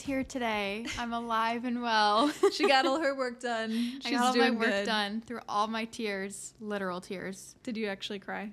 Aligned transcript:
is 0.00 0.06
here 0.06 0.24
today. 0.24 0.86
I'm 0.98 1.12
alive 1.12 1.64
and 1.64 1.82
well. 1.82 2.30
she 2.52 2.66
got 2.66 2.86
all 2.86 3.00
her 3.00 3.14
work 3.14 3.40
done. 3.50 3.70
She's 3.70 4.06
I 4.06 4.10
got 4.10 4.22
all 4.22 4.36
my 4.36 4.50
work 4.50 4.68
good. 4.68 4.86
done 4.86 5.22
through 5.26 5.40
all 5.48 5.66
my 5.66 5.84
tears, 5.84 6.54
literal 6.60 7.00
tears. 7.00 7.54
Did 7.62 7.76
you 7.76 7.86
actually 7.86 8.18
cry? 8.18 8.50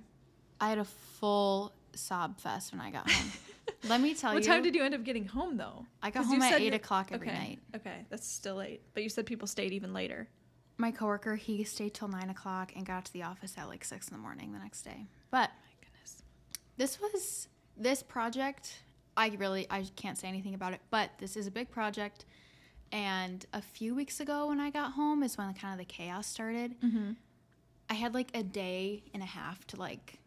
I 0.59 0.69
had 0.69 0.77
a 0.77 0.85
full 0.85 1.73
sob 1.93 2.39
fest 2.39 2.71
when 2.71 2.81
I 2.81 2.91
got 2.91 3.09
home. 3.09 3.31
Let 3.89 4.01
me 4.01 4.13
tell 4.13 4.33
what 4.33 4.43
you. 4.43 4.49
What 4.49 4.55
time 4.55 4.63
did 4.63 4.75
you 4.75 4.83
end 4.83 4.93
up 4.93 5.03
getting 5.03 5.25
home 5.25 5.57
though? 5.57 5.85
I 6.01 6.09
got 6.09 6.25
home 6.25 6.41
at 6.41 6.59
eight 6.59 6.73
o'clock 6.73 7.09
every 7.11 7.27
okay. 7.27 7.37
night. 7.37 7.59
Okay, 7.75 8.05
that's 8.09 8.27
still 8.27 8.55
late. 8.55 8.81
But 8.93 9.03
you 9.03 9.09
said 9.09 9.25
people 9.25 9.47
stayed 9.47 9.73
even 9.73 9.93
later. 9.93 10.27
My 10.77 10.91
coworker, 10.91 11.35
he 11.35 11.63
stayed 11.63 11.93
till 11.93 12.07
nine 12.07 12.29
o'clock 12.29 12.71
and 12.75 12.85
got 12.85 13.05
to 13.05 13.13
the 13.13 13.23
office 13.23 13.55
at 13.57 13.67
like 13.67 13.83
six 13.83 14.07
in 14.07 14.13
the 14.13 14.21
morning 14.21 14.53
the 14.53 14.59
next 14.59 14.83
day. 14.83 15.07
But 15.31 15.49
My 15.49 15.85
goodness. 15.85 16.23
this 16.77 16.99
was 16.99 17.47
this 17.75 18.03
project. 18.03 18.81
I 19.17 19.35
really 19.39 19.67
I 19.69 19.83
can't 19.95 20.17
say 20.17 20.27
anything 20.27 20.53
about 20.53 20.73
it, 20.73 20.79
but 20.91 21.09
this 21.17 21.35
is 21.35 21.47
a 21.47 21.51
big 21.51 21.69
project. 21.71 22.25
And 22.91 23.45
a 23.51 23.61
few 23.61 23.93
weeks 23.95 24.21
ago, 24.21 24.47
when 24.47 24.59
I 24.61 24.69
got 24.69 24.93
home, 24.93 25.23
is 25.23 25.37
when 25.37 25.53
kind 25.55 25.73
of 25.73 25.79
the 25.85 25.91
chaos 25.91 26.27
started. 26.27 26.79
Mm-hmm. 26.81 27.11
I 27.89 27.93
had 27.95 28.13
like 28.13 28.29
a 28.33 28.43
day 28.43 29.03
and 29.13 29.21
a 29.21 29.25
half 29.25 29.65
to 29.67 29.77
like 29.77 30.19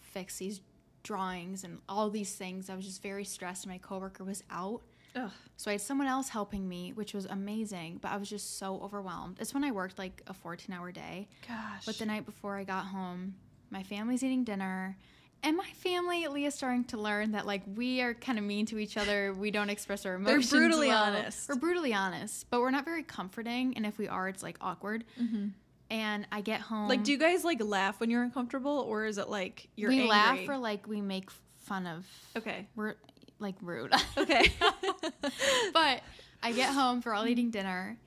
fix 0.00 0.38
these 0.38 0.60
drawings 1.02 1.64
and 1.64 1.80
all 1.88 2.08
these 2.08 2.34
things. 2.34 2.70
I 2.70 2.76
was 2.76 2.86
just 2.86 3.02
very 3.02 3.24
stressed. 3.24 3.64
And 3.64 3.72
my 3.72 3.78
coworker 3.78 4.24
was 4.24 4.42
out, 4.50 4.80
Ugh. 5.16 5.30
so 5.56 5.70
I 5.70 5.74
had 5.74 5.80
someone 5.82 6.06
else 6.06 6.28
helping 6.30 6.66
me, 6.68 6.92
which 6.94 7.12
was 7.12 7.26
amazing. 7.26 7.98
But 8.00 8.12
I 8.12 8.16
was 8.16 8.30
just 8.30 8.58
so 8.58 8.80
overwhelmed. 8.80 9.38
It's 9.40 9.52
when 9.52 9.64
I 9.64 9.70
worked 9.72 9.98
like 9.98 10.22
a 10.26 10.32
fourteen-hour 10.32 10.92
day. 10.92 11.28
Gosh. 11.46 11.84
But 11.84 11.98
the 11.98 12.06
night 12.06 12.24
before 12.24 12.56
I 12.56 12.64
got 12.64 12.86
home, 12.86 13.34
my 13.70 13.82
family's 13.82 14.22
eating 14.22 14.44
dinner. 14.44 14.96
And 15.44 15.58
my 15.58 15.66
family, 15.76 16.26
Leah's 16.26 16.54
starting 16.54 16.84
to 16.84 16.96
learn 16.96 17.32
that 17.32 17.46
like 17.46 17.62
we 17.76 18.00
are 18.00 18.14
kind 18.14 18.38
of 18.38 18.44
mean 18.44 18.64
to 18.66 18.78
each 18.78 18.96
other. 18.96 19.32
We 19.34 19.50
don't 19.50 19.68
express 19.68 20.06
our 20.06 20.14
emotions. 20.14 20.50
They're 20.50 20.60
brutally 20.60 20.88
well. 20.88 21.04
honest. 21.04 21.48
We're 21.50 21.56
brutally 21.56 21.92
honest, 21.92 22.46
but 22.50 22.60
we're 22.60 22.70
not 22.70 22.86
very 22.86 23.02
comforting. 23.02 23.74
And 23.76 23.84
if 23.84 23.98
we 23.98 24.08
are, 24.08 24.26
it's 24.28 24.42
like 24.42 24.56
awkward. 24.62 25.04
Mhm. 25.20 25.50
And 25.90 26.26
I 26.32 26.40
get 26.40 26.62
home. 26.62 26.88
Like, 26.88 27.04
do 27.04 27.12
you 27.12 27.18
guys 27.18 27.44
like 27.44 27.62
laugh 27.62 28.00
when 28.00 28.08
you're 28.10 28.22
uncomfortable, 28.22 28.84
or 28.88 29.04
is 29.04 29.18
it 29.18 29.28
like 29.28 29.68
you're 29.76 29.90
we 29.90 29.96
angry? 30.00 30.08
laugh 30.08 30.48
or 30.48 30.56
like 30.56 30.88
we 30.88 31.02
make 31.02 31.30
fun 31.64 31.86
of? 31.86 32.06
Okay. 32.36 32.66
We're 32.74 32.94
like 33.38 33.56
rude. 33.60 33.92
Okay. 34.16 34.50
but 35.74 36.00
I 36.42 36.52
get 36.52 36.70
home 36.70 37.02
for 37.02 37.12
all 37.14 37.26
eating 37.26 37.50
dinner, 37.50 37.98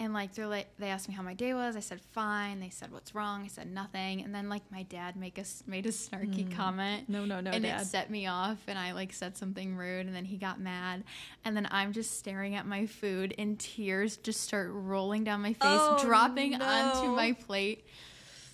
and 0.00 0.12
like 0.12 0.34
they're 0.34 0.46
like 0.46 0.68
they 0.78 0.88
asked 0.88 1.08
me 1.08 1.14
how 1.14 1.22
my 1.22 1.34
day 1.34 1.54
was. 1.54 1.76
I 1.76 1.80
said 1.80 2.00
fine. 2.12 2.60
They 2.60 2.70
said 2.70 2.92
what's 2.92 3.14
wrong. 3.14 3.42
I 3.44 3.48
said 3.48 3.70
nothing. 3.70 4.22
And 4.22 4.34
then 4.34 4.48
like 4.48 4.62
my 4.70 4.84
dad 4.84 5.16
make 5.16 5.38
us 5.38 5.62
made 5.66 5.86
a 5.86 5.90
snarky 5.90 6.48
mm. 6.48 6.54
comment. 6.54 7.08
no, 7.08 7.24
no, 7.24 7.40
no, 7.40 7.50
and 7.50 7.64
Dad. 7.64 7.82
it 7.82 7.86
set 7.86 8.10
me 8.10 8.26
off, 8.26 8.58
and 8.68 8.78
I 8.78 8.92
like 8.92 9.12
said 9.12 9.36
something 9.36 9.76
rude, 9.76 10.06
and 10.06 10.14
then 10.14 10.24
he 10.24 10.36
got 10.36 10.60
mad, 10.60 11.04
and 11.44 11.56
then 11.56 11.66
I'm 11.70 11.92
just 11.92 12.18
staring 12.18 12.54
at 12.54 12.66
my 12.66 12.86
food, 12.86 13.34
and 13.38 13.58
tears 13.58 14.16
just 14.16 14.40
start 14.40 14.70
rolling 14.70 15.24
down 15.24 15.42
my 15.42 15.52
face, 15.52 15.58
Oh, 15.62 15.98
dropping 16.00 16.54
onto 16.60 17.08
my 17.08 17.32
plate. 17.32 17.84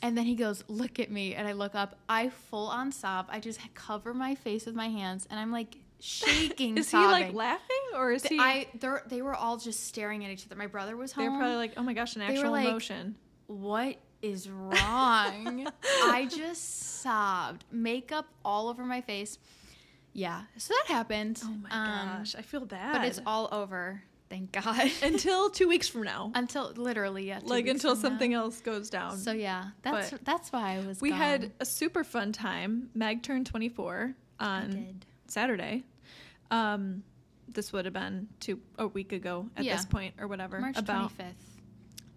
And 0.02 0.18
then 0.18 0.24
he 0.24 0.34
goes, 0.34 0.64
"Look 0.68 0.98
at 0.98 1.10
me," 1.10 1.34
and 1.34 1.48
I 1.48 1.52
look 1.52 1.74
up. 1.74 1.98
I 2.08 2.28
full 2.28 2.66
on 2.68 2.92
sob. 2.92 3.26
I 3.30 3.40
just 3.40 3.58
cover 3.74 4.12
my 4.12 4.34
face 4.34 4.66
with 4.66 4.74
my 4.74 4.88
hands, 4.88 5.26
and 5.30 5.40
I'm 5.40 5.50
like 5.50 5.76
shaking. 6.04 6.76
is 6.78 6.88
sobbing. 6.88 7.08
he 7.18 7.24
like 7.24 7.34
laughing, 7.34 7.76
or 7.94 8.12
is 8.12 8.24
he? 8.26 8.38
I 8.38 8.66
they're, 8.78 9.02
were 9.22 9.34
all 9.34 9.56
just 9.56 9.86
staring 9.86 10.24
at 10.24 10.30
each 10.30 10.44
other. 10.46 10.56
My 10.56 10.66
brother 10.66 10.96
was 10.96 11.12
home. 11.12 11.26
they're 11.30 11.38
probably 11.38 11.56
like, 11.56 11.72
oh 11.76 11.82
my 11.82 11.94
gosh, 11.94 12.14
an 12.16 12.20
They 12.20 12.34
actual 12.34 12.50
like- 12.52 12.68
emotion. 12.68 13.16
what 13.46 13.96
is 14.22 14.48
wrong? 14.48 15.66
I 16.04 16.28
just 16.30 17.00
sobbed, 17.02 17.64
makeup 17.70 18.26
all 18.44 18.68
over 18.68 18.84
my 18.84 19.00
face. 19.00 19.38
Yeah, 20.12 20.42
so 20.56 20.72
that 20.74 20.92
happened. 20.94 21.40
Oh 21.44 21.48
my 21.48 21.68
Um, 21.70 22.18
gosh, 22.18 22.34
I 22.36 22.42
feel 22.42 22.64
bad. 22.64 22.92
But 22.92 23.04
it's 23.04 23.20
all 23.26 23.48
over, 23.50 24.00
thank 24.30 24.52
God. 24.52 24.90
until 25.02 25.50
two 25.50 25.68
weeks 25.68 25.88
from 25.88 26.02
now. 26.02 26.30
until 26.34 26.70
literally, 26.76 27.26
yeah. 27.26 27.40
like 27.42 27.66
until 27.66 27.94
from 27.94 28.02
now. 28.02 28.08
something 28.10 28.32
else 28.34 28.60
goes 28.60 28.88
down. 28.90 29.16
So 29.18 29.32
yeah, 29.32 29.70
that's 29.82 30.10
But 30.10 30.24
that's 30.24 30.52
why 30.52 30.76
I 30.76 30.86
was. 30.86 31.00
we 31.00 31.10
gone. 31.10 31.18
had 31.18 31.52
a 31.60 31.64
super 31.64 32.04
fun 32.04 32.32
time. 32.32 32.90
Meg 32.94 33.22
turned 33.22 33.46
24 33.46 34.14
on. 34.38 35.00
Saturday. 35.26 35.82
Um, 36.54 37.02
this 37.48 37.72
would 37.72 37.84
have 37.84 37.94
been 37.94 38.28
two 38.40 38.60
a 38.78 38.86
week 38.86 39.12
ago 39.12 39.48
at 39.56 39.64
Yeah. 39.64 39.76
this 39.76 39.84
point 39.84 40.14
or 40.18 40.26
whatever. 40.28 40.60
March 40.60 40.78
about 40.78 41.10
twenty 41.16 41.30
fifth. 41.30 41.50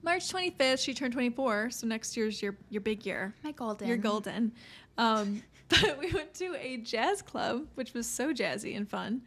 March 0.04 0.32
25th. 0.32 0.80
She 0.80 0.94
turned 0.94 1.12
24, 1.12 1.72
so 1.72 1.88
next 1.88 2.16
year's 2.16 2.42
your 2.42 2.56
your 2.70 2.82
big 2.82 3.06
year. 3.06 3.34
My 3.44 3.52
golden. 3.52 3.88
You're 3.88 3.98
golden. 3.98 4.54
Um, 4.98 5.44
but 5.70 5.98
we 6.00 6.12
went 6.14 6.34
to 6.36 6.56
a 6.56 6.78
jazz 6.78 7.22
club, 7.22 7.68
which 7.76 7.94
was 7.94 8.08
so 8.08 8.34
jazzy 8.34 8.78
and 8.78 8.90
fun. 8.90 9.22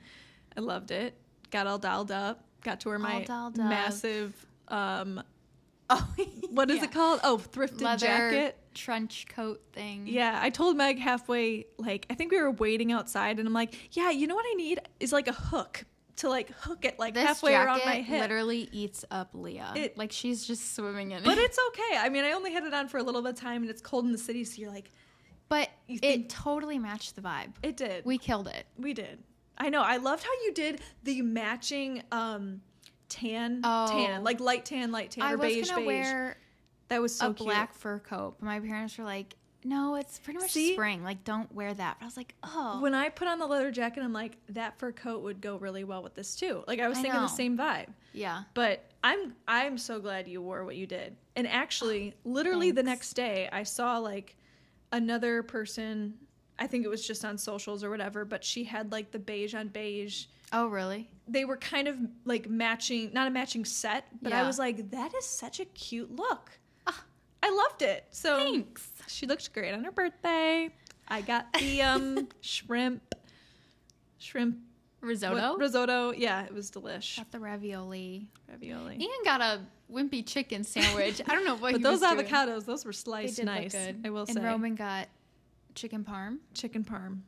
I 0.57 0.61
loved 0.61 0.91
it. 0.91 1.15
Got 1.51 1.67
all 1.67 1.79
dolled 1.79 2.11
up. 2.11 2.45
Got 2.63 2.81
to 2.81 2.89
wear 2.89 2.97
All 2.97 3.03
my 3.03 3.27
massive 3.57 4.35
um, 4.69 5.23
Oh, 5.91 6.09
what 6.51 6.71
is 6.71 6.79
yeah. 6.79 6.85
it 6.85 6.93
called? 6.93 7.21
Oh, 7.25 7.37
thrifted 7.37 7.81
Leather 7.83 8.07
jacket. 8.07 8.57
Trench 8.75 9.27
coat 9.29 9.61
thing. 9.73 10.07
Yeah, 10.07 10.39
I 10.43 10.51
told 10.51 10.77
Meg 10.77 10.99
halfway, 10.99 11.67
like, 11.79 12.07
I 12.11 12.15
think 12.15 12.31
we 12.33 12.41
were 12.41 12.51
waiting 12.53 12.93
outside, 12.93 13.39
and 13.39 13.47
I'm 13.49 13.55
like, 13.55 13.75
yeah, 13.97 14.11
you 14.11 14.27
know 14.27 14.35
what 14.35 14.47
I 14.49 14.55
need 14.55 14.81
is 15.01 15.13
like 15.13 15.29
a 15.29 15.33
hook 15.33 15.85
to 16.17 16.29
like 16.29 16.51
hook 16.61 16.85
it 16.85 16.99
like 16.99 17.15
This 17.15 17.25
halfway 17.25 17.55
around 17.55 17.81
my 17.87 17.97
hip. 18.03 18.21
literally 18.21 18.69
eats 18.73 19.07
up 19.11 19.31
Leah. 19.33 19.73
It- 19.75 19.97
like 19.97 20.13
she's 20.13 20.47
just 20.47 20.75
swimming 20.77 21.13
in 21.13 21.23
But 21.23 21.33
it. 21.33 21.37
But 21.37 21.39
it's 21.45 21.59
okay. 21.69 21.97
I 21.99 22.09
mean, 22.11 22.25
I 22.25 22.33
only 22.33 22.53
had 22.53 22.65
it 22.65 22.75
on 22.75 22.89
for 22.89 22.99
a 22.99 23.03
little 23.03 23.23
bit 23.23 23.31
of 23.31 23.41
time, 23.41 23.63
and 23.63 23.71
it's 23.71 23.81
cold 23.81 24.05
in 24.05 24.13
the 24.13 24.19
city, 24.19 24.45
so 24.45 24.61
you're 24.61 24.71
like, 24.71 24.91
But 25.49 25.71
You 25.89 25.99
it 26.03 26.29
totally 26.29 26.79
matched 26.79 27.17
the 27.17 27.23
vibe. 27.23 27.55
it 27.63 27.77
did. 27.77 28.05
We 28.05 28.19
killed 28.19 28.49
it. 28.49 28.67
We 28.79 28.93
did. 28.95 29.19
I 29.59 29.69
know. 29.71 29.83
I 29.83 29.97
loved 29.97 30.23
how 30.25 30.31
you 30.45 30.53
did 30.55 30.81
the 31.03 31.23
matching 31.23 32.03
um 32.13 32.61
tan 33.09 33.61
Oh. 33.65 33.89
tan, 33.91 34.23
like 34.23 34.41
light 34.41 34.65
tan, 34.65 34.93
light 34.93 35.11
tan, 35.11 35.25
I 35.25 35.33
or 35.33 35.39
beige 35.39 35.71
beige. 35.71 35.87
wear 35.87 36.37
that 36.91 37.01
was 37.01 37.15
so 37.15 37.31
a 37.31 37.35
cute. 37.35 37.47
black 37.49 37.75
fur 37.75 37.99
coat, 37.99 38.37
but 38.39 38.47
my 38.47 38.61
parents 38.61 38.99
were 38.99 39.05
like, 39.05 39.37
"No, 39.65 39.95
it's 39.95 40.19
pretty 40.19 40.39
much 40.41 40.51
See? 40.51 40.75
spring. 40.75 41.03
Like, 41.03 41.25
don't 41.25 41.51
wear 41.55 41.73
that." 41.73 41.97
But 41.99 42.05
I 42.05 42.07
was 42.07 42.17
like, 42.17 42.35
"Oh, 42.43 42.81
When 42.81 42.95
I 42.95 43.09
put 43.09 43.27
on 43.29 43.39
the 43.39 43.47
leather 43.47 43.71
jacket, 43.71 44.03
I'm 44.03 44.13
like, 44.13 44.37
that 44.51 44.79
fur 44.79 44.93
coat 44.93 45.23
would 45.23 45.41
go 45.41 45.57
really 45.57 45.85
well 45.85 46.03
with 46.03 46.15
this 46.15 46.37
too. 46.37 46.63
Like 46.69 46.81
I 46.81 46.89
was 46.89 46.99
I 46.99 47.03
thinking 47.03 47.21
the 47.21 47.27
same 47.29 47.57
vibe. 47.57 47.89
yeah." 48.13 48.43
But 48.55 48.85
I'm 49.03 49.35
I'm 49.49 49.79
so 49.79 49.99
glad 50.01 50.29
you 50.29 50.43
wore 50.43 50.65
what 50.65 50.77
you 50.77 50.87
did. 50.87 51.17
And 51.37 51.49
actually, 51.49 52.13
ah, 52.15 52.21
literally 52.25 52.71
the 52.71 52.83
next 52.83 53.15
day, 53.15 53.49
I 53.51 53.63
saw 53.63 53.99
like 53.99 54.37
another 54.93 55.43
person. 55.43 56.15
I 56.59 56.67
think 56.67 56.85
it 56.85 56.89
was 56.89 57.07
just 57.07 57.25
on 57.25 57.39
socials 57.39 57.83
or 57.83 57.89
whatever, 57.89 58.27
but 58.27 58.45
she 58.45 58.65
had 58.65 58.93
like 58.93 59.13
the 59.13 59.19
beige 59.19 59.55
on 59.55 59.69
beige. 59.69 60.27
Oh, 60.53 60.67
really? 60.67 61.09
They 61.29 61.45
were 61.47 61.57
kind 61.57 61.89
of 61.89 61.97
like 62.25 62.51
matching, 62.51 63.13
not 63.15 63.27
a 63.29 63.31
matching 63.31 63.65
set, 63.65 64.05
but 64.21 64.33
I 64.33 64.43
was 64.47 64.59
like, 64.59 64.91
that 64.91 65.15
is 65.15 65.25
such 65.25 65.61
a 65.61 65.65
cute 65.65 66.15
look. 66.15 66.51
I 67.43 67.51
loved 67.51 67.83
it. 67.83 68.05
So 68.11 68.37
Thanks. 68.39 68.89
she 69.09 69.27
looked 69.27 69.53
great 69.53 69.73
on 69.73 69.85
her 69.85 69.93
birthday. 69.93 70.71
I 71.09 71.21
got 71.23 71.53
the 71.55 71.83
um 71.83 72.29
shrimp, 72.41 73.15
shrimp 74.19 74.59
Risotto. 75.01 75.35
what- 75.53 75.59
risotto. 75.59 76.13
Yeah, 76.13 76.45
it 76.45 76.53
was 76.53 76.71
delish. 76.71 77.17
got 77.17 77.31
the 77.33 77.41
ravioli. 77.41 78.29
Ravioli. 78.49 78.97
Ian 79.01 79.11
got 79.25 79.41
a 79.41 79.61
wimpy 79.91 80.25
chicken 80.27 80.63
sandwich. 80.63 81.21
I 81.27 81.35
don't 81.35 81.45
know 81.45 81.57
what. 81.57 81.73
But 81.73 81.83
those 81.83 82.01
was 82.03 82.11
doing. 82.11 82.27
avocados, 82.27 82.65
those 82.67 82.85
were 82.85 82.93
sliced 82.93 83.43
nice. 83.43 83.73
good. 83.73 84.03
I 84.05 84.11
will 84.11 84.21
and 84.21 84.29
say. 84.29 84.35
And 84.37 84.45
Roman 84.45 84.75
got 84.75 85.09
chicken 85.75 86.05
parm. 86.05 86.39
chicken 86.55 86.85
parm. 86.85 87.21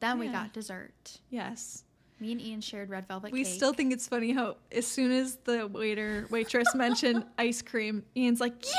Then 0.00 0.18
we 0.18 0.28
got 0.28 0.52
dessert. 0.52 1.18
Yes. 1.30 1.84
Me 2.20 2.30
and 2.32 2.40
Ian 2.40 2.60
shared 2.60 2.90
red 2.90 3.08
velvet 3.08 3.32
We 3.32 3.42
cake. 3.42 3.54
still 3.54 3.72
think 3.72 3.92
it's 3.92 4.06
funny 4.06 4.32
how 4.32 4.56
as 4.70 4.86
soon 4.86 5.10
as 5.10 5.36
the 5.44 5.66
waiter 5.66 6.26
waitress 6.30 6.74
mentioned 6.74 7.24
ice 7.38 7.62
cream, 7.62 8.04
Ian's 8.16 8.38
like, 8.40 8.52
"Yeah!" 8.64 8.70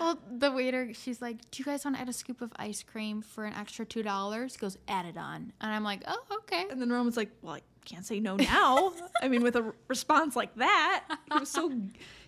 Well, 0.00 0.18
the 0.30 0.50
waiter, 0.52 0.92
she's 0.94 1.20
like, 1.22 1.38
"Do 1.50 1.58
you 1.60 1.64
guys 1.64 1.84
want 1.84 1.96
to 1.96 2.02
add 2.02 2.08
a 2.08 2.12
scoop 2.12 2.40
of 2.40 2.52
ice 2.56 2.82
cream 2.82 3.22
for 3.22 3.44
an 3.44 3.54
extra 3.54 3.84
two 3.84 4.02
dollars?" 4.02 4.56
Goes, 4.56 4.76
"Add 4.88 5.06
it 5.06 5.16
on," 5.16 5.52
and 5.60 5.72
I'm 5.72 5.84
like, 5.84 6.02
"Oh, 6.06 6.22
okay." 6.38 6.66
And 6.70 6.80
then 6.80 6.90
Roman's 6.90 7.16
like, 7.16 7.30
"Well, 7.42 7.54
I 7.54 7.62
can't 7.84 8.04
say 8.04 8.20
no 8.20 8.36
now." 8.36 8.92
I 9.22 9.28
mean, 9.28 9.42
with 9.42 9.56
a 9.56 9.62
r- 9.62 9.74
response 9.88 10.36
like 10.36 10.54
that, 10.56 11.04
he 11.32 11.38
was 11.38 11.48
so 11.50 11.72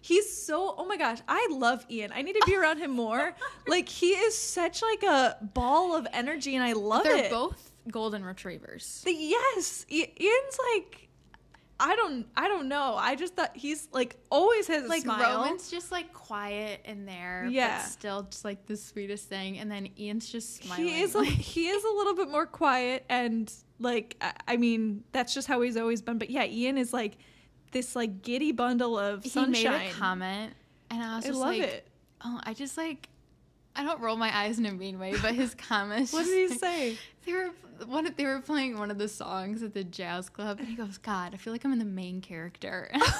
he's 0.00 0.32
so 0.46 0.74
oh 0.78 0.86
my 0.86 0.96
gosh, 0.96 1.18
I 1.28 1.48
love 1.50 1.84
Ian. 1.90 2.12
I 2.14 2.22
need 2.22 2.34
to 2.34 2.42
be 2.46 2.56
around 2.56 2.78
him 2.78 2.90
more. 2.92 3.34
Like 3.66 3.88
he 3.88 4.10
is 4.12 4.36
such 4.36 4.80
like 4.82 5.02
a 5.02 5.36
ball 5.54 5.94
of 5.94 6.06
energy 6.12 6.54
and 6.54 6.64
I 6.64 6.72
love 6.72 7.04
They're 7.04 7.24
it. 7.26 7.30
both 7.30 7.72
golden 7.90 8.24
retrievers. 8.24 9.02
The- 9.04 9.12
yes, 9.12 9.84
Ian's 9.90 10.58
like 10.74 11.07
I 11.80 11.94
don't 11.96 12.26
I 12.36 12.48
don't 12.48 12.68
know. 12.68 12.96
I 12.98 13.14
just 13.14 13.34
thought 13.36 13.56
he's 13.56 13.88
like 13.92 14.16
always 14.30 14.66
has 14.66 14.84
a 14.84 14.88
Like 14.88 15.02
smile. 15.02 15.42
Roman's 15.44 15.70
just 15.70 15.92
like 15.92 16.12
quiet 16.12 16.80
in 16.84 17.06
there, 17.06 17.46
Yeah. 17.48 17.78
but 17.82 17.86
still 17.88 18.22
just 18.24 18.44
like 18.44 18.66
the 18.66 18.76
sweetest 18.76 19.28
thing. 19.28 19.58
And 19.58 19.70
then 19.70 19.88
Ian's 19.98 20.28
just 20.30 20.62
smiling. 20.64 20.86
he 20.86 21.00
is 21.00 21.14
a, 21.14 21.18
like- 21.18 21.28
he 21.28 21.68
is 21.68 21.84
a 21.84 21.88
little 21.90 22.14
bit 22.16 22.28
more 22.30 22.46
quiet 22.46 23.04
and 23.08 23.52
like 23.78 24.16
I, 24.20 24.32
I 24.48 24.56
mean 24.56 25.04
that's 25.12 25.32
just 25.34 25.46
how 25.46 25.60
he's 25.60 25.76
always 25.76 26.02
been. 26.02 26.18
But 26.18 26.30
yeah, 26.30 26.44
Ian 26.44 26.78
is 26.78 26.92
like 26.92 27.16
this 27.70 27.94
like 27.94 28.22
giddy 28.22 28.50
bundle 28.52 28.98
of 28.98 29.22
he 29.22 29.28
sunshine. 29.28 29.72
made 29.72 29.90
a 29.90 29.92
comment, 29.92 30.54
and 30.90 31.02
I 31.02 31.16
was 31.16 31.24
I 31.24 31.28
just 31.28 31.38
love 31.40 31.48
like, 31.50 31.62
it. 31.62 31.88
"Oh, 32.24 32.40
I 32.42 32.54
just 32.54 32.76
like." 32.76 33.08
I 33.76 33.84
don't 33.84 34.00
roll 34.00 34.16
my 34.16 34.36
eyes 34.36 34.58
in 34.58 34.66
a 34.66 34.72
mean 34.72 34.98
way, 34.98 35.14
but 35.22 35.36
his 35.36 35.54
comments. 35.68 36.12
What 36.12 36.24
did 36.24 36.34
he 36.36 36.48
like- 36.48 36.58
say? 36.58 36.98
They 37.24 37.32
were 37.32 37.50
one. 37.86 38.06
of- 38.06 38.16
They 38.16 38.24
were 38.24 38.40
playing 38.40 38.78
one 38.78 38.90
of 38.90 38.98
the 38.98 39.08
songs 39.08 39.62
at 39.62 39.74
the 39.74 39.84
jazz 39.84 40.28
club, 40.28 40.58
and 40.58 40.68
he 40.68 40.74
goes, 40.74 40.98
"God, 40.98 41.34
I 41.34 41.36
feel 41.36 41.52
like 41.52 41.64
I'm 41.64 41.72
in 41.72 41.78
the 41.78 41.84
main 41.84 42.20
character." 42.20 42.90
I'm 42.94 43.00
like, 43.00 43.10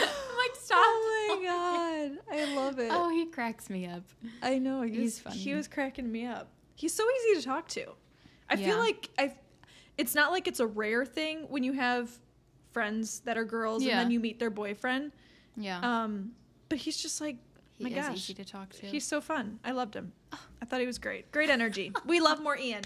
I'm 0.00 0.36
like, 0.38 0.56
stop. 0.56 0.78
Oh 0.78 1.38
my 1.40 1.44
god, 2.28 2.38
I 2.38 2.54
love 2.54 2.78
it. 2.78 2.88
Oh, 2.92 3.08
he 3.10 3.26
cracks 3.26 3.68
me 3.70 3.86
up. 3.86 4.02
I 4.42 4.58
know 4.58 4.82
he 4.82 4.92
He's 4.96 5.22
was, 5.24 5.34
He 5.34 5.54
was 5.54 5.68
cracking 5.68 6.10
me 6.10 6.26
up. 6.26 6.48
He's 6.74 6.94
so 6.94 7.04
easy 7.10 7.40
to 7.40 7.46
talk 7.46 7.68
to. 7.68 7.84
I 8.50 8.54
Yeah. 8.54 8.66
feel 8.68 8.78
like 8.78 9.08
I. 9.18 9.34
It's 9.98 10.14
not 10.14 10.30
like 10.32 10.46
it's 10.46 10.60
a 10.60 10.66
rare 10.66 11.04
thing 11.06 11.46
when 11.48 11.62
you 11.62 11.72
have 11.72 12.10
friends 12.72 13.20
that 13.20 13.38
are 13.38 13.44
girls 13.44 13.82
Yeah. 13.82 13.92
and 13.92 14.00
then 14.00 14.10
you 14.10 14.20
meet 14.20 14.38
their 14.38 14.50
boyfriend. 14.50 15.12
Yeah, 15.56 15.80
Um, 15.80 16.32
but 16.68 16.76
he's 16.76 16.98
just 16.98 17.18
like, 17.22 17.36
he 17.72 17.84
my 17.84 17.90
is 17.90 17.96
gosh, 18.06 18.16
easy 18.16 18.34
to 18.34 18.44
talk 18.44 18.68
to. 18.74 18.86
he's 18.86 19.06
so 19.06 19.22
fun. 19.22 19.58
I 19.64 19.70
loved 19.70 19.94
him. 19.96 20.12
I 20.60 20.66
thought 20.66 20.80
he 20.80 20.86
was 20.86 20.98
great. 20.98 21.32
Great 21.32 21.48
energy. 21.48 21.92
we 22.06 22.20
love 22.20 22.42
more 22.42 22.58
Ian. 22.58 22.82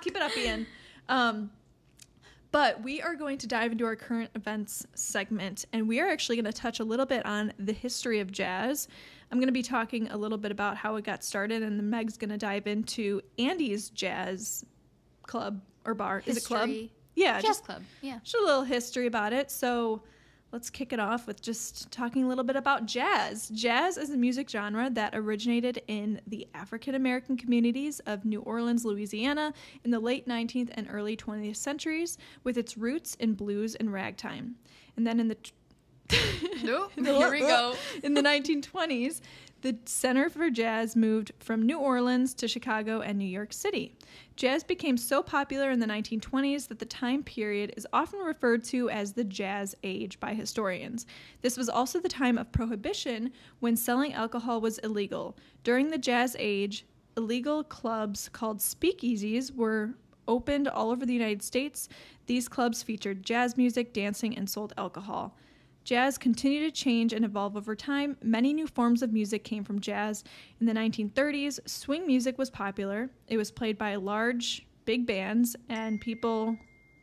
Keep 0.00 0.16
it 0.16 0.22
up, 0.22 0.36
Ian. 0.36 0.66
Um, 1.08 1.50
but 2.54 2.82
we 2.84 3.02
are 3.02 3.16
going 3.16 3.38
to 3.38 3.48
dive 3.48 3.72
into 3.72 3.84
our 3.84 3.96
current 3.96 4.30
events 4.36 4.86
segment, 4.94 5.64
and 5.72 5.88
we 5.88 6.00
are 6.00 6.08
actually 6.08 6.36
going 6.36 6.44
to 6.44 6.52
touch 6.52 6.78
a 6.78 6.84
little 6.84 7.04
bit 7.04 7.26
on 7.26 7.52
the 7.58 7.72
history 7.72 8.20
of 8.20 8.30
jazz. 8.30 8.86
I'm 9.32 9.38
going 9.38 9.48
to 9.48 9.52
be 9.52 9.62
talking 9.62 10.08
a 10.10 10.16
little 10.16 10.38
bit 10.38 10.52
about 10.52 10.76
how 10.76 10.94
it 10.94 11.04
got 11.04 11.24
started, 11.24 11.64
and 11.64 11.78
then 11.78 11.90
Meg's 11.90 12.16
going 12.16 12.30
to 12.30 12.38
dive 12.38 12.68
into 12.68 13.20
Andy's 13.40 13.90
jazz 13.90 14.64
club 15.24 15.60
or 15.84 15.94
bar. 15.94 16.22
Is 16.26 16.36
it 16.36 16.44
club? 16.44 16.70
Yeah, 17.16 17.40
jazz 17.40 17.42
just 17.42 17.64
club. 17.64 17.82
Yeah. 18.02 18.20
just 18.22 18.36
a 18.36 18.44
little 18.44 18.62
history 18.62 19.06
about 19.06 19.32
it. 19.32 19.50
So 19.50 20.02
let's 20.54 20.70
kick 20.70 20.92
it 20.92 21.00
off 21.00 21.26
with 21.26 21.42
just 21.42 21.90
talking 21.90 22.22
a 22.22 22.28
little 22.28 22.44
bit 22.44 22.54
about 22.54 22.86
jazz. 22.86 23.48
Jazz 23.48 23.96
is 23.96 24.10
a 24.10 24.16
music 24.16 24.48
genre 24.48 24.88
that 24.88 25.12
originated 25.12 25.82
in 25.88 26.20
the 26.28 26.46
African 26.54 26.94
American 26.94 27.36
communities 27.36 27.98
of 28.06 28.24
New 28.24 28.40
Orleans, 28.42 28.84
Louisiana 28.84 29.52
in 29.84 29.90
the 29.90 29.98
late 29.98 30.28
19th 30.28 30.70
and 30.74 30.86
early 30.88 31.16
20th 31.16 31.56
centuries, 31.56 32.18
with 32.44 32.56
its 32.56 32.78
roots 32.78 33.16
in 33.16 33.34
blues 33.34 33.74
and 33.74 33.92
ragtime. 33.92 34.54
And 34.96 35.04
then 35.04 35.18
in 35.18 35.26
the 35.26 35.36
Nope. 36.62 36.92
Here 36.94 37.30
we 37.30 37.40
go. 37.40 37.74
In 38.02 38.14
the 38.14 38.22
1920s, 38.22 39.22
the 39.64 39.78
Center 39.86 40.28
for 40.28 40.50
Jazz 40.50 40.94
moved 40.94 41.32
from 41.38 41.62
New 41.62 41.78
Orleans 41.78 42.34
to 42.34 42.46
Chicago 42.46 43.00
and 43.00 43.18
New 43.18 43.24
York 43.24 43.50
City. 43.50 43.94
Jazz 44.36 44.62
became 44.62 44.98
so 44.98 45.22
popular 45.22 45.70
in 45.70 45.80
the 45.80 45.86
1920s 45.86 46.68
that 46.68 46.80
the 46.80 46.84
time 46.84 47.22
period 47.22 47.72
is 47.74 47.86
often 47.90 48.20
referred 48.20 48.62
to 48.64 48.90
as 48.90 49.14
the 49.14 49.24
Jazz 49.24 49.74
Age 49.82 50.20
by 50.20 50.34
historians. 50.34 51.06
This 51.40 51.56
was 51.56 51.70
also 51.70 51.98
the 51.98 52.10
time 52.10 52.36
of 52.36 52.52
prohibition 52.52 53.32
when 53.60 53.74
selling 53.74 54.12
alcohol 54.12 54.60
was 54.60 54.76
illegal. 54.80 55.34
During 55.62 55.88
the 55.88 55.96
Jazz 55.96 56.36
Age, 56.38 56.84
illegal 57.16 57.64
clubs 57.64 58.28
called 58.28 58.58
speakeasies 58.58 59.50
were 59.50 59.94
opened 60.28 60.68
all 60.68 60.90
over 60.90 61.06
the 61.06 61.14
United 61.14 61.42
States. 61.42 61.88
These 62.26 62.50
clubs 62.50 62.82
featured 62.82 63.22
jazz 63.22 63.56
music, 63.56 63.94
dancing, 63.94 64.36
and 64.36 64.48
sold 64.48 64.74
alcohol. 64.76 65.38
Jazz 65.84 66.16
continued 66.16 66.74
to 66.74 66.82
change 66.82 67.12
and 67.12 67.26
evolve 67.26 67.58
over 67.58 67.76
time. 67.76 68.16
Many 68.22 68.54
new 68.54 68.66
forms 68.66 69.02
of 69.02 69.12
music 69.12 69.44
came 69.44 69.64
from 69.64 69.80
jazz. 69.80 70.24
In 70.58 70.66
the 70.66 70.72
1930s, 70.72 71.60
swing 71.68 72.06
music 72.06 72.38
was 72.38 72.48
popular. 72.48 73.10
It 73.28 73.36
was 73.36 73.50
played 73.50 73.76
by 73.76 73.96
large, 73.96 74.66
big 74.86 75.06
bands, 75.06 75.54
and 75.68 76.00
people. 76.00 76.56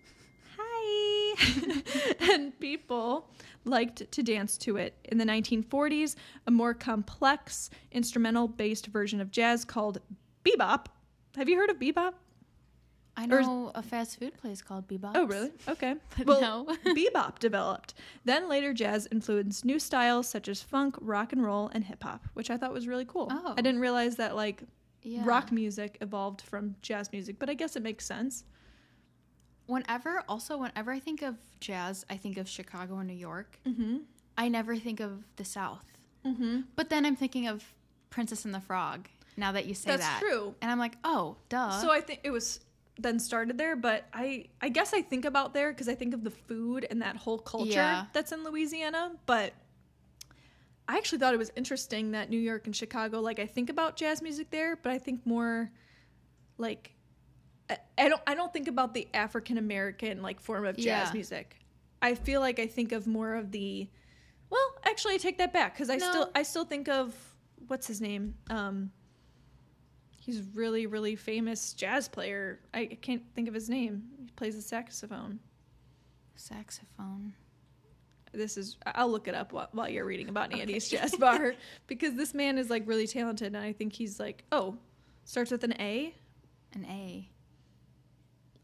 Hi! 0.57 1.81
and 2.33 2.59
people 2.59 3.29
liked 3.65 4.11
to 4.11 4.23
dance 4.23 4.57
to 4.57 4.77
it. 4.77 4.95
In 5.05 5.19
the 5.19 5.25
1940s, 5.25 6.15
a 6.47 6.51
more 6.51 6.73
complex 6.73 7.69
instrumental 7.91 8.47
based 8.47 8.87
version 8.87 9.21
of 9.21 9.29
jazz 9.29 9.63
called 9.63 9.99
bebop. 10.43 10.87
Have 11.37 11.47
you 11.47 11.55
heard 11.55 11.69
of 11.69 11.77
bebop? 11.77 12.13
I 13.21 13.25
Or- 13.35 13.41
know 13.41 13.71
a 13.75 13.83
fast 13.83 14.17
food 14.19 14.35
place 14.37 14.61
called 14.61 14.87
Bebop. 14.87 15.11
Oh, 15.15 15.25
really? 15.25 15.51
Okay. 15.67 15.95
Well, 16.25 16.41
no. 16.41 16.75
bebop 16.95 17.39
developed. 17.39 17.93
Then 18.25 18.49
later, 18.49 18.73
jazz 18.73 19.07
influenced 19.11 19.63
new 19.65 19.77
styles 19.79 20.27
such 20.27 20.47
as 20.47 20.61
funk, 20.61 20.95
rock 20.99 21.31
and 21.33 21.43
roll, 21.43 21.69
and 21.73 21.83
hip 21.83 22.03
hop, 22.03 22.25
which 22.33 22.49
I 22.49 22.57
thought 22.57 22.73
was 22.73 22.87
really 22.87 23.05
cool. 23.05 23.27
Oh. 23.29 23.53
I 23.57 23.61
didn't 23.61 23.81
realize 23.81 24.15
that 24.15 24.35
like 24.35 24.63
Yeah. 25.03 25.21
rock 25.25 25.51
music 25.51 25.97
evolved 26.01 26.41
from 26.41 26.75
jazz 26.81 27.11
music, 27.11 27.37
but 27.39 27.49
I 27.49 27.53
guess 27.53 27.75
it 27.75 27.83
makes 27.83 28.05
sense. 28.05 28.43
Whenever, 29.67 30.23
also, 30.27 30.57
whenever 30.57 30.91
I 30.91 30.99
think 30.99 31.21
of 31.21 31.35
jazz, 31.59 32.05
I 32.09 32.17
think 32.17 32.37
of 32.37 32.47
Chicago 32.49 32.97
and 32.97 33.07
New 33.07 33.15
York. 33.15 33.59
Mm-hmm. 33.65 33.97
I 34.37 34.47
never 34.49 34.75
think 34.75 34.99
of 34.99 35.23
the 35.37 35.45
South. 35.45 35.85
Mm-hmm. 36.25 36.61
But 36.75 36.89
then 36.89 37.05
I'm 37.05 37.15
thinking 37.15 37.47
of 37.47 37.63
Princess 38.09 38.43
and 38.45 38.53
the 38.53 38.59
Frog. 38.59 39.07
Now 39.37 39.53
that 39.53 39.65
you 39.65 39.73
say 39.73 39.91
that. 39.91 39.97
That's 39.99 40.09
that, 40.09 40.19
true. 40.21 40.55
and 40.61 40.69
I'm 40.71 40.79
like, 40.79 40.97
oh, 41.03 41.37
duh. 41.49 41.71
So 41.79 41.89
I 41.91 42.01
think 42.01 42.19
it 42.23 42.31
was 42.31 42.59
then 42.99 43.19
started 43.19 43.57
there, 43.57 43.75
but 43.75 44.05
I 44.13 44.45
I 44.61 44.69
guess 44.69 44.93
I 44.93 45.01
think 45.01 45.25
about 45.25 45.53
there 45.53 45.71
because 45.71 45.87
I 45.87 45.95
think 45.95 46.13
of 46.13 46.23
the 46.23 46.29
food 46.29 46.85
and 46.89 47.01
that 47.01 47.15
whole 47.15 47.39
culture 47.39 47.71
Yeah. 47.71 48.05
that's 48.13 48.31
in 48.31 48.43
Louisiana. 48.43 49.13
But 49.25 49.53
I 50.87 50.97
actually 50.97 51.19
thought 51.19 51.33
it 51.33 51.37
was 51.37 51.51
interesting 51.55 52.11
that 52.11 52.29
New 52.29 52.39
York 52.39 52.65
and 52.65 52.75
Chicago, 52.75 53.21
like 53.21 53.39
I 53.39 53.45
think 53.45 53.69
about 53.69 53.95
jazz 53.95 54.21
music 54.21 54.49
there, 54.51 54.75
but 54.75 54.91
I 54.91 54.97
think 54.97 55.25
more 55.25 55.71
like 56.57 56.93
I, 57.69 57.77
I 57.97 58.09
don't 58.09 58.21
I 58.27 58.35
don't 58.35 58.51
think 58.51 58.67
about 58.67 58.93
the 58.93 59.07
African 59.13 59.57
American 59.57 60.21
like 60.21 60.39
form 60.41 60.65
of 60.65 60.75
jazz 60.75 60.85
Yeah. 60.85 61.13
music. 61.13 61.57
I 62.01 62.15
feel 62.15 62.41
like 62.41 62.59
I 62.59 62.67
think 62.67 62.91
of 62.91 63.07
more 63.07 63.35
of 63.35 63.51
the 63.51 63.89
well, 64.49 64.73
actually 64.83 65.13
I 65.13 65.17
take 65.17 65.37
that 65.37 65.53
back 65.53 65.73
because 65.73 65.89
I 65.89 65.95
No. 65.95 66.09
still 66.09 66.31
I 66.35 66.43
still 66.43 66.65
think 66.65 66.89
of 66.89 67.15
what's 67.67 67.87
his 67.87 68.01
name? 68.01 68.35
Um 68.49 68.91
He's 70.21 70.39
a 70.39 70.43
really, 70.53 70.85
really 70.85 71.15
famous 71.15 71.73
jazz 71.73 72.07
player. 72.07 72.59
I 72.73 72.85
can't 72.85 73.23
think 73.35 73.47
of 73.47 73.53
his 73.53 73.69
name. 73.69 74.03
He 74.23 74.31
plays 74.35 74.55
the 74.55 74.61
saxophone. 74.61 75.39
Saxophone. 76.35 77.33
This 78.31 78.55
is 78.55 78.77
I'll 78.85 79.09
look 79.09 79.27
it 79.27 79.35
up 79.35 79.51
while, 79.51 79.67
while 79.73 79.89
you're 79.89 80.05
reading 80.05 80.29
about 80.29 80.53
Andy's 80.53 80.87
jazz 80.87 81.15
bar 81.17 81.53
because 81.87 82.13
this 82.15 82.33
man 82.33 82.57
is 82.57 82.69
like 82.69 82.83
really 82.87 83.05
talented 83.07 83.47
and 83.47 83.57
I 83.57 83.73
think 83.73 83.91
he's 83.93 84.19
like 84.21 84.45
oh 84.53 84.77
starts 85.25 85.51
with 85.51 85.63
an 85.65 85.73
A. 85.81 86.13
An 86.73 86.85
A. 86.85 87.27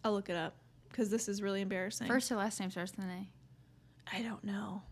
I'll 0.05 0.13
look 0.13 0.29
it 0.29 0.37
up 0.37 0.53
because 0.89 1.09
this 1.09 1.27
is 1.27 1.41
really 1.41 1.61
embarrassing. 1.61 2.07
First 2.07 2.31
or 2.31 2.35
last 2.37 2.59
name 2.61 2.71
starts 2.71 2.95
with 2.95 3.03
an 3.05 3.11
A. 3.11 4.15
I 4.15 4.21
don't 4.21 4.43
know. 4.43 4.83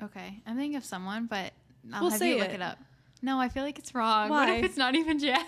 Okay, 0.00 0.40
I'm 0.46 0.56
thinking 0.56 0.76
of 0.76 0.84
someone, 0.84 1.26
but 1.26 1.52
I'll 1.92 2.02
Well, 2.02 2.10
have 2.10 2.18
say 2.20 2.30
you 2.30 2.38
look 2.38 2.48
it. 2.50 2.54
it. 2.56 2.62
up. 2.62 2.78
No, 3.22 3.38
I 3.40 3.48
feel 3.48 3.62
like 3.62 3.78
it's 3.78 3.94
wrong. 3.94 4.28
What 4.30 4.48
if 4.48 4.64
it's 4.64 4.76
not 4.76 4.94
even 4.96 5.18
jazz? 5.18 5.42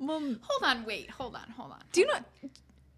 Well, 0.00 0.20
hold 0.42 0.62
on, 0.62 0.84
wait, 0.84 1.10
hold 1.10 1.34
on, 1.34 1.48
hold 1.56 1.72
on. 1.72 1.78
do 1.92 2.00
you 2.00 2.08
hold 2.10 2.24
know 2.42 2.50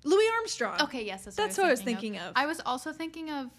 Louis 0.05 0.27
Armstrong? 0.39 0.81
Okay, 0.83 1.05
yes, 1.05 1.25
that's, 1.25 1.37
That's 1.37 1.57
what 1.59 1.65
what 1.65 1.67
I 1.67 1.69
I 1.69 1.73
was 1.73 1.79
was 1.81 1.85
thinking, 1.85 2.13
thinking 2.13 2.21
of. 2.23 2.29
of. 2.31 2.33
I 2.37 2.47
was 2.47 2.61
also 2.65 2.93
thinking 2.93 3.31
of 3.31 3.51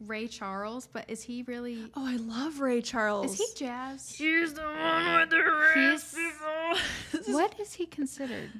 Ray 0.00 0.26
Charles, 0.28 0.86
but 0.92 1.08
is 1.08 1.22
he 1.22 1.42
really? 1.44 1.90
Oh, 1.96 2.06
I 2.06 2.16
love 2.16 2.60
Ray 2.60 2.82
Charles. 2.82 3.32
Is 3.32 3.38
he 3.38 3.64
jazz? 3.64 4.08
He's 4.10 4.54
the 4.54 4.62
one 4.62 5.20
with 5.20 5.30
the 5.30 5.70
He's- 5.74 6.14
This 7.12 7.28
is- 7.28 7.34
What 7.34 7.58
is 7.58 7.72
he 7.74 7.86
considered? 7.86 8.50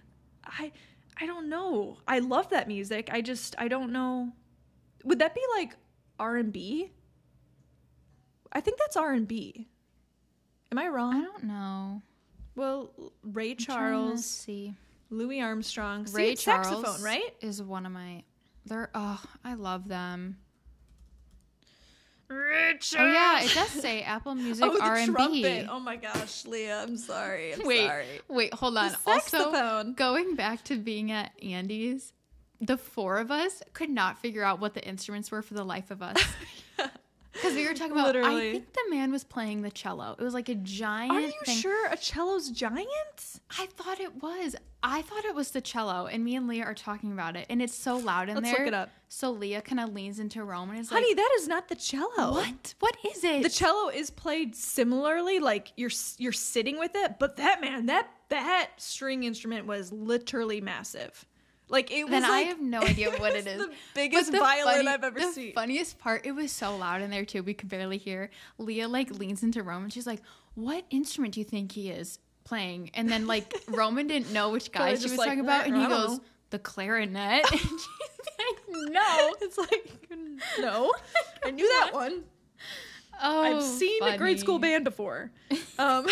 I 0.44 0.72
I 1.20 1.26
don't 1.26 1.48
know. 1.48 1.98
I 2.08 2.20
love 2.20 2.48
that 2.50 2.68
music. 2.68 3.10
I 3.12 3.20
just 3.20 3.54
I 3.58 3.68
don't 3.68 3.92
know. 3.92 4.32
Would 5.04 5.18
that 5.18 5.34
be 5.34 5.42
like 5.56 5.76
R 6.18 6.36
and 6.36 6.52
B? 6.52 6.92
I 8.52 8.60
think 8.60 8.78
that's 8.78 8.96
R 8.96 9.12
and 9.12 9.28
B. 9.28 9.68
Am 10.70 10.78
I 10.78 10.88
wrong? 10.88 11.14
I 11.16 11.20
don't 11.22 11.44
know. 11.44 12.02
Well, 12.54 12.90
Ray 13.22 13.52
I'm 13.52 13.56
trying 13.56 13.56
to 13.56 13.96
Charles, 13.96 14.24
see. 14.24 14.74
Louis 15.10 15.40
Armstrong, 15.40 16.06
Ray 16.12 16.32
it's 16.32 16.42
Charles 16.42 16.68
saxophone, 16.68 17.02
right? 17.02 17.34
Is 17.40 17.62
one 17.62 17.86
of 17.86 17.92
my. 17.92 18.24
They're 18.66 18.90
oh, 18.94 19.22
I 19.44 19.54
love 19.54 19.88
them. 19.88 20.36
Richard. 22.28 23.00
Oh 23.00 23.06
yeah, 23.06 23.42
it 23.42 23.54
does 23.54 23.70
say 23.70 24.02
Apple 24.02 24.34
Music 24.34 24.64
Oh, 24.66 24.78
R 24.80 24.96
and 24.96 25.16
B. 25.16 25.66
Oh 25.68 25.80
my 25.80 25.96
gosh, 25.96 26.44
Leah, 26.44 26.82
I'm 26.82 26.98
sorry. 26.98 27.54
I'm 27.54 27.66
Wait, 27.66 27.86
sorry. 27.86 28.06
wait, 28.28 28.52
hold 28.52 28.76
on. 28.76 28.94
Also, 29.06 29.92
going 29.94 30.34
back 30.34 30.62
to 30.64 30.76
being 30.76 31.10
at 31.10 31.32
Andy's, 31.42 32.12
the 32.60 32.76
four 32.76 33.18
of 33.18 33.30
us 33.30 33.62
could 33.72 33.88
not 33.88 34.18
figure 34.18 34.44
out 34.44 34.60
what 34.60 34.74
the 34.74 34.86
instruments 34.86 35.30
were 35.30 35.40
for 35.40 35.54
the 35.54 35.64
life 35.64 35.90
of 35.90 36.02
us. 36.02 36.22
Because 37.38 37.54
we 37.54 37.66
were 37.68 37.74
talking 37.74 37.92
about, 37.92 38.06
Literally. 38.06 38.48
I 38.48 38.52
think 38.52 38.72
the 38.72 38.90
man 38.90 39.12
was 39.12 39.22
playing 39.22 39.62
the 39.62 39.70
cello. 39.70 40.16
It 40.18 40.22
was 40.22 40.34
like 40.34 40.48
a 40.48 40.54
giant. 40.56 41.12
Are 41.12 41.20
you 41.20 41.32
thing. 41.44 41.56
sure 41.56 41.86
a 41.88 41.96
cello's 41.96 42.50
giant? 42.50 43.40
I 43.58 43.66
thought 43.66 44.00
it 44.00 44.20
was. 44.22 44.56
I 44.82 45.02
thought 45.02 45.24
it 45.24 45.34
was 45.34 45.50
the 45.52 45.60
cello, 45.60 46.06
and 46.06 46.24
me 46.24 46.36
and 46.36 46.46
Leah 46.48 46.64
are 46.64 46.74
talking 46.74 47.12
about 47.12 47.36
it, 47.36 47.46
and 47.48 47.60
it's 47.62 47.74
so 47.74 47.96
loud 47.96 48.28
in 48.28 48.36
Let's 48.36 48.50
there. 48.50 48.58
look 48.58 48.68
it 48.68 48.74
up. 48.74 48.90
So 49.08 49.30
Leah 49.30 49.62
kind 49.62 49.80
of 49.80 49.92
leans 49.94 50.18
into 50.18 50.44
Rome 50.44 50.70
and 50.70 50.78
is 50.78 50.90
like 50.90 51.00
Honey, 51.02 51.14
like, 51.14 51.16
that 51.16 51.30
is 51.38 51.48
not 51.48 51.68
the 51.68 51.74
cello. 51.74 52.32
"What? 52.32 52.74
What 52.80 52.96
is 53.10 53.24
it?" 53.24 53.42
The 53.42 53.48
cello 53.48 53.88
is 53.88 54.10
played 54.10 54.54
similarly, 54.54 55.38
like 55.38 55.72
you're 55.76 55.90
you're 56.18 56.32
sitting 56.32 56.78
with 56.78 56.92
it, 56.94 57.18
but 57.18 57.36
that 57.36 57.60
man, 57.60 57.86
that 57.86 58.10
that 58.28 58.70
string 58.76 59.24
instrument 59.24 59.66
was 59.66 59.92
literally 59.92 60.60
massive. 60.60 61.24
Like 61.68 61.90
it 61.90 62.04
was. 62.04 62.10
then 62.10 62.24
I 62.24 62.40
have 62.40 62.60
no 62.60 62.80
idea 62.82 63.10
what 63.18 63.34
it 63.34 63.46
is. 63.46 63.58
The 63.58 63.70
biggest 63.94 64.32
the 64.32 64.38
violin 64.38 64.74
funny- 64.76 64.88
I've 64.88 65.04
ever 65.04 65.20
the 65.20 65.32
seen. 65.32 65.52
funniest 65.52 65.98
part, 65.98 66.24
it 66.26 66.32
was 66.32 66.50
so 66.52 66.76
loud 66.76 67.02
in 67.02 67.10
there 67.10 67.24
too. 67.24 67.42
We 67.42 67.54
could 67.54 67.68
barely 67.68 67.98
hear. 67.98 68.30
Leah 68.58 68.88
like 68.88 69.10
leans 69.18 69.42
into 69.42 69.62
Rome 69.62 69.84
and 69.84 69.92
she's 69.92 70.06
like, 70.06 70.20
"What 70.54 70.84
instrument 70.90 71.34
do 71.34 71.40
you 71.40 71.44
think 71.44 71.72
he 71.72 71.90
is 71.90 72.18
playing, 72.44 72.90
and 72.94 73.08
then 73.10 73.26
like 73.26 73.54
Roman 73.68 74.06
didn't 74.06 74.32
know 74.32 74.50
which 74.50 74.72
guy 74.72 74.94
she 74.94 75.02
was 75.04 75.16
like, 75.18 75.26
talking 75.28 75.40
about, 75.40 75.66
and 75.66 75.76
he 75.76 75.86
goes, 75.86 76.18
know. 76.18 76.24
"The 76.50 76.58
clarinet." 76.58 77.44
and 77.52 77.60
she's 77.60 77.88
like, 78.38 78.90
"No." 78.90 79.34
It's 79.42 79.58
like 79.58 79.94
no, 80.60 80.92
I 81.44 81.50
knew 81.50 81.68
that 81.68 81.92
one. 81.92 82.22
Oh, 83.20 83.42
I've 83.42 83.62
seen 83.62 84.02
a 84.02 84.16
grade 84.16 84.38
school 84.38 84.58
band 84.58 84.84
before. 84.84 85.30
Um, 85.78 86.06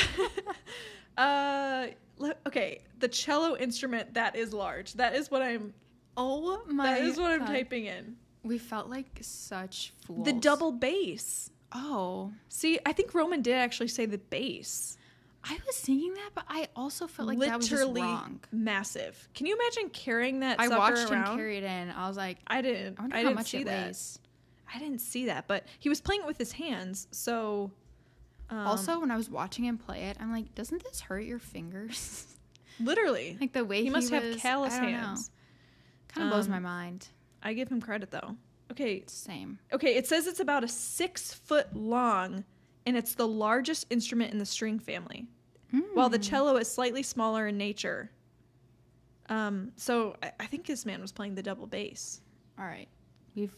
uh, 1.16 1.86
okay, 2.46 2.82
the 2.98 3.08
cello 3.08 3.56
instrument 3.56 4.14
that 4.14 4.36
is 4.36 4.52
large. 4.52 4.94
That 4.94 5.14
is 5.14 5.30
what 5.30 5.42
I'm. 5.42 5.74
Oh 6.16 6.62
my! 6.66 6.94
that 6.94 7.02
is 7.02 7.18
what 7.18 7.30
I'm 7.32 7.46
typing 7.46 7.86
in. 7.86 8.16
We 8.42 8.58
felt 8.58 8.88
like 8.88 9.06
such 9.20 9.92
fools. 10.06 10.24
The 10.24 10.32
double 10.32 10.72
bass. 10.72 11.50
Oh, 11.72 12.32
See, 12.48 12.78
I 12.86 12.92
think 12.92 13.12
Roman 13.12 13.42
did 13.42 13.54
actually 13.54 13.88
say 13.88 14.06
the 14.06 14.18
bass. 14.18 14.96
I 15.44 15.58
was 15.66 15.76
singing 15.76 16.14
that, 16.14 16.30
but 16.34 16.44
I 16.48 16.68
also 16.74 17.06
felt 17.06 17.28
like 17.28 17.38
that 17.40 17.56
was 17.58 17.70
Literally 17.70 18.00
wrong. 18.02 18.40
massive. 18.50 19.28
Can 19.34 19.46
you 19.46 19.54
imagine 19.56 19.90
carrying 19.90 20.40
that? 20.40 20.58
I 20.58 20.68
watched 20.68 21.10
around? 21.10 21.32
him 21.32 21.36
carry 21.36 21.58
it 21.58 21.64
in. 21.64 21.90
I 21.90 22.08
was 22.08 22.16
like, 22.16 22.38
I 22.46 22.62
didn't. 22.62 22.98
I 22.98 23.04
I 23.04 23.08
how 23.08 23.16
didn't 23.22 23.34
much 23.34 23.50
see 23.50 23.62
that. 23.64 23.86
weighs. 23.86 24.18
I 24.72 24.78
didn't 24.78 25.00
see 25.00 25.26
that, 25.26 25.46
but 25.46 25.64
he 25.78 25.88
was 25.88 26.00
playing 26.00 26.22
it 26.22 26.26
with 26.26 26.38
his 26.38 26.50
hands. 26.52 27.06
So, 27.12 27.70
um, 28.50 28.58
also, 28.66 29.00
when 29.00 29.10
I 29.10 29.16
was 29.16 29.28
watching 29.30 29.64
him 29.64 29.76
play 29.78 30.04
it, 30.04 30.16
I'm 30.20 30.30
like, 30.32 30.54
doesn't 30.54 30.82
this 30.84 31.00
hurt 31.00 31.20
your 31.24 31.38
fingers? 31.38 32.26
literally, 32.80 33.36
like 33.40 33.52
the 33.52 33.64
way 33.64 33.78
he 33.78 33.84
he, 33.84 33.90
must 33.90 34.10
have 34.10 34.22
was- 34.24 34.36
callous 34.36 34.74
I 34.74 34.80
don't 34.80 34.92
hands. 34.92 35.30
Kind 36.08 36.26
of 36.28 36.32
blows 36.32 36.46
Um, 36.46 36.52
my 36.52 36.58
mind. 36.60 37.08
I 37.42 37.52
give 37.52 37.68
him 37.68 37.80
credit 37.80 38.10
though. 38.10 38.36
Okay, 38.70 39.04
Same. 39.06 39.58
okay. 39.72 39.94
It 39.96 40.06
says 40.06 40.26
it's 40.26 40.40
about 40.40 40.64
a 40.64 40.68
six 40.68 41.32
foot 41.32 41.74
long, 41.76 42.44
and 42.84 42.96
it's 42.96 43.14
the 43.14 43.26
largest 43.28 43.86
instrument 43.90 44.32
in 44.32 44.38
the 44.38 44.46
string 44.46 44.78
family. 44.78 45.26
While 45.94 46.08
the 46.08 46.18
Mm. 46.18 46.28
cello 46.28 46.56
is 46.56 46.70
slightly 46.72 47.02
smaller 47.02 47.48
in 47.48 47.58
nature. 47.58 48.10
Um, 49.28 49.72
so 49.76 50.16
I, 50.22 50.32
I 50.40 50.46
think 50.46 50.66
this 50.66 50.86
man 50.86 51.00
was 51.02 51.12
playing 51.12 51.34
the 51.34 51.42
double 51.42 51.66
bass, 51.66 52.20
All 52.58 52.64
right, 52.64 52.88
we've 53.34 53.52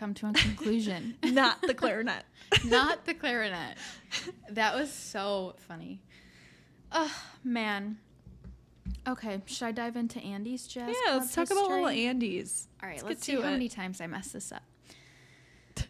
come 0.00 0.14
to 0.14 0.28
a 0.28 0.32
conclusion. 0.32 1.14
not 1.22 1.60
the 1.60 1.74
clarinet. 1.74 2.24
Not 2.64 3.06
the 3.06 3.14
clarinet. 3.14 3.76
That 4.48 4.74
was 4.74 4.92
so 4.92 5.54
funny. 5.68 6.00
Oh 6.90 7.14
man. 7.44 7.98
Okay, 9.06 9.40
should 9.46 9.66
I 9.66 9.72
dive 9.72 9.94
into 9.94 10.18
Andy's 10.18 10.66
jazz? 10.66 10.96
yeah, 11.06 11.14
let's 11.14 11.32
talk 11.32 11.48
about 11.50 11.68
little 11.68 11.86
Andy's. 11.86 12.66
All 12.82 12.88
right, 12.88 12.96
Let's 12.96 13.04
let's, 13.04 13.24
see 13.24 13.34
how 13.34 13.40
it. 13.40 13.52
many 13.52 13.68
times 13.68 14.00
I 14.00 14.08
mess 14.08 14.32
this 14.32 14.50
up. 14.50 14.62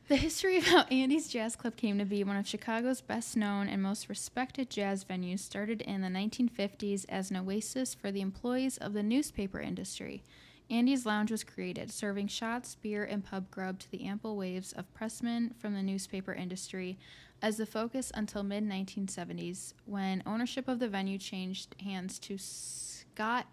The 0.08 0.16
history 0.16 0.58
of 0.58 0.66
how 0.66 0.82
Andy's 0.90 1.28
Jazz 1.28 1.56
Club 1.56 1.76
came 1.76 1.96
to 1.98 2.04
be 2.04 2.22
one 2.22 2.36
of 2.36 2.46
Chicago's 2.46 3.00
best 3.00 3.36
known 3.36 3.68
and 3.68 3.82
most 3.82 4.08
respected 4.08 4.68
jazz 4.68 5.04
venues 5.04 5.38
started 5.38 5.80
in 5.80 6.02
the 6.02 6.08
1950s 6.08 7.06
as 7.08 7.30
an 7.30 7.38
oasis 7.38 7.94
for 7.94 8.12
the 8.12 8.20
employees 8.20 8.76
of 8.76 8.92
the 8.92 9.02
newspaper 9.02 9.60
industry. 9.60 10.22
Andy's 10.70 11.04
Lounge 11.04 11.30
was 11.30 11.42
created, 11.42 11.90
serving 11.90 12.28
shots, 12.28 12.76
beer, 12.76 13.04
and 13.04 13.24
pub 13.24 13.50
grub 13.50 13.78
to 13.80 13.90
the 13.90 14.04
ample 14.04 14.36
waves 14.36 14.72
of 14.72 14.92
pressmen 14.94 15.56
from 15.58 15.74
the 15.74 15.82
newspaper 15.82 16.32
industry 16.32 16.98
as 17.42 17.56
the 17.56 17.66
focus 17.66 18.12
until 18.14 18.42
mid 18.42 18.64
1970s 18.68 19.74
when 19.84 20.22
ownership 20.26 20.68
of 20.68 20.78
the 20.78 20.88
venue 20.88 21.18
changed 21.18 21.74
hands 21.82 22.18
to 22.20 22.36
Scott. 22.38 23.46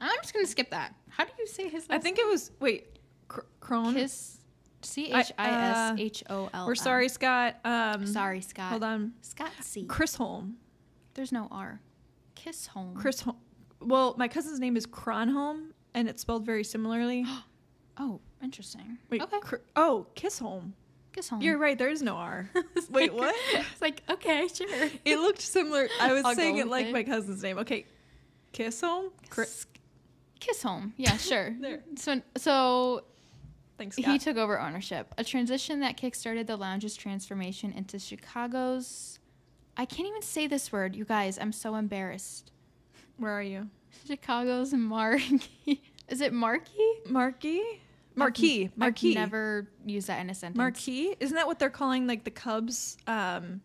I'm 0.00 0.16
just 0.22 0.32
going 0.32 0.44
to 0.44 0.50
skip 0.50 0.70
that. 0.70 0.94
How 1.10 1.24
do 1.24 1.32
you 1.38 1.46
say 1.46 1.68
his 1.68 1.86
I 1.90 1.98
think 1.98 2.18
it 2.18 2.26
was 2.26 2.50
wait, 2.60 2.98
Cr- 3.28 3.40
Crone. 3.60 3.94
Kiss 3.94 4.38
C 4.82 5.12
H 5.12 5.32
I 5.38 5.48
S 5.48 5.94
H 5.98 6.24
O 6.30 6.48
L. 6.54 6.66
We're 6.66 6.74
sorry, 6.74 7.08
Scott. 7.08 7.56
Um, 7.64 8.06
Sorry, 8.06 8.40
Scott. 8.40 8.70
Hold 8.70 8.84
on, 8.84 9.12
Scott 9.20 9.50
C. 9.60 9.84
Chris 9.84 10.14
Holm. 10.14 10.56
There's 11.14 11.32
no 11.32 11.48
R. 11.50 11.80
Kiss 12.34 12.68
Holm. 12.68 12.94
Chris 12.94 13.20
Holm. 13.20 13.36
Well, 13.80 14.14
my 14.18 14.28
cousin's 14.28 14.60
name 14.60 14.76
is 14.76 14.86
Cronholm, 14.86 15.68
and 15.94 16.08
it's 16.08 16.22
spelled 16.22 16.44
very 16.46 16.64
similarly. 16.64 17.24
Oh, 18.02 18.18
interesting. 18.42 18.96
Wait, 19.10 19.20
okay. 19.20 19.40
Cr- 19.40 19.56
oh, 19.76 20.06
Kissholm. 20.16 20.72
Kissholm. 21.12 21.42
You're 21.42 21.58
right. 21.58 21.76
There 21.76 21.90
is 21.90 22.00
no 22.00 22.14
R. 22.14 22.48
Wait, 22.90 23.12
like- 23.12 23.34
what? 23.34 23.34
It's 23.72 23.82
like 23.82 24.02
okay, 24.08 24.48
sure. 24.48 24.88
It 25.04 25.18
looked 25.18 25.42
similar. 25.42 25.86
I 26.00 26.14
was 26.14 26.24
I'll 26.24 26.34
saying 26.34 26.56
it 26.56 26.68
like 26.68 26.86
it. 26.86 26.92
my 26.94 27.02
cousin's 27.02 27.42
name. 27.42 27.58
Okay, 27.58 27.84
Kiss 28.52 28.80
Holm. 28.80 29.10
Chris. 29.28 29.66
Kiss 30.38 30.62
home. 30.62 30.94
Yeah, 30.96 31.18
sure. 31.18 31.54
There. 31.60 31.80
So 31.96 32.22
so 32.38 33.04
Thanks, 33.76 33.96
he 33.96 34.18
took 34.18 34.38
over 34.38 34.58
ownership, 34.58 35.14
a 35.18 35.24
transition 35.24 35.80
that 35.80 35.98
kickstarted 35.98 36.46
the 36.46 36.56
lounge's 36.56 36.96
transformation 36.96 37.72
into 37.72 37.98
Chicago's. 37.98 39.18
I 39.76 39.84
can't 39.84 40.08
even 40.08 40.22
say 40.22 40.46
this 40.46 40.72
word, 40.72 40.96
you 40.96 41.04
guys. 41.04 41.38
I'm 41.38 41.52
so 41.52 41.74
embarrassed. 41.74 42.50
Where 43.20 43.32
are 43.32 43.42
you? 43.42 43.68
Chicago's 44.06 44.72
marquee. 44.72 45.82
Is 46.08 46.20
it 46.20 46.32
marquee? 46.32 46.94
Marquee. 47.06 47.80
Marquee. 48.16 48.64
I've 48.64 48.78
Marquee. 48.78 49.14
never 49.14 49.68
used 49.86 50.08
that 50.08 50.20
in 50.20 50.30
a 50.30 50.34
sentence. 50.34 50.56
Marquee. 50.56 51.14
Isn't 51.20 51.36
that 51.36 51.46
what 51.46 51.58
they're 51.58 51.70
calling 51.70 52.06
like 52.06 52.24
the 52.24 52.30
Cubs 52.30 52.96
um, 53.06 53.60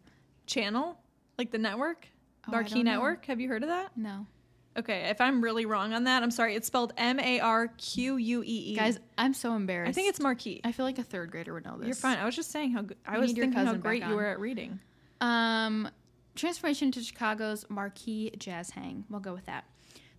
channel, 0.45 0.99
like 1.37 1.51
the 1.51 1.57
network? 1.57 2.07
Oh, 2.47 2.51
Marquee 2.51 2.75
don't 2.75 2.83
know. 2.85 2.91
Network. 2.91 3.25
Have 3.25 3.39
you 3.39 3.47
heard 3.47 3.63
of 3.63 3.69
that? 3.69 3.91
No. 3.95 4.27
Okay, 4.77 5.09
if 5.09 5.21
I'm 5.21 5.41
really 5.41 5.65
wrong 5.65 5.93
on 5.93 6.03
that, 6.03 6.21
I'm 6.21 6.31
sorry. 6.31 6.53
It's 6.53 6.67
spelled 6.67 6.91
M 6.97 7.17
A 7.19 7.39
R 7.39 7.69
Q 7.77 8.17
U 8.17 8.43
E 8.43 8.45
E. 8.45 8.75
Guys, 8.75 8.99
I'm 9.17 9.33
so 9.33 9.55
embarrassed. 9.55 9.89
I 9.89 9.93
think 9.93 10.09
it's 10.09 10.19
Marquee. 10.19 10.59
I 10.65 10.73
feel 10.73 10.85
like 10.85 10.99
a 10.99 11.03
third 11.03 11.31
grader 11.31 11.53
would 11.53 11.63
know 11.63 11.77
this. 11.77 11.87
You're 11.87 11.95
fine. 11.95 12.17
I 12.17 12.25
was 12.25 12.35
just 12.35 12.51
saying 12.51 12.71
how 12.73 12.81
good. 12.81 12.97
I 13.07 13.15
We 13.15 13.21
was 13.21 13.31
thinking 13.31 13.53
how 13.53 13.73
great 13.75 14.03
you 14.03 14.13
were 14.15 14.25
at 14.25 14.39
reading. 14.39 14.81
Um, 15.21 15.89
transformation 16.35 16.91
to 16.91 17.01
Chicago's 17.01 17.65
marquee 17.69 18.31
jazz 18.37 18.71
hang. 18.71 19.05
We'll 19.09 19.19
go 19.19 19.33
with 19.33 19.45
that. 19.45 19.65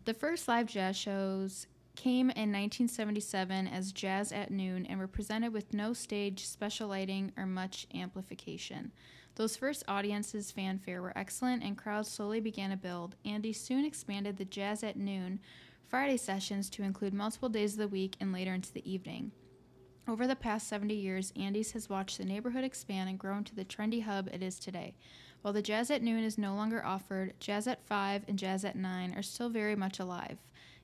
The 0.04 0.14
first 0.14 0.48
live 0.48 0.66
jazz 0.66 0.96
shows 0.96 1.66
came 1.96 2.30
in 2.30 2.52
1977 2.52 3.66
as 3.66 3.90
Jazz 3.90 4.30
at 4.30 4.50
Noon 4.50 4.86
and 4.86 4.98
were 4.98 5.08
presented 5.08 5.52
with 5.52 5.72
no 5.72 5.92
stage, 5.92 6.46
special 6.46 6.88
lighting, 6.88 7.32
or 7.36 7.46
much 7.46 7.86
amplification. 7.94 8.92
Those 9.34 9.56
first 9.56 9.82
audiences' 9.88 10.50
fanfare 10.50 11.02
were 11.02 11.16
excellent 11.16 11.62
and 11.62 11.76
crowds 11.76 12.10
slowly 12.10 12.40
began 12.40 12.70
to 12.70 12.76
build. 12.76 13.16
Andy 13.24 13.52
soon 13.52 13.84
expanded 13.84 14.36
the 14.36 14.44
Jazz 14.44 14.84
at 14.84 14.96
Noon 14.96 15.40
Friday 15.88 16.16
sessions 16.16 16.68
to 16.70 16.82
include 16.82 17.14
multiple 17.14 17.48
days 17.48 17.72
of 17.72 17.78
the 17.78 17.88
week 17.88 18.16
and 18.20 18.32
later 18.32 18.54
into 18.54 18.72
the 18.72 18.90
evening. 18.90 19.32
Over 20.08 20.26
the 20.26 20.36
past 20.36 20.68
70 20.68 20.94
years, 20.94 21.32
Andy's 21.36 21.72
has 21.72 21.88
watched 21.88 22.18
the 22.18 22.24
neighborhood 22.24 22.64
expand 22.64 23.08
and 23.08 23.18
grow 23.18 23.36
into 23.36 23.54
the 23.54 23.64
trendy 23.64 24.02
hub 24.02 24.28
it 24.32 24.42
is 24.42 24.58
today. 24.58 24.94
While 25.46 25.52
the 25.52 25.62
Jazz 25.62 25.92
at 25.92 26.02
Noon 26.02 26.24
is 26.24 26.38
no 26.38 26.56
longer 26.56 26.84
offered, 26.84 27.34
Jazz 27.38 27.68
at 27.68 27.86
5 27.86 28.24
and 28.26 28.36
Jazz 28.36 28.64
at 28.64 28.74
9 28.74 29.14
are 29.16 29.22
still 29.22 29.48
very 29.48 29.76
much 29.76 30.00
alive. 30.00 30.38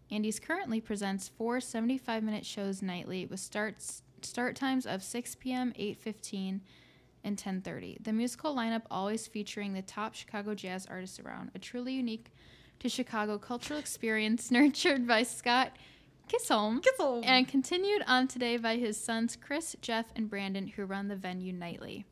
Andy's 0.08 0.38
currently 0.38 0.80
presents 0.80 1.28
four 1.28 1.58
75-minute 1.58 2.46
shows 2.46 2.80
nightly 2.80 3.26
with 3.26 3.40
starts 3.40 4.04
start 4.20 4.54
times 4.54 4.86
of 4.86 5.02
6 5.02 5.34
p.m., 5.34 5.72
8:15, 5.76 6.60
and 7.24 7.36
10:30. 7.36 8.04
The 8.04 8.12
musical 8.12 8.54
lineup 8.54 8.82
always 8.88 9.26
featuring 9.26 9.72
the 9.72 9.82
top 9.82 10.14
Chicago 10.14 10.54
jazz 10.54 10.86
artists 10.86 11.18
around, 11.18 11.50
a 11.56 11.58
truly 11.58 11.94
unique 11.94 12.30
to 12.78 12.88
Chicago 12.88 13.38
cultural 13.38 13.80
experience 13.80 14.48
nurtured 14.52 15.08
by 15.08 15.24
Scott 15.24 15.72
Kisholm 16.28 16.80
Kitzel. 16.80 17.24
and 17.24 17.48
continued 17.48 18.04
on 18.06 18.28
today 18.28 18.58
by 18.58 18.76
his 18.76 18.96
sons 18.96 19.34
Chris, 19.34 19.74
Jeff, 19.80 20.06
and 20.14 20.30
Brandon, 20.30 20.68
who 20.68 20.84
run 20.84 21.08
the 21.08 21.16
venue 21.16 21.52
nightly. 21.52 22.06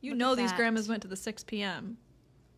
You 0.00 0.12
Look 0.12 0.18
know 0.18 0.34
these 0.34 0.50
that. 0.50 0.56
grandmas 0.56 0.88
went 0.88 1.02
to 1.02 1.08
the 1.08 1.16
6 1.16 1.44
p.m. 1.44 1.96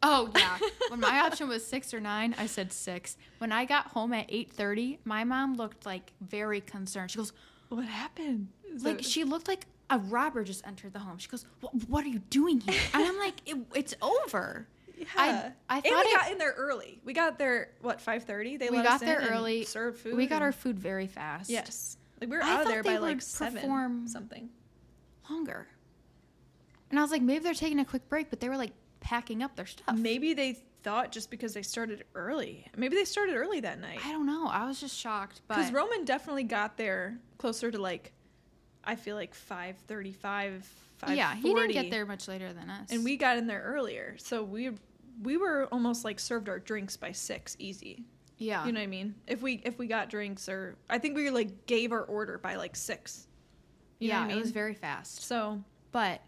Oh 0.02 0.30
yeah. 0.36 0.58
when 0.88 0.98
my 1.00 1.20
option 1.20 1.48
was 1.48 1.64
six 1.64 1.94
or 1.94 2.00
nine, 2.00 2.34
I 2.36 2.46
said 2.46 2.72
six. 2.72 3.16
When 3.38 3.52
I 3.52 3.64
got 3.64 3.86
home 3.88 4.12
at 4.12 4.26
eight 4.28 4.52
thirty, 4.52 4.98
my 5.04 5.22
mom 5.22 5.54
looked 5.54 5.86
like 5.86 6.12
very 6.20 6.60
concerned. 6.60 7.12
She 7.12 7.18
goes, 7.18 7.32
What 7.68 7.84
happened? 7.84 8.48
Is 8.74 8.84
like 8.84 9.02
she 9.04 9.22
looked 9.22 9.46
like 9.46 9.66
a 9.90 9.98
robber 9.98 10.42
just 10.42 10.66
entered 10.66 10.92
the 10.92 10.98
home. 10.98 11.18
She 11.18 11.28
goes, 11.28 11.44
"What, 11.86 12.04
are 12.04 12.08
you 12.08 12.18
doing 12.30 12.60
here?" 12.60 12.80
And 12.94 13.04
I'm 13.04 13.18
like, 13.18 13.34
it, 13.46 13.56
"It's 13.76 13.94
over." 14.02 14.66
yeah. 14.96 15.04
I- 15.16 15.52
I 15.68 15.74
and 15.76 15.84
we 15.84 15.90
it- 15.90 16.16
got 16.20 16.32
in 16.32 16.38
there 16.38 16.54
early. 16.56 16.98
We 17.04 17.12
got 17.12 17.38
there 17.38 17.70
what 17.82 17.98
5:30. 18.00 18.58
They 18.58 18.70
we 18.70 18.78
let 18.78 18.84
got 18.86 18.92
us 18.94 19.00
there 19.02 19.20
in 19.20 19.26
and 19.26 19.34
early. 19.36 19.64
Served 19.64 19.98
food. 20.00 20.16
We 20.16 20.26
got 20.26 20.36
and- 20.36 20.44
our 20.44 20.52
food 20.52 20.78
very 20.80 21.06
fast. 21.06 21.48
yes. 21.50 21.96
Like 22.20 22.30
we 22.30 22.36
were 22.38 22.42
I 22.42 22.54
out 22.54 22.62
of 22.62 22.68
there 22.68 22.82
by 22.82 22.96
like 22.96 23.20
seven 23.22 23.60
perform- 23.60 24.08
something. 24.08 24.48
longer. 25.30 25.66
And 26.92 26.98
I 26.98 27.02
was 27.02 27.10
like, 27.10 27.22
maybe 27.22 27.42
they're 27.42 27.54
taking 27.54 27.80
a 27.80 27.84
quick 27.84 28.08
break, 28.08 28.30
but 28.30 28.38
they 28.38 28.48
were 28.48 28.56
like 28.56 28.72
packing 29.00 29.42
up 29.42 29.56
their 29.56 29.66
stuff. 29.66 29.96
Maybe 29.96 30.32
they 30.34 30.62
thought 30.84 31.10
just 31.10 31.30
because 31.30 31.54
they 31.54 31.62
started 31.62 32.04
early. 32.14 32.66
Maybe 32.76 32.94
they 32.96 33.04
started 33.04 33.34
early 33.34 33.60
that 33.60 33.80
night. 33.80 33.98
I 34.04 34.12
don't 34.12 34.26
know. 34.26 34.46
I 34.46 34.66
was 34.66 34.78
just 34.78 34.96
shocked, 34.96 35.40
Because 35.48 35.70
but 35.70 35.74
Roman 35.76 36.04
definitely 36.04 36.44
got 36.44 36.76
there 36.76 37.18
closer 37.38 37.70
to 37.70 37.78
like, 37.80 38.12
I 38.84 38.94
feel 38.96 39.16
like 39.16 39.34
5:35, 39.34 40.62
5:40. 41.02 41.16
yeah, 41.16 41.34
he 41.34 41.54
didn't 41.54 41.72
get 41.72 41.90
there 41.90 42.04
much 42.06 42.28
later 42.28 42.52
than 42.52 42.68
us. 42.70 42.90
and 42.90 43.04
we 43.04 43.16
got 43.16 43.36
in 43.38 43.46
there 43.46 43.62
earlier. 43.62 44.16
So 44.18 44.42
we 44.44 44.70
we 45.22 45.36
were 45.36 45.66
almost 45.72 46.04
like 46.04 46.18
served 46.20 46.48
our 46.48 46.58
drinks 46.58 46.96
by 46.96 47.12
six, 47.12 47.54
easy. 47.58 48.04
yeah, 48.38 48.66
You 48.66 48.72
know 48.72 48.80
what 48.80 48.84
I 48.84 48.88
mean? 48.88 49.14
If 49.26 49.40
we 49.40 49.62
if 49.64 49.78
we 49.78 49.86
got 49.86 50.10
drinks 50.10 50.48
or 50.48 50.76
I 50.90 50.98
think 50.98 51.16
we 51.16 51.30
like 51.30 51.66
gave 51.66 51.92
our 51.92 52.02
order 52.02 52.38
by 52.38 52.56
like 52.56 52.76
six. 52.76 53.26
You 53.98 54.08
know 54.08 54.14
yeah, 54.16 54.20
what 54.26 54.34
I 54.34 54.36
it 54.36 54.40
was 54.40 54.50
very 54.50 54.74
fast. 54.74 55.22
So 55.22 55.62
But 55.92 56.22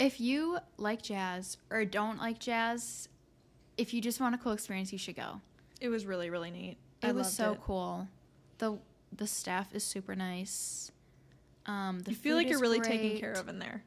if 0.00 0.20
you 0.20 0.58
like 0.76 1.02
jazz 1.02 1.56
or 1.70 1.84
don't 1.84 2.18
like 2.18 2.38
jazz, 2.38 3.08
if 3.76 3.94
you 3.94 4.00
just 4.00 4.20
want 4.20 4.34
a 4.34 4.38
cool 4.38 4.52
experience, 4.52 4.92
you 4.92 4.98
should 4.98 5.16
go. 5.16 5.40
It 5.80 5.88
was 5.88 6.04
really 6.06 6.30
really 6.30 6.50
neat. 6.50 6.76
It 7.02 7.08
I 7.08 7.12
was 7.12 7.32
so 7.32 7.52
it. 7.52 7.60
cool. 7.62 8.08
the 8.58 8.78
The 9.16 9.26
staff 9.26 9.74
is 9.74 9.84
super 9.84 10.14
nice. 10.14 10.90
Um, 11.66 12.00
the 12.00 12.10
You 12.12 12.16
feel 12.16 12.36
like 12.36 12.48
you're 12.48 12.58
really 12.60 12.80
taken 12.80 13.18
care 13.18 13.32
of 13.32 13.48
in 13.48 13.58
there. 13.58 13.82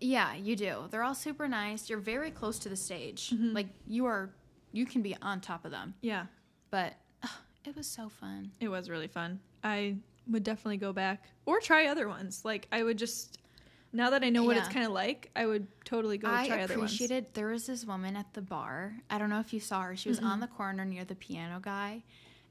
Yeah, 0.00 0.34
you 0.34 0.56
do. 0.56 0.88
They're 0.90 1.02
all 1.04 1.14
super 1.14 1.48
nice. 1.48 1.88
You're 1.88 1.98
very 2.00 2.30
close 2.30 2.58
to 2.60 2.68
the 2.68 2.76
stage. 2.76 3.30
Mhm. 3.30 3.54
Like 3.54 3.68
you 3.86 4.04
are, 4.06 4.30
you 4.72 4.84
can 4.84 5.00
be 5.02 5.16
on 5.22 5.40
top 5.40 5.64
of 5.64 5.70
them. 5.70 5.94
Yeah, 6.02 6.26
But 6.70 6.94
ugh, 7.22 7.30
it 7.64 7.74
was 7.76 7.86
so 7.86 8.08
fun. 8.08 8.50
it 8.60 8.68
was 8.68 8.90
really 8.90 9.06
fun. 9.08 9.40
I 9.62 9.96
would 10.28 10.42
definitely 10.42 10.76
go 10.78 10.92
back 10.92 11.22
or 11.46 11.60
try 11.60 11.86
other 11.86 12.08
ones. 12.08 12.44
Like 12.44 12.66
I 12.72 12.82
would 12.82 12.98
just 12.98 13.38
now 13.94 14.10
that 14.10 14.22
I 14.22 14.28
know 14.28 14.42
what 14.44 14.56
it's 14.56 14.68
kind 14.68 14.84
of 14.84 14.92
like, 14.92 15.30
I 15.34 15.46
would 15.46 15.66
totally 15.84 16.18
go 16.18 16.28
I 16.28 16.46
try 16.46 16.62
other 16.62 16.76
ones. 16.78 16.92
I 16.92 16.94
appreciated. 16.94 17.26
There 17.34 17.48
was 17.48 17.66
this 17.66 17.84
woman 17.84 18.16
at 18.16 18.34
the 18.34 18.42
bar. 18.42 18.96
I 19.08 19.18
don't 19.18 19.30
know 19.30 19.40
if 19.40 19.52
you 19.52 19.60
saw 19.60 19.82
her. 19.82 19.96
She 19.96 20.08
was 20.08 20.20
Mm-mm. 20.20 20.26
on 20.26 20.40
the 20.40 20.46
corner 20.48 20.84
near 20.84 21.04
the 21.04 21.14
piano 21.14 21.60
guy, 21.62 22.02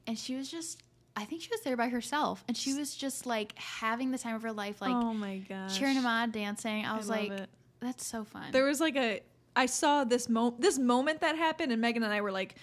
and 0.06 0.18
she 0.18 0.34
was 0.34 0.50
just. 0.50 0.82
I 1.16 1.24
think 1.24 1.42
she 1.42 1.48
was 1.52 1.60
there 1.60 1.76
by 1.76 1.90
herself, 1.90 2.42
and 2.48 2.56
she 2.56 2.74
was 2.74 2.96
just 2.96 3.24
like 3.24 3.56
having 3.56 4.10
the 4.10 4.18
time 4.18 4.34
of 4.34 4.42
her 4.42 4.52
life, 4.52 4.80
like 4.80 4.90
oh 4.90 5.14
my 5.14 5.38
gosh, 5.48 5.78
cheering 5.78 5.94
him 5.94 6.06
on, 6.06 6.32
dancing. 6.32 6.84
I 6.84 6.96
was 6.96 7.08
love 7.08 7.18
like, 7.20 7.30
it. 7.30 7.48
"That's 7.78 8.04
so 8.04 8.24
fun." 8.24 8.50
There 8.50 8.64
was 8.64 8.80
like 8.80 8.96
a 8.96 9.20
I 9.54 9.66
saw 9.66 10.02
this 10.04 10.28
mo 10.28 10.56
this 10.58 10.78
moment 10.78 11.20
that 11.20 11.36
happened 11.36 11.70
and 11.70 11.80
Megan 11.80 12.02
and 12.02 12.12
I 12.12 12.20
were 12.20 12.32
like 12.32 12.56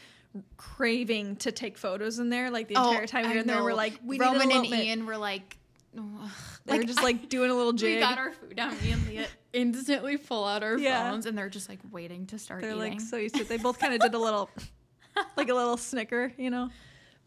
craving 0.58 1.36
to 1.38 1.52
take 1.52 1.78
photos 1.78 2.20
in 2.20 2.30
there 2.30 2.50
like 2.52 2.68
the 2.68 2.76
Oh, 2.78 2.90
entire 2.92 3.08
time 3.08 3.28
we 3.28 3.34
were 3.34 3.40
in 3.42 3.48
there 3.48 3.64
we're 3.64 3.74
like 3.74 4.00
we 4.04 4.18
Roman 4.20 4.52
and. 4.52 4.66
Ian 4.66 5.06
were 5.06 5.18
like, 5.18 5.58
ugh. 5.98 6.30
They 6.66 6.78
were 6.78 6.84
just 6.84 7.02
like 7.04 7.30
doing 7.30 7.50
a 7.52 7.56
little 7.56 7.74
jig. 7.74 7.96
we 7.96 8.00
got 8.00 8.18
our 8.18 8.32
food 8.32 8.56
down. 8.56 8.72
Me 8.84 8.92
and 8.92 9.08
Leah 9.08 9.28
instantly 9.54 10.18
pull 10.18 10.46
out 10.46 10.64
our 10.64 10.78
Yeah. 10.78 11.10
phones, 11.10 11.26
and 11.26 11.38
they're 11.38 11.50
just 11.50 11.70
like 11.70 11.80
waiting 11.92 12.26
to 12.28 12.40
start 12.40 12.62
They're 12.62 12.72
eating. 12.72 12.80
like 12.94 13.02
so 13.02 13.18
used 13.18 13.36
to 13.36 13.42
it. 13.42 13.50
They 13.50 13.58
both 13.58 13.80
kind 13.80 13.94
of 13.94 14.00
did 14.00 14.14
a 14.14 14.20
little 14.20 14.50
like 15.38 15.50
a 15.50 15.54
little 15.54 15.78
snicker, 15.78 16.32
you 16.38 16.50
know. 16.50 16.70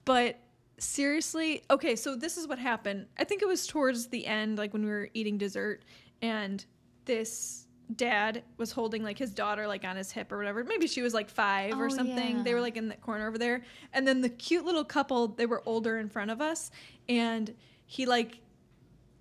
But 0.04 0.38
seriously, 0.78 1.62
okay, 1.70 1.96
so 1.96 2.14
this 2.16 2.36
is 2.36 2.46
what 2.46 2.58
happened. 2.58 3.06
I 3.18 3.24
think 3.24 3.42
it 3.42 3.48
was 3.48 3.66
towards 3.66 4.08
the 4.08 4.26
end 4.26 4.58
like 4.58 4.72
when 4.72 4.84
we 4.84 4.90
were 4.90 5.08
eating 5.14 5.38
dessert 5.38 5.82
and 6.22 6.64
this 7.04 7.66
dad 7.96 8.42
was 8.56 8.72
holding 8.72 9.02
like 9.02 9.18
his 9.18 9.32
daughter 9.34 9.66
like 9.68 9.84
on 9.84 9.96
his 9.96 10.10
hip 10.10 10.32
or 10.32 10.38
whatever. 10.38 10.64
Maybe 10.64 10.86
she 10.86 11.02
was 11.02 11.12
like 11.12 11.28
5 11.28 11.78
or 11.78 11.86
Oh, 11.86 11.88
something. 11.90 12.42
They 12.42 12.54
were 12.54 12.60
like 12.60 12.76
in 12.76 12.88
the 12.88 12.96
corner 12.96 13.28
over 13.28 13.36
there. 13.38 13.62
And 13.92 14.06
then 14.08 14.20
the 14.22 14.30
cute 14.30 14.64
little 14.64 14.84
couple, 14.84 15.28
they 15.28 15.46
were 15.46 15.62
older 15.66 15.98
in 15.98 16.08
front 16.08 16.30
of 16.30 16.40
us 16.40 16.70
and 17.08 17.54
he 17.86 18.06
like 18.06 18.40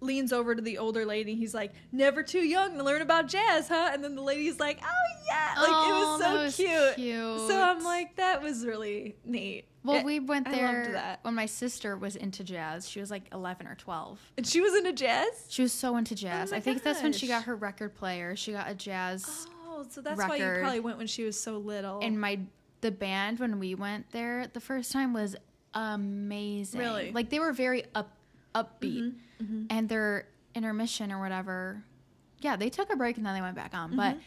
leans 0.04 0.32
over 0.34 0.54
to 0.56 0.62
the 0.62 0.78
older 0.78 1.06
lady. 1.06 1.36
He's 1.36 1.54
like, 1.54 1.74
"Never 1.92 2.22
too 2.24 2.40
young 2.44 2.78
to 2.78 2.84
learn 2.84 3.02
about 3.02 3.28
jazz, 3.28 3.68
huh?" 3.68 3.92
And 3.94 4.04
then 4.04 4.16
the 4.16 4.22
lady's 4.22 4.60
like, 4.60 4.80
"Oh 4.84 5.24
yeah!" 5.28 5.54
Like 5.62 5.70
Oh, 5.72 5.90
it 5.90 5.94
was 5.94 6.22
oh, 6.22 6.36
so 6.36 6.44
was 6.44 6.56
cute. 6.56 6.96
cute. 6.96 7.48
So 7.50 7.62
I'm 7.62 7.84
like, 7.84 8.16
that 8.18 8.42
was 8.42 8.66
really 8.66 9.16
neat. 9.26 9.66
Well, 9.84 9.98
It- 9.98 10.06
we 10.06 10.20
went 10.20 10.50
there 10.50 11.18
when 11.24 11.34
my 11.36 11.46
sister 11.46 11.98
was 11.98 12.16
into 12.16 12.44
jazz. 12.44 12.88
She 12.90 13.00
was 13.02 13.12
like 13.12 13.24
11 13.34 13.68
or 13.68 13.76
12. 13.76 14.20
And 14.38 14.48
she 14.48 14.62
was 14.62 14.74
into 14.76 14.94
jazz. 14.94 15.46
She 15.50 15.62
was 15.62 15.74
so 15.74 15.98
into 15.98 16.16
jazz. 16.16 16.50
Oh 16.50 16.56
my 16.56 16.58
I 16.58 16.60
think 16.62 16.84
that's 16.84 17.04
when 17.04 17.12
she 17.14 17.28
got 17.28 17.44
her 17.44 17.56
record 17.56 17.94
player. 17.96 18.36
She 18.36 18.52
got 18.54 18.70
a 18.70 18.76
jazz. 18.76 19.48
Oh, 19.68 19.86
so 19.90 20.02
that's 20.02 20.18
why 20.20 20.38
you 20.38 20.44
Record. 20.46 20.62
probably 20.62 20.80
went 20.80 20.98
when 21.00 21.08
she 21.08 21.24
was 21.24 21.38
so 21.40 21.58
little. 21.58 22.00
And 22.02 22.20
my 22.20 22.40
the 22.82 22.92
band 22.92 23.40
when 23.40 23.60
we 23.60 23.76
went 23.76 24.10
there 24.12 24.48
the 24.54 24.60
first 24.60 24.92
time 24.92 25.14
was 25.14 25.36
amazing. 25.74 26.80
Really? 26.80 27.12
Like 27.12 27.30
they 27.30 27.40
were 27.40 27.54
very 27.54 27.84
up 27.96 28.16
upbeat. 28.56 29.16
Mhm. 29.42 29.68
And 29.70 29.90
their 29.90 30.28
intermission 30.56 31.12
or 31.12 31.20
whatever. 31.20 31.84
Yeah, 32.42 32.56
they 32.56 32.70
took 32.70 32.92
a 32.92 32.96
break 32.96 33.18
and 33.18 33.26
then 33.26 33.34
they 33.34 33.42
went 33.42 33.56
back 33.56 33.74
on. 33.74 33.96
But 33.96 34.16
Mhm. 34.18 34.22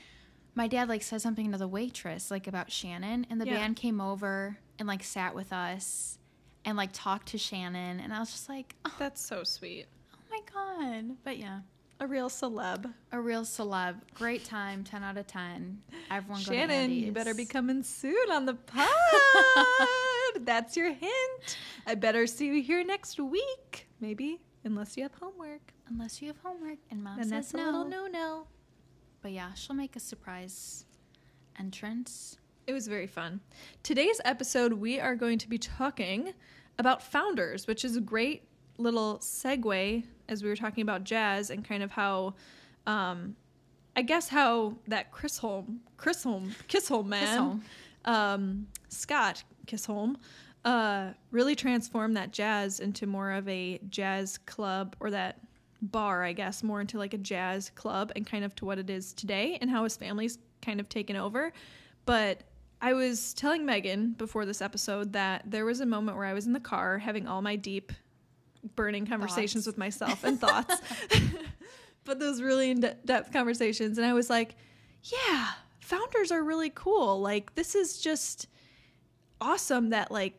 my 0.55 0.69
dad 0.69 0.89
like 0.89 1.03
said 1.03 1.21
something 1.23 1.53
to 1.53 1.59
the 1.59 1.69
waitress 1.69 2.31
like 2.31 2.47
about 2.47 2.71
Shannon 2.73 3.27
and 3.31 3.41
the 3.41 3.47
Yeah. 3.47 3.55
band 3.55 3.77
came 3.77 4.01
over 4.01 4.59
and 4.79 4.89
like 4.89 5.03
sat 5.05 5.35
with 5.35 5.53
us 5.53 6.19
and 6.65 6.77
like 6.77 6.91
talked 6.93 7.29
to 7.29 7.39
Shannon 7.39 8.01
and 8.01 8.13
I 8.13 8.19
was 8.21 8.31
just 8.33 8.49
like, 8.49 8.75
oh, 8.85 8.95
that's 8.99 9.21
so 9.21 9.45
sweet. 9.45 9.87
oh 10.15 10.19
my 10.31 10.41
god. 10.53 11.17
But 11.25 11.39
yeah. 11.39 11.61
A 11.99 12.07
real 12.07 12.29
celeb. 12.29 12.93
A 13.13 13.19
real 13.19 13.43
celeb. 13.43 14.01
Great 14.13 14.45
time. 14.45 14.85
10 14.85 15.03
out 15.03 15.17
of 15.17 15.27
10. 15.27 15.83
Everyone 16.11 16.43
Shannon, 16.43 16.91
you 16.91 17.11
better 17.11 17.33
be 17.33 17.47
coming 17.47 17.83
soon 17.83 18.31
on 18.31 18.45
the 18.45 18.53
pod. 18.53 18.87
that's 20.45 20.77
your 20.77 20.93
hint. 20.93 21.57
I 21.87 21.95
better 21.95 22.27
see 22.27 22.47
you 22.49 22.63
here 22.63 22.85
next 22.85 23.19
week. 23.19 23.86
Maybe, 24.01 24.41
unless 24.65 24.97
you 24.97 25.03
have 25.05 25.15
homework. 25.15 25.73
Unless 25.89 26.21
you 26.21 26.29
have 26.29 26.39
homework 26.43 26.79
and 26.91 27.03
mom 27.03 27.17
Then 27.17 27.29
says 27.29 27.53
that's 27.53 27.55
a 27.55 27.57
no. 27.59 27.65
little 27.65 27.85
no-no. 27.85 28.47
But 29.23 29.33
yeah, 29.33 29.55
she'll 29.55 29.77
make 29.77 29.97
a 29.97 30.01
surprise 30.01 30.85
entrance. 31.59 32.39
It 32.67 32.73
was 32.73 32.89
very 32.89 33.07
fun. 33.07 33.41
Today's 33.83 34.21
episode, 34.25 34.75
we 34.75 35.01
are 35.01 35.15
going 35.15 35.39
to 35.39 35.49
be 35.49 35.59
talking 35.59 36.35
about 36.79 37.03
founders, 37.03 37.67
which 37.67 37.85
is 37.85 37.97
a 37.97 38.01
great 38.01 38.43
little 38.79 39.19
segue 39.19 40.05
as 40.29 40.43
we 40.43 40.49
were 40.49 40.57
talking 40.57 40.83
about 40.83 41.05
jazz 41.05 41.51
and 41.51 41.65
kind 41.65 41.83
of 41.83 41.93
how, 41.93 42.35
um, 42.87 43.37
I 43.95 44.03
guess 44.03 44.29
how 44.29 44.75
that 44.89 45.13
Chris 45.13 45.39
Holm, 45.39 45.81
Chris 45.97 46.23
Holm, 46.25 46.53
Kissholm 46.69 47.07
man, 47.07 47.61
Kissholm. 48.05 48.13
Um, 48.13 48.67
Scott 48.89 49.43
Kissholm, 49.67 50.17
uh, 50.67 51.13
really 51.31 51.55
transform 51.55 52.15
that 52.15 52.33
jazz 52.33 52.81
into 52.81 53.07
more 53.07 53.31
of 53.31 53.49
a 53.49 53.79
jazz 53.89 54.37
club 54.37 54.97
or 54.99 55.13
that 55.13 55.39
bar, 55.81 56.25
I 56.25 56.33
guess, 56.33 56.65
more 56.65 56.81
into 56.81 56.99
like 56.99 57.15
a 57.15 57.19
jazz 57.19 57.71
club 57.71 58.11
and 58.17 58.27
kind 58.27 58.45
of 58.45 58.55
to 58.57 58.65
what 58.65 58.79
it 58.79 58.91
is 58.91 59.13
today 59.13 59.59
and 59.61 59.71
how 59.71 59.85
his 59.85 59.97
family's 59.97 60.39
kind 60.61 60.81
of 60.81 60.89
taken 60.89 61.15
over. 61.15 61.53
But 62.05 62.43
I 62.83 62.95
was 62.95 63.33
telling 63.35 63.65
Megan 63.65 64.13
before 64.13 64.45
this 64.45 64.61
episode 64.61 65.13
that 65.13 65.45
there 65.47 65.65
was 65.65 65.81
a 65.81 65.87
moment 65.87 66.17
where 66.17 66.27
I 66.27 66.33
was 66.33 66.47
in 66.47 66.53
the 66.53 66.61
car 66.61 66.99
having 66.99 67.29
all 67.29 67.43
my 67.43 67.55
deep, 67.55 67.93
burning 68.75 69.07
conversations 69.07 69.67
Thoughts. 69.67 69.67
with 69.67 69.79
myself 69.79 70.25
and 70.25 70.41
thoughts, 70.41 70.81
but 72.05 72.19
those 72.19 72.43
really 72.43 72.71
in 72.73 72.81
depth 72.81 73.33
conversations. 73.33 73.99
And 73.99 74.07
I 74.07 74.15
was 74.15 74.29
like, 74.29 74.57
yeah, 75.05 75.51
founders 75.79 76.33
are 76.33 76.43
really 76.43 76.73
cool. 76.75 77.21
Like, 77.21 77.55
this 77.55 77.77
is 77.77 78.01
just 78.01 78.49
awesome 79.41 79.91
that, 79.91 80.11
like, 80.11 80.35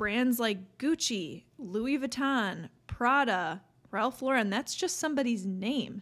brands 0.00 0.40
like 0.40 0.78
Gucci, 0.78 1.42
Louis 1.58 1.98
Vuitton, 1.98 2.70
Prada, 2.86 3.60
Ralph 3.90 4.22
Lauren, 4.22 4.48
that's 4.48 4.74
just 4.74 4.96
somebody's 4.96 5.44
name. 5.44 6.00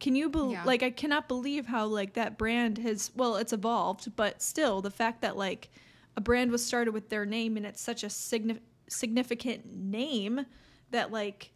Can 0.00 0.16
you 0.16 0.28
believe, 0.28 0.54
Yeah. 0.58 0.64
like, 0.64 0.82
I 0.82 0.90
cannot 0.90 1.28
believe 1.28 1.66
how, 1.66 1.86
like, 1.86 2.14
that 2.14 2.36
brand 2.36 2.78
has, 2.78 3.12
well, 3.14 3.36
it's 3.36 3.52
evolved, 3.52 4.16
but 4.16 4.42
still, 4.42 4.82
the 4.82 4.90
fact 4.90 5.22
that, 5.22 5.36
like, 5.36 5.70
a 6.16 6.20
brand 6.20 6.50
was 6.50 6.66
started 6.66 6.90
with 6.92 7.10
their 7.10 7.24
name 7.24 7.56
and 7.56 7.64
it's 7.64 7.80
such 7.80 8.02
a 8.02 8.08
signi- 8.08 8.58
significant 8.88 9.72
name 9.72 10.44
that, 10.90 11.12
like, 11.12 11.52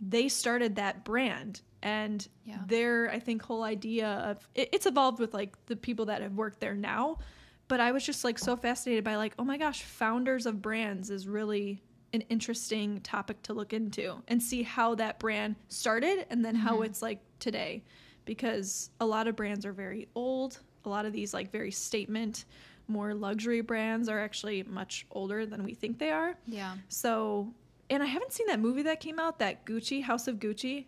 they 0.00 0.28
started 0.28 0.74
that 0.74 1.04
brand 1.04 1.60
and 1.82 2.26
Yeah. 2.44 2.58
their 2.66 3.08
i 3.12 3.18
think 3.20 3.42
whole 3.42 3.62
idea 3.62 4.08
of 4.08 4.48
it, 4.56 4.68
it's 4.72 4.86
evolved 4.86 5.20
with 5.20 5.32
like 5.34 5.54
the 5.66 5.76
people 5.76 6.06
that 6.06 6.20
have 6.22 6.32
worked 6.34 6.58
there 6.58 6.74
now 6.74 7.18
but 7.68 7.80
i 7.80 7.92
was 7.92 8.04
just 8.04 8.24
like 8.24 8.38
so 8.38 8.56
fascinated 8.56 9.02
by 9.04 9.16
like 9.16 9.34
oh 9.38 9.44
my 9.44 9.56
gosh 9.58 9.82
founders 9.82 10.46
of 10.46 10.60
brands 10.62 11.10
is 11.10 11.26
really 11.28 11.82
an 12.12 12.20
interesting 12.22 13.00
topic 13.00 13.42
to 13.42 13.52
look 13.52 13.72
into 13.72 14.16
and 14.28 14.42
see 14.42 14.62
how 14.62 14.94
that 14.94 15.18
brand 15.18 15.56
started 15.68 16.26
and 16.30 16.44
then 16.44 16.54
how 16.54 16.78
Mhm. 16.78 16.86
it's 16.86 17.02
like 17.02 17.20
today 17.40 17.82
because 18.24 18.90
a 19.00 19.06
lot 19.06 19.26
of 19.28 19.36
brands 19.36 19.66
are 19.66 19.72
very 19.72 20.08
old 20.14 20.58
a 20.84 20.88
lot 20.88 21.04
of 21.06 21.12
these 21.12 21.34
like 21.34 21.50
very 21.50 21.70
statement 21.70 22.44
more 22.88 23.12
luxury 23.14 23.60
brands 23.60 24.08
are 24.08 24.20
actually 24.20 24.62
much 24.62 25.04
older 25.10 25.44
than 25.44 25.64
we 25.64 25.74
think 25.74 25.98
they 25.98 26.10
are 26.10 26.36
Yeah. 26.46 26.76
so 26.88 27.52
and 27.90 28.02
i 28.02 28.06
haven't 28.06 28.32
seen 28.32 28.46
that 28.46 28.60
movie 28.60 28.82
that 28.82 29.00
came 29.00 29.18
out 29.18 29.38
that 29.40 29.66
gucci 29.66 30.02
house 30.02 30.28
of 30.28 30.36
gucci 30.36 30.86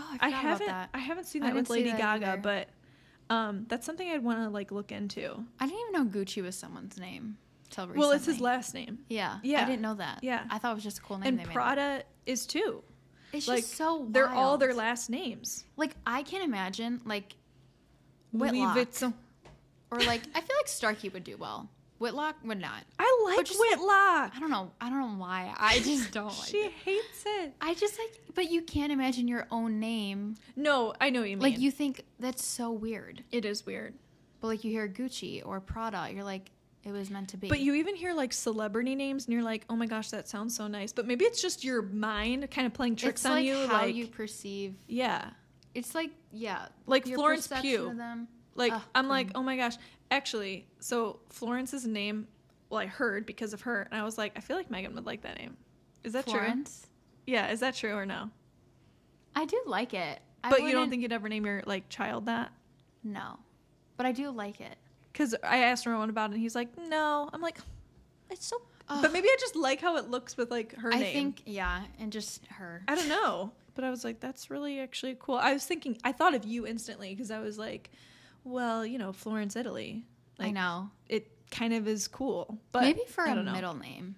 Oh, 0.00 0.16
I, 0.20 0.28
I 0.28 0.30
haven't. 0.30 0.68
about 0.68 0.80
that. 0.82 0.90
I 0.94 0.98
haven't 1.00 1.24
seen 1.24 1.42
that 1.42 1.54
with 1.56 1.68
Lady 1.70 1.90
that 1.90 1.98
Gaga, 1.98 2.26
either. 2.34 2.40
but 2.40 2.68
um, 3.30 3.66
that's 3.68 3.84
something 3.86 4.08
I'd 4.08 4.22
want 4.24 4.40
to 4.40 4.48
like 4.48 4.70
look 4.70 4.92
into. 4.92 5.44
I 5.60 5.66
didn't 5.66 5.80
even 5.80 5.92
know 5.92 6.04
Gucci 6.20 6.42
was 6.42 6.56
someone's 6.56 6.98
name 6.98 7.36
till 7.70 7.84
recently. 7.86 8.00
Well, 8.00 8.12
it's 8.12 8.26
his 8.26 8.40
last 8.40 8.74
name, 8.74 8.98
Yeah. 9.08 9.38
Yeah. 9.42 9.62
I 9.62 9.64
didn't 9.64 9.82
know 9.82 9.94
that. 9.94 10.20
Yeah. 10.22 10.44
I 10.50 10.58
thought 10.58 10.72
it 10.72 10.74
was 10.76 10.84
just 10.84 10.98
a 10.98 11.02
cool 11.02 11.18
name. 11.18 11.28
and 11.28 11.38
they 11.38 11.44
made. 11.44 11.52
Prada 11.52 12.02
is 12.26 12.46
too. 12.46 12.82
It's 13.32 13.46
like, 13.46 13.60
just 13.60 13.74
so 13.74 14.06
They're 14.08 14.28
all 14.28 14.56
their 14.56 14.72
last 14.74 15.10
names. 15.10 15.64
Like 15.76 15.94
I 16.06 16.22
can 16.22 16.42
imagine 16.42 17.00
like 17.04 17.34
Whitlock. 18.32 18.76
Or 19.90 20.00
like 20.00 20.22
I 20.34 20.40
feel 20.40 20.56
like 20.56 20.68
Starkey 20.68 21.08
would 21.08 21.24
do 21.24 21.36
well. 21.36 21.68
Whitlock 21.98 22.36
would 22.44 22.60
not. 22.60 22.84
I 22.98 23.22
like 23.24 23.46
just, 23.46 23.58
Whitlock. 23.58 24.32
I 24.34 24.38
don't 24.38 24.50
know. 24.50 24.70
I 24.80 24.88
don't 24.88 25.00
know 25.00 25.20
why. 25.20 25.52
I 25.58 25.80
just 25.80 26.10
don't 26.12 26.26
like 26.26 26.48
she 26.48 26.58
it. 26.58 26.72
hates 26.84 27.24
it. 27.26 27.54
I 27.60 27.74
just 27.74 27.98
like 27.98 28.34
but 28.34 28.50
you 28.50 28.62
can't 28.62 28.92
imagine 28.92 29.26
your 29.26 29.46
own 29.50 29.80
name. 29.80 30.36
No, 30.54 30.94
I 31.00 31.10
know 31.10 31.20
what 31.20 31.30
you 31.30 31.36
mean. 31.36 31.42
Like 31.42 31.58
you 31.58 31.70
think 31.70 32.04
that's 32.20 32.44
so 32.44 32.70
weird. 32.70 33.24
it 33.32 33.44
is 33.44 33.66
weird. 33.66 33.94
But 34.40 34.48
like 34.48 34.64
you 34.64 34.70
hear 34.70 34.88
Gucci 34.88 35.44
or 35.44 35.60
Prada, 35.60 36.08
you're 36.12 36.24
like 36.24 36.50
it 36.84 36.92
was 36.92 37.10
meant 37.10 37.28
to 37.30 37.36
be. 37.36 37.48
But 37.48 37.60
you 37.60 37.74
even 37.74 37.96
hear 37.96 38.14
like 38.14 38.32
celebrity 38.32 38.94
names, 38.94 39.26
and 39.26 39.34
you're 39.34 39.42
like, 39.42 39.64
oh 39.68 39.76
my 39.76 39.86
gosh, 39.86 40.10
that 40.10 40.28
sounds 40.28 40.56
so 40.56 40.68
nice. 40.68 40.92
But 40.92 41.06
maybe 41.06 41.24
it's 41.24 41.42
just 41.42 41.64
your 41.64 41.82
mind 41.82 42.50
kind 42.50 42.66
of 42.66 42.72
playing 42.72 42.96
tricks 42.96 43.22
it's 43.22 43.26
on 43.26 43.32
like 43.32 43.44
you. 43.44 43.66
how 43.66 43.82
like, 43.82 43.94
you 43.94 44.06
perceive 44.06 44.74
yeah, 44.86 45.30
it's 45.74 45.94
like 45.94 46.10
yeah, 46.32 46.66
like 46.86 47.06
Florence 47.06 47.48
Pugh. 47.60 47.94
Like 48.54 48.72
Ugh, 48.72 48.82
I'm 48.94 49.08
like, 49.08 49.28
mm. 49.28 49.32
oh 49.36 49.42
my 49.42 49.56
gosh. 49.56 49.76
Actually, 50.10 50.66
so 50.80 51.20
Florence's 51.28 51.86
name, 51.86 52.26
well, 52.70 52.80
I 52.80 52.86
heard 52.86 53.26
because 53.26 53.52
of 53.52 53.62
her, 53.62 53.86
and 53.90 54.00
I 54.00 54.04
was 54.04 54.16
like, 54.18 54.32
I 54.36 54.40
feel 54.40 54.56
like 54.56 54.70
Megan 54.70 54.94
would 54.94 55.06
like 55.06 55.22
that 55.22 55.38
name. 55.38 55.56
Is 56.04 56.12
that 56.14 56.24
true? 56.26 56.38
Florence. 56.38 56.86
Yeah, 57.26 57.50
is 57.50 57.60
that 57.60 57.74
true 57.74 57.92
or 57.94 58.06
no? 58.06 58.30
I 59.34 59.44
do 59.44 59.60
like 59.66 59.92
it. 59.94 60.20
I 60.42 60.50
but 60.50 60.60
you 60.62 60.66
don't 60.68 60.74
wouldn't- 60.74 60.90
think 60.90 61.02
you'd 61.02 61.12
ever 61.12 61.28
name 61.28 61.44
your 61.44 61.62
like 61.66 61.88
child 61.88 62.26
that? 62.26 62.52
No, 63.04 63.38
but 63.96 64.06
I 64.06 64.12
do 64.12 64.30
like 64.30 64.60
it. 64.60 64.76
Because 65.12 65.34
I 65.42 65.58
asked 65.58 65.84
Roman 65.86 66.10
about 66.10 66.30
it, 66.30 66.34
and 66.34 66.42
he's 66.42 66.54
like, 66.54 66.68
no. 66.78 67.28
I'm 67.32 67.40
like, 67.40 67.58
it's 68.30 68.46
so. 68.46 68.62
Ugh. 68.88 69.02
But 69.02 69.12
maybe 69.12 69.28
I 69.28 69.36
just 69.40 69.56
like 69.56 69.80
how 69.80 69.96
it 69.96 70.08
looks 70.08 70.36
with 70.36 70.50
like 70.50 70.74
her 70.76 70.90
name. 70.90 70.98
I 70.98 71.02
name. 71.02 71.12
think 71.12 71.42
yeah, 71.44 71.82
and 72.00 72.10
just 72.12 72.46
her. 72.46 72.82
I 72.88 72.94
don't 72.94 73.08
know. 73.08 73.52
But 73.74 73.84
I 73.84 73.90
was 73.90 74.04
like, 74.04 74.18
that's 74.20 74.50
really 74.50 74.80
actually 74.80 75.16
cool. 75.20 75.36
I 75.36 75.52
was 75.52 75.64
thinking, 75.64 75.98
I 76.02 76.10
thought 76.12 76.34
of 76.34 76.44
you 76.44 76.66
instantly 76.66 77.14
because 77.14 77.30
I 77.30 77.38
was 77.40 77.58
like, 77.58 77.90
well, 78.48 78.84
you 78.86 78.98
know, 78.98 79.12
Florence, 79.12 79.56
Italy. 79.56 80.04
I 80.38 80.44
Like, 80.44 80.54
know. 80.54 80.90
It 81.08 81.30
kind 81.50 81.72
of 81.74 81.86
is 81.88 82.08
cool. 82.08 82.58
But 82.72 82.82
Maybe 82.82 83.02
for 83.08 83.26
I 83.26 83.32
a 83.32 83.34
know. 83.42 83.52
middle 83.52 83.74
name. 83.74 84.16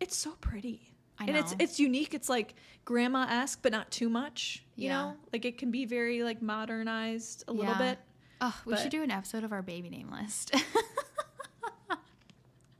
It's 0.00 0.16
so 0.16 0.32
pretty. 0.40 0.94
I 1.18 1.24
know 1.26 1.28
and 1.32 1.38
it's 1.38 1.50
know. 1.52 1.56
it's 1.60 1.80
unique. 1.80 2.14
It's 2.14 2.28
like 2.28 2.54
grandma 2.84 3.26
esque, 3.28 3.60
but 3.62 3.72
not 3.72 3.90
too 3.90 4.08
much. 4.08 4.64
You 4.76 4.86
Yeah. 4.88 4.96
know, 5.02 5.16
like 5.32 5.44
it 5.44 5.58
can 5.58 5.70
be 5.70 5.84
very 5.84 6.22
like 6.22 6.40
modernized 6.40 7.44
a 7.48 7.52
little 7.52 7.74
bit. 7.74 7.98
Oh, 8.40 8.54
we 8.64 8.76
should 8.76 8.90
do 8.92 9.02
an 9.02 9.10
episode 9.10 9.42
of 9.42 9.52
our 9.52 9.62
baby 9.62 9.90
name 9.90 10.10
list. 10.12 10.54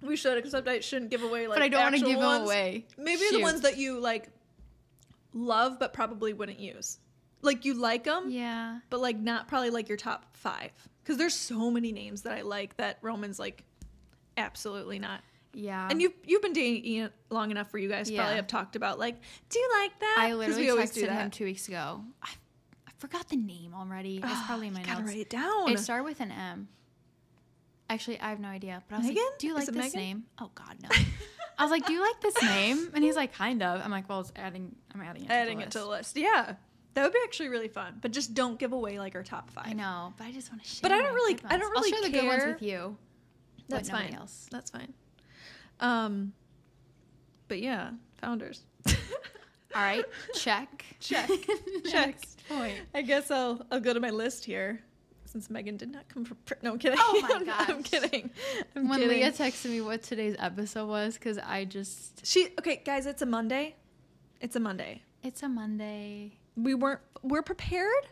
We 0.01 0.15
should, 0.15 0.39
except 0.39 0.69
I 0.69 0.79
shouldn't 0.79 1.11
give 1.11 1.25
away 1.25 1.49
like. 1.49 1.57
but 1.57 1.63
I 1.65 1.69
don't 1.69 1.83
want 1.83 1.97
to 1.97 2.01
give 2.07 2.19
ones. 2.19 2.39
them 2.39 2.45
away. 2.47 2.87
Maybe 2.97 3.23
the 3.33 3.43
ones 3.43 3.63
that 3.63 3.79
you 3.79 3.99
like 3.99 4.29
love, 5.35 5.79
but 5.81 5.93
probably 5.93 6.33
wouldn't 6.33 6.61
use. 6.61 6.99
Like 7.43 7.65
you 7.65 7.75
like 7.75 8.05
them, 8.05 8.31
Yeah. 8.31 8.81
but 8.91 9.01
like 9.01 9.17
not 9.19 9.47
probably 9.49 9.71
like 9.71 9.89
your 9.89 9.97
top 9.99 10.37
five. 10.37 10.71
Because 11.03 11.17
there's 11.19 11.35
so 11.35 11.71
many 11.71 11.93
names 11.93 12.23
that 12.23 12.33
I 12.33 12.43
like 12.43 12.77
that 12.79 12.99
Roman's 13.03 13.39
like 13.39 13.65
absolutely 14.37 14.99
not. 14.99 15.21
Yeah. 15.55 15.89
and 15.91 16.01
you've 16.03 16.13
you've 16.25 16.43
been 16.43 16.53
dating 16.53 16.85
Ian 16.85 17.11
long 17.31 17.51
enough 17.51 17.71
for 17.71 17.79
you 17.79 17.89
guys 17.89 18.09
to 18.11 18.17
probably 18.17 18.37
have 18.37 18.47
talked 18.47 18.77
about 18.77 18.99
like, 18.99 19.17
do 19.49 19.59
you 19.59 19.71
like 19.81 19.99
that? 20.01 20.17
I 20.19 20.35
literally 20.35 20.63
we 20.63 20.71
always 20.71 20.93
texted 20.93 21.11
him 21.11 21.31
two 21.31 21.45
weeks 21.45 21.67
ago. 21.69 22.03
I, 22.23 22.29
I 22.87 22.91
forgot 22.99 23.29
the 23.29 23.37
name 23.37 23.73
already. 23.75 24.17
It's 24.19 24.27
Ah, 24.27 24.45
probably 24.47 24.67
in 24.69 24.75
my 24.75 24.81
you 24.81 24.87
gotta 24.87 25.01
notes. 25.01 25.11
write 25.13 25.21
it 25.21 25.31
down. 25.31 25.71
It 25.71 25.79
started 25.79 26.05
with 26.05 26.21
an 26.21 26.31
M. 26.33 26.69
Actually, 27.91 28.21
I 28.21 28.29
have 28.29 28.41
no 28.41 28.49
idea. 28.49 28.83
But 28.89 28.97
I 28.97 28.99
was 28.99 29.07
Megan? 29.09 29.23
like, 29.25 29.39
"Do 29.39 29.47
you 29.47 29.55
like 29.55 29.67
this 29.67 29.75
Megan? 29.77 30.01
name?" 30.01 30.25
Oh 30.39 30.51
God, 30.55 30.77
no. 30.83 30.91
I 31.59 31.63
was 31.65 31.71
like, 31.71 31.87
"Do 31.87 31.93
you 31.95 32.03
like 32.03 32.21
this 32.21 32.41
name?" 32.43 32.91
And 32.95 33.03
he's 33.03 33.17
like, 33.17 33.33
"Kind 33.33 33.63
of." 33.63 33.81
I'm 33.83 33.91
like, 33.91 34.09
"Well, 34.09 34.21
it's 34.21 34.33
adding. 34.37 34.77
I'm 34.95 35.01
adding 35.01 35.25
it. 35.25 35.31
Adding 35.31 35.59
to 35.59 35.65
it 35.65 35.67
the 35.67 35.71
to 35.73 35.79
the 35.79 35.87
list. 35.87 36.15
list. 36.15 36.25
Yeah, 36.25 36.55
that 36.99 37.05
would 37.05 37.13
be 37.13 37.19
actually 37.25 37.49
really 37.49 37.69
fun. 37.69 37.99
But 38.01 38.11
just 38.11 38.35
don't 38.35 38.59
give 38.59 38.73
away 38.73 38.99
like 38.99 39.15
our 39.15 39.23
top 39.23 39.51
five. 39.51 39.67
I 39.69 39.73
know, 39.73 40.13
but 40.17 40.27
I 40.27 40.33
just 40.33 40.51
want 40.51 40.65
to 40.65 40.69
share. 40.69 40.81
But 40.83 40.91
I 40.93 41.01
don't 41.01 41.15
really- 41.15 41.39
I 41.45 41.57
don't 41.57 41.71
really 41.71 41.93
I'll 41.93 42.01
share 42.03 42.11
the 42.11 42.19
good 42.19 42.27
ones 42.27 42.45
with 42.45 42.63
you. 42.63 42.97
That's 43.69 43.89
fine. 43.89 44.15
Else. 44.15 44.49
That's 44.51 44.71
fine. 44.71 44.93
Um, 45.79 46.33
but 47.47 47.61
yeah, 47.61 47.91
founders. 48.21 48.63
All 48.89 48.95
right, 49.83 50.05
check. 50.35 50.85
Check. 50.99 51.29
Check. 51.85 52.07
Next 52.09 52.43
point. 52.49 52.79
I 52.95 53.03
guess 53.03 53.31
I'll 53.31 53.65
I'll 53.71 53.79
go 53.81 53.93
to 53.93 54.01
my 54.01 54.11
list 54.11 54.45
here 54.45 54.81
since 55.27 55.51
Megan 55.51 55.77
did 55.77 55.93
not 55.93 56.09
come 56.09 56.25
for. 56.25 56.35
Pr- 56.35 56.55
no, 56.63 56.73
I'm 56.73 56.79
kidding. 56.79 56.99
Oh 57.01 57.21
my 57.23 57.55
I'm, 57.59 57.77
I'm 57.77 57.83
kidding. 57.83 58.31
I'm 58.75 58.89
when 58.89 58.99
kidding. 58.99 59.19
Leah 59.21 59.31
texted 59.31 59.71
me 59.71 59.83
what 59.83 60.03
today's 60.03 60.35
episode 60.39 60.89
was, 60.89 61.15
because 61.15 61.39
I 61.39 61.65
just 61.65 62.27
she 62.27 62.49
okay, 62.59 62.83
guys. 62.85 63.07
It's 63.07 63.23
a 63.23 63.27
Monday. 63.27 63.77
It's 64.41 64.57
a 64.57 64.61
Monday. 64.61 65.03
it's 65.23 65.43
a 65.43 65.49
Monday. 65.49 66.33
We 66.63 66.75
weren't. 66.75 67.01
We're 67.23 67.43
prepared. 67.43 68.07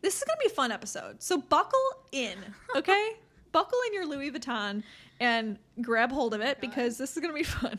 This 0.00 0.16
is 0.16 0.24
gonna 0.24 0.38
be 0.40 0.46
a 0.46 0.54
fun 0.54 0.72
episode. 0.72 1.22
So 1.22 1.38
buckle 1.38 1.78
in, 2.12 2.38
okay? 2.76 3.12
buckle 3.52 3.78
in 3.86 3.92
your 3.92 4.06
Louis 4.06 4.30
Vuitton 4.30 4.82
and 5.20 5.58
grab 5.82 6.10
hold 6.10 6.32
of 6.32 6.40
it 6.40 6.58
because 6.58 6.96
this 6.96 7.14
is 7.14 7.20
gonna 7.22 7.34
be 7.34 7.42
fun. 7.60 7.72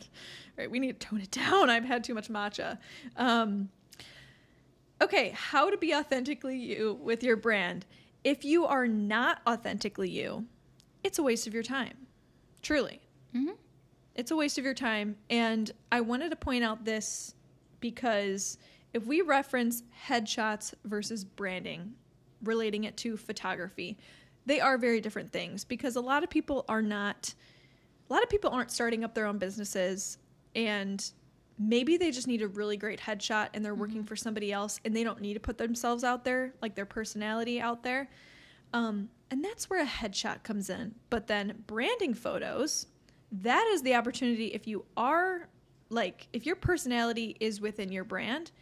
right, 0.56 0.70
we 0.70 0.78
need 0.78 1.00
to 1.00 1.06
tone 1.08 1.20
it 1.20 1.32
down. 1.32 1.68
I've 1.68 1.84
had 1.84 2.04
too 2.04 2.14
much 2.14 2.28
matcha. 2.28 2.78
Um, 3.16 3.68
okay, 5.02 5.30
how 5.34 5.70
to 5.70 5.76
be 5.76 5.92
authentically 5.94 6.56
you 6.56 6.94
with 7.02 7.22
your 7.24 7.36
brand. 7.36 7.86
If 8.22 8.44
you 8.44 8.64
are 8.66 8.86
not 8.86 9.40
authentically 9.48 10.08
you, 10.10 10.46
it's 11.02 11.18
a 11.18 11.22
waste 11.22 11.46
of 11.48 11.52
your 11.54 11.64
time. 11.64 12.06
Truly. 12.62 13.00
hmm 13.32 13.50
It's 14.14 14.30
a 14.30 14.36
waste 14.36 14.56
of 14.58 14.64
your 14.64 14.74
time. 14.74 15.16
And 15.28 15.70
I 15.92 16.00
wanted 16.00 16.30
to 16.30 16.36
point 16.36 16.62
out 16.64 16.84
this 16.84 17.34
because 17.80 18.56
if 18.94 19.04
we 19.06 19.20
reference 19.20 19.82
headshots 20.06 20.72
versus 20.84 21.24
branding, 21.24 21.92
relating 22.42 22.84
it 22.84 22.96
to 22.98 23.16
photography, 23.16 23.98
they 24.46 24.60
are 24.60 24.78
very 24.78 25.00
different 25.00 25.32
things 25.32 25.64
because 25.64 25.96
a 25.96 26.00
lot 26.00 26.22
of 26.22 26.30
people 26.30 26.64
are 26.68 26.80
not, 26.80 27.34
a 28.08 28.12
lot 28.12 28.22
of 28.22 28.30
people 28.30 28.50
aren't 28.50 28.70
starting 28.70 29.02
up 29.04 29.14
their 29.14 29.26
own 29.26 29.38
businesses 29.38 30.18
and 30.54 31.10
maybe 31.58 31.96
they 31.96 32.10
just 32.10 32.28
need 32.28 32.42
a 32.42 32.48
really 32.48 32.76
great 32.76 33.00
headshot 33.00 33.48
and 33.52 33.64
they're 33.64 33.74
working 33.74 34.04
for 34.04 34.16
somebody 34.16 34.52
else 34.52 34.80
and 34.84 34.94
they 34.94 35.02
don't 35.02 35.20
need 35.20 35.34
to 35.34 35.40
put 35.40 35.58
themselves 35.58 36.04
out 36.04 36.24
there, 36.24 36.54
like 36.62 36.76
their 36.76 36.86
personality 36.86 37.60
out 37.60 37.82
there. 37.82 38.08
Um, 38.72 39.08
and 39.30 39.44
that's 39.44 39.68
where 39.68 39.82
a 39.82 39.86
headshot 39.86 40.44
comes 40.44 40.70
in. 40.70 40.94
But 41.10 41.26
then 41.26 41.64
branding 41.66 42.14
photos, 42.14 42.86
that 43.32 43.66
is 43.72 43.82
the 43.82 43.94
opportunity 43.94 44.48
if 44.48 44.68
you 44.68 44.84
are 44.96 45.48
like, 45.90 46.28
if 46.32 46.46
your 46.46 46.56
personality 46.56 47.36
is 47.40 47.60
within 47.60 47.90
your 47.90 48.04
brand, 48.04 48.52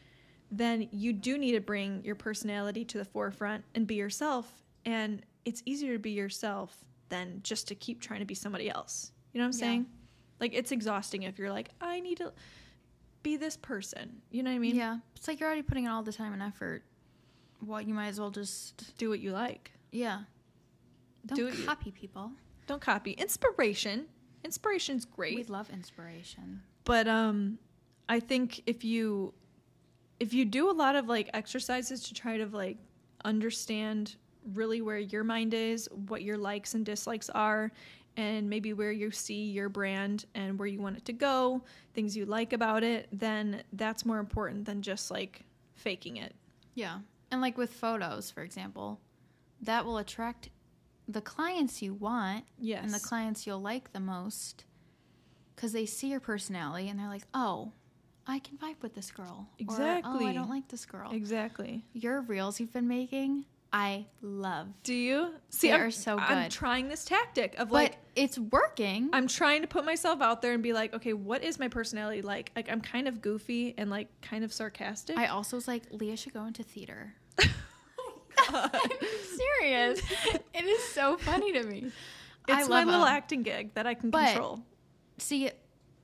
then 0.55 0.87
you 0.93 1.13
do 1.15 1.39
need 1.39 1.53
to 1.53 1.61
bring 1.61 2.05
your 2.05 2.15
personality 2.15 2.85
to 2.85 2.99
the 2.99 3.05
forefront 3.07 3.65
and 3.75 3.87
be 3.87 3.95
yourself. 3.95 4.63
And 4.85 5.25
it's 5.47 5.63
easier 5.65 5.95
to 5.95 5.99
be 5.99 6.11
yourself 6.11 6.77
than 7.09 7.41
just 7.43 7.67
to 7.69 7.75
keep 7.75 8.01
trying 8.01 8.21
to 8.21 8.27
be 8.27 8.35
somebody 8.35 8.69
else. 8.71 9.13
You 9.33 9.39
know 9.41 9.47
what 9.47 9.55
I'm 9.55 9.59
Yeah. 9.61 9.67
saying? 9.67 9.87
Like, 10.41 10.53
it's 10.55 10.71
exhausting 10.71 11.23
if 11.23 11.39
you're 11.39 11.51
like, 11.51 11.71
I 11.81 12.01
need 12.01 12.19
to 12.19 12.33
be 13.23 13.37
this 13.37 13.57
person. 13.57 14.21
You 14.31 14.43
know 14.43 14.51
what 14.51 14.57
I 14.57 14.59
mean? 14.59 14.77
yeah, 14.77 14.99
it's 15.17 15.27
like 15.27 15.41
you're 15.41 15.47
already 15.49 15.63
putting 15.63 15.85
in 15.85 15.91
all 15.91 16.03
the 16.03 16.13
time 16.13 16.33
and 16.35 16.43
effort. 16.43 16.83
What 17.61 17.87
you 17.87 17.95
might 17.95 18.09
as 18.09 18.19
well 18.21 18.31
just 18.31 18.97
Do 18.99 19.09
what 19.09 19.21
you 19.21 19.33
like. 19.33 19.73
yeah. 19.91 20.23
Don't 21.25 21.37
Do 21.37 21.47
it 21.47 21.55
you- 21.57 21.65
copy 21.65 21.93
people. 21.93 22.33
Don't 22.67 22.81
copy. 22.83 23.13
Inspiration. 23.13 24.07
Inspiration's 24.45 25.05
great. 25.05 25.37
We 25.37 25.45
love 25.45 25.71
inspiration. 25.71 26.63
but 26.85 27.07
um 27.07 27.59
i 28.09 28.19
think 28.19 28.61
if 28.67 28.83
you 28.83 29.33
if 30.23 30.33
you 30.33 30.45
do 30.45 30.71
a 30.71 30.73
lot 30.73 30.95
of 30.95 31.09
like 31.09 31.29
exercises 31.35 32.03
to 32.05 32.15
try 32.15 32.37
to 32.37 32.47
like 32.47 32.79
understand 33.25 34.17
really 34.55 34.81
where 34.81 34.99
your 34.99 35.25
mind 35.25 35.53
is 35.53 35.89
what 36.07 36.23
your 36.23 36.39
likes 36.39 36.75
and 36.75 36.87
dislikes 36.87 37.29
are 37.31 37.73
and 38.17 38.49
maybe 38.49 38.73
where 38.73 38.93
you 38.93 39.11
see 39.11 39.45
your 39.45 39.69
brand 39.69 40.27
and 40.35 40.59
where 40.59 40.69
you 40.69 40.81
want 40.81 40.97
it 40.97 41.05
to 41.05 41.13
go 41.13 41.63
things 41.95 42.17
you 42.17 42.25
like 42.25 42.53
about 42.53 42.85
it 42.85 43.09
then 43.13 43.63
that's 43.73 44.07
more 44.07 44.19
important 44.19 44.65
than 44.65 44.81
just 44.81 45.11
like 45.11 45.45
faking 45.75 46.17
it 46.17 46.35
Yeah. 46.75 46.99
And 47.31 47.41
like 47.41 47.57
with 47.59 47.73
photos, 47.73 48.31
for 48.31 48.43
example, 48.43 49.01
that 49.61 49.85
will 49.85 49.99
attract 49.99 50.51
the 51.09 51.21
clients 51.21 51.83
you 51.83 51.93
want 51.93 52.45
yes 52.59 52.85
and 52.85 52.95
the 52.95 53.01
clients 53.01 53.47
you'll 53.47 53.61
like 53.61 53.93
the 53.93 54.01
most 54.01 54.65
because 55.55 55.73
they 55.73 55.85
see 55.85 56.09
your 56.09 56.21
personality 56.21 56.89
and 56.89 56.99
they're 56.99 57.09
like, 57.09 57.27
oh, 57.35 57.73
I 58.27 58.39
can 58.39 58.57
vibe 58.59 58.77
with 58.83 58.95
this 58.95 59.11
girl. 59.11 59.27
Or, 59.27 59.47
oh, 59.49 59.55
Exactly. 59.59 60.27
I 60.27 60.33
don't 60.33 60.49
like 60.51 60.69
this 60.69 60.85
girl. 60.87 61.11
exactly 61.13 61.85
Your 61.93 62.21
reels 62.23 62.61
you've 62.61 62.73
been 62.73 62.87
making, 62.89 63.47
I 63.73 64.07
love. 64.21 64.69
do 64.83 64.95
you 64.95 65.31
see 65.49 65.69
They 65.69 65.75
I'm, 65.75 65.81
are 65.83 65.91
so 65.91 66.17
good. 66.17 66.25
i'm 66.25 66.51
trying 66.51 66.89
this 66.89 67.05
tactic 67.07 67.55
of 67.59 67.69
But 67.71 67.75
like 67.75 67.99
it's 68.15 68.39
working. 68.39 69.09
I'm 69.15 69.27
trying 69.27 69.63
to 69.63 69.67
put 69.69 69.85
myself 69.87 70.21
out 70.21 70.43
there 70.43 70.53
and 70.53 70.63
be 70.63 70.75
like, 70.75 70.93
okay, 70.93 71.15
what 71.15 71.43
is 71.43 71.59
my 71.59 71.69
personality 71.69 72.21
like? 72.21 72.53
Like 72.55 72.71
I'm 72.71 72.83
kind 72.83 73.09
of 73.09 73.23
goofy 73.23 73.75
and 73.79 73.89
like 73.89 74.09
kind 74.21 74.45
of 74.45 74.53
sarcastic. 74.53 75.17
I 75.17 75.29
also 75.29 75.57
was 75.57 75.67
like, 75.67 75.85
Leah 75.91 76.17
should 76.19 76.35
go 76.35 76.45
into 76.45 76.63
theater. 76.63 77.15
God. 77.39 77.51
I'm 78.75 78.91
serious. 79.61 80.01
it 80.55 80.65
is 80.65 80.83
so 80.89 81.17
funny 81.17 81.53
to 81.53 81.63
me. 81.65 81.91
I 82.49 82.61
it's 82.61 82.69
my 82.69 82.85
little 82.85 83.01
them. 83.01 83.09
acting 83.09 83.43
gig 83.43 83.73
that 83.75 83.87
I 83.87 83.95
can 83.95 84.11
But- 84.11 84.27
control. 84.33 84.61
See, 85.19 85.51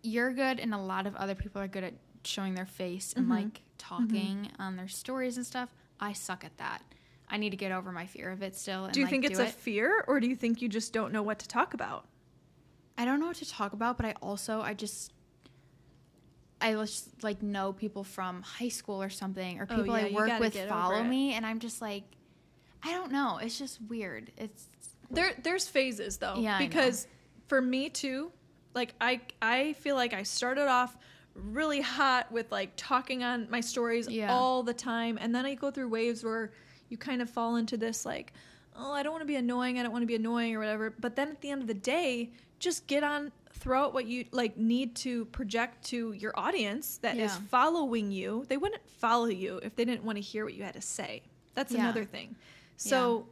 you're 0.03 0.33
good, 0.33 0.61
and 0.61 0.73
a 0.73 0.79
lot 0.79 1.07
of 1.07 1.15
other 1.17 1.35
people 1.35 1.61
are 1.61 1.67
good 1.69 1.83
at 1.85 1.95
showing 2.25 2.55
their 2.55 2.67
face 2.67 3.13
and 3.13 3.27
Mhm. 3.27 3.31
like 3.31 3.63
talking 3.79 4.51
on 4.59 4.77
their 4.77 4.89
stories 4.89 5.37
and 5.37 5.47
stuff. 5.47 5.69
I 6.01 6.13
suck 6.13 6.45
at 6.45 6.57
that. 6.59 6.83
I 7.29 7.37
need 7.37 7.51
to 7.51 7.57
get 7.57 7.73
over 7.73 7.93
my 7.93 8.07
fear 8.07 8.31
of 8.31 8.43
it 8.43 8.57
still. 8.57 8.85
And, 8.87 8.95
Do 8.95 9.01
you 9.01 9.07
like, 9.07 9.11
think 9.11 9.25
it's 9.25 9.39
a 9.39 9.47
it. 9.49 9.51
fear 9.55 10.05
or 10.09 10.19
do 10.21 10.27
you 10.27 10.35
think 10.37 10.63
you 10.63 10.69
just 10.69 10.93
don't 10.93 11.13
know 11.13 11.23
what 11.23 11.39
to 11.41 11.49
talk 11.49 11.75
about? 11.75 12.07
I 12.97 13.05
don't 13.05 13.21
know 13.21 13.27
what 13.27 13.37
to 13.37 13.49
talk 13.49 13.73
about, 13.75 13.97
but 13.97 14.07
I 14.07 14.13
also 14.23 14.61
I 14.61 14.75
just 14.75 15.13
I 16.61 16.73
just 16.73 17.23
like 17.23 17.43
know 17.43 17.73
people 17.73 18.03
from 18.03 18.43
high 18.43 18.69
school 18.69 19.01
or 19.01 19.11
something, 19.11 19.61
or 19.61 19.67
Oh, 19.71 19.77
people 19.77 19.97
yeah, 19.99 20.07
I 20.07 20.11
work 20.13 20.41
with 20.41 20.57
follow 20.69 21.05
me, 21.05 21.35
and 21.35 21.47
I'm 21.47 21.61
just 21.61 21.81
like, 21.81 22.03
I 22.83 22.91
don't 22.93 23.13
know. 23.13 23.39
It's 23.39 23.57
just 23.59 23.79
weird. 23.89 24.33
It's 24.37 24.67
There 25.11 25.35
there's 25.43 25.69
phases 25.69 26.17
though. 26.19 26.37
Yeah, 26.39 26.59
because 26.59 27.07
for 27.47 27.61
me 27.61 27.89
too, 27.91 28.33
like 28.75 28.95
I 29.01 29.21
I 29.41 29.75
feel 29.75 29.95
like 29.95 30.13
I 30.13 30.25
started 30.25 30.67
off 30.69 30.97
really 31.39 31.81
hot 31.81 32.31
with 32.33 32.51
like 32.53 32.73
talking 32.77 33.23
on 33.25 33.49
my 33.51 33.61
stories 33.61 34.09
Yeah. 34.09 34.33
all 34.33 34.63
the 34.63 34.75
time 34.75 35.19
and 35.21 35.35
then 35.35 35.47
I 35.47 35.55
go 35.55 35.71
through 35.71 35.89
waves 35.89 36.25
where 36.25 36.53
you 36.89 36.97
kind 36.97 37.23
of 37.23 37.31
fall 37.31 37.57
into 37.57 37.77
this 37.77 38.05
like 38.07 38.33
oh, 38.81 38.93
I 38.93 39.03
don't 39.03 39.11
want 39.11 39.23
to 39.23 39.27
be 39.27 39.35
annoying. 39.35 39.81
I 39.81 39.83
don't 39.83 39.91
want 39.91 40.03
to 40.03 40.07
be 40.07 40.15
annoying 40.15 40.55
or 40.55 40.61
whatever. 40.61 40.95
But 41.01 41.17
then 41.17 41.31
at 41.31 41.41
the 41.41 41.51
end 41.51 41.63
of 41.63 41.67
the 41.67 41.75
day, 41.75 42.31
just 42.61 42.87
get 42.87 43.03
on, 43.03 43.33
throw 43.55 43.83
out 43.83 43.93
what 43.93 44.07
you 44.07 44.25
like 44.31 44.57
need 44.57 44.95
to 44.97 45.25
project 45.25 45.85
to 45.87 46.13
your 46.13 46.33
audience 46.39 46.99
that 46.99 47.15
is 47.17 47.33
Yeah. 47.33 47.39
following 47.51 48.13
you. 48.13 48.45
They 48.49 48.57
wouldn't 48.57 48.89
follow 48.89 49.27
you 49.27 49.59
if 49.65 49.75
they 49.75 49.85
didn't 49.85 50.05
want 50.05 50.15
to 50.15 50.23
hear 50.23 50.45
what 50.45 50.55
you 50.55 50.63
had 50.63 50.75
to 50.75 50.81
say. 50.81 51.23
That's 51.57 51.73
Yeah. 51.73 51.81
another 51.81 52.05
thing. 52.05 52.37
So 52.77 53.27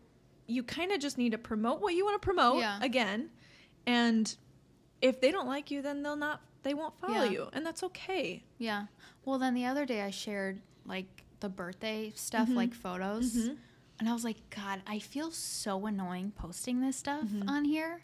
you 0.48 0.64
kind 0.64 0.90
of 0.90 0.98
just 0.98 1.16
need 1.16 1.30
to 1.30 1.38
promote 1.38 1.80
what 1.80 1.94
you 1.94 2.04
want 2.04 2.20
to 2.20 2.24
promote 2.26 2.58
again. 2.82 3.30
And 3.86 4.34
if 5.00 5.20
they 5.20 5.30
don't 5.30 5.46
like 5.46 5.70
you, 5.70 5.80
then 5.80 6.02
they'll 6.02 6.16
not, 6.16 6.40
they 6.66 6.74
won't 6.74 6.98
follow 6.98 7.14
Yeah. 7.24 7.30
you. 7.30 7.48
And 7.52 7.64
that's 7.64 7.82
okay. 7.84 8.42
Yeah. 8.58 8.86
Well, 9.24 9.38
then 9.38 9.54
the 9.54 9.64
other 9.66 9.86
day 9.86 10.02
I 10.02 10.10
shared 10.10 10.60
like 10.84 11.24
the 11.40 11.48
birthday 11.48 12.12
stuff, 12.16 12.48
Mhm. 12.48 12.56
like 12.56 12.74
photos. 12.74 13.34
Mhm. 13.36 13.56
And 14.00 14.08
I 14.08 14.12
was 14.12 14.24
like, 14.24 14.50
God, 14.50 14.82
I 14.86 14.98
feel 14.98 15.30
so 15.30 15.86
annoying 15.86 16.32
posting 16.32 16.80
this 16.80 16.96
stuff 16.96 17.24
Mhm. 17.28 17.48
on 17.48 17.64
here. 17.64 18.02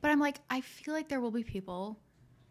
But 0.00 0.10
I'm 0.10 0.18
like, 0.18 0.40
I 0.48 0.60
feel 0.62 0.94
like 0.94 1.08
there 1.08 1.20
will 1.20 1.30
be 1.30 1.44
people 1.44 1.98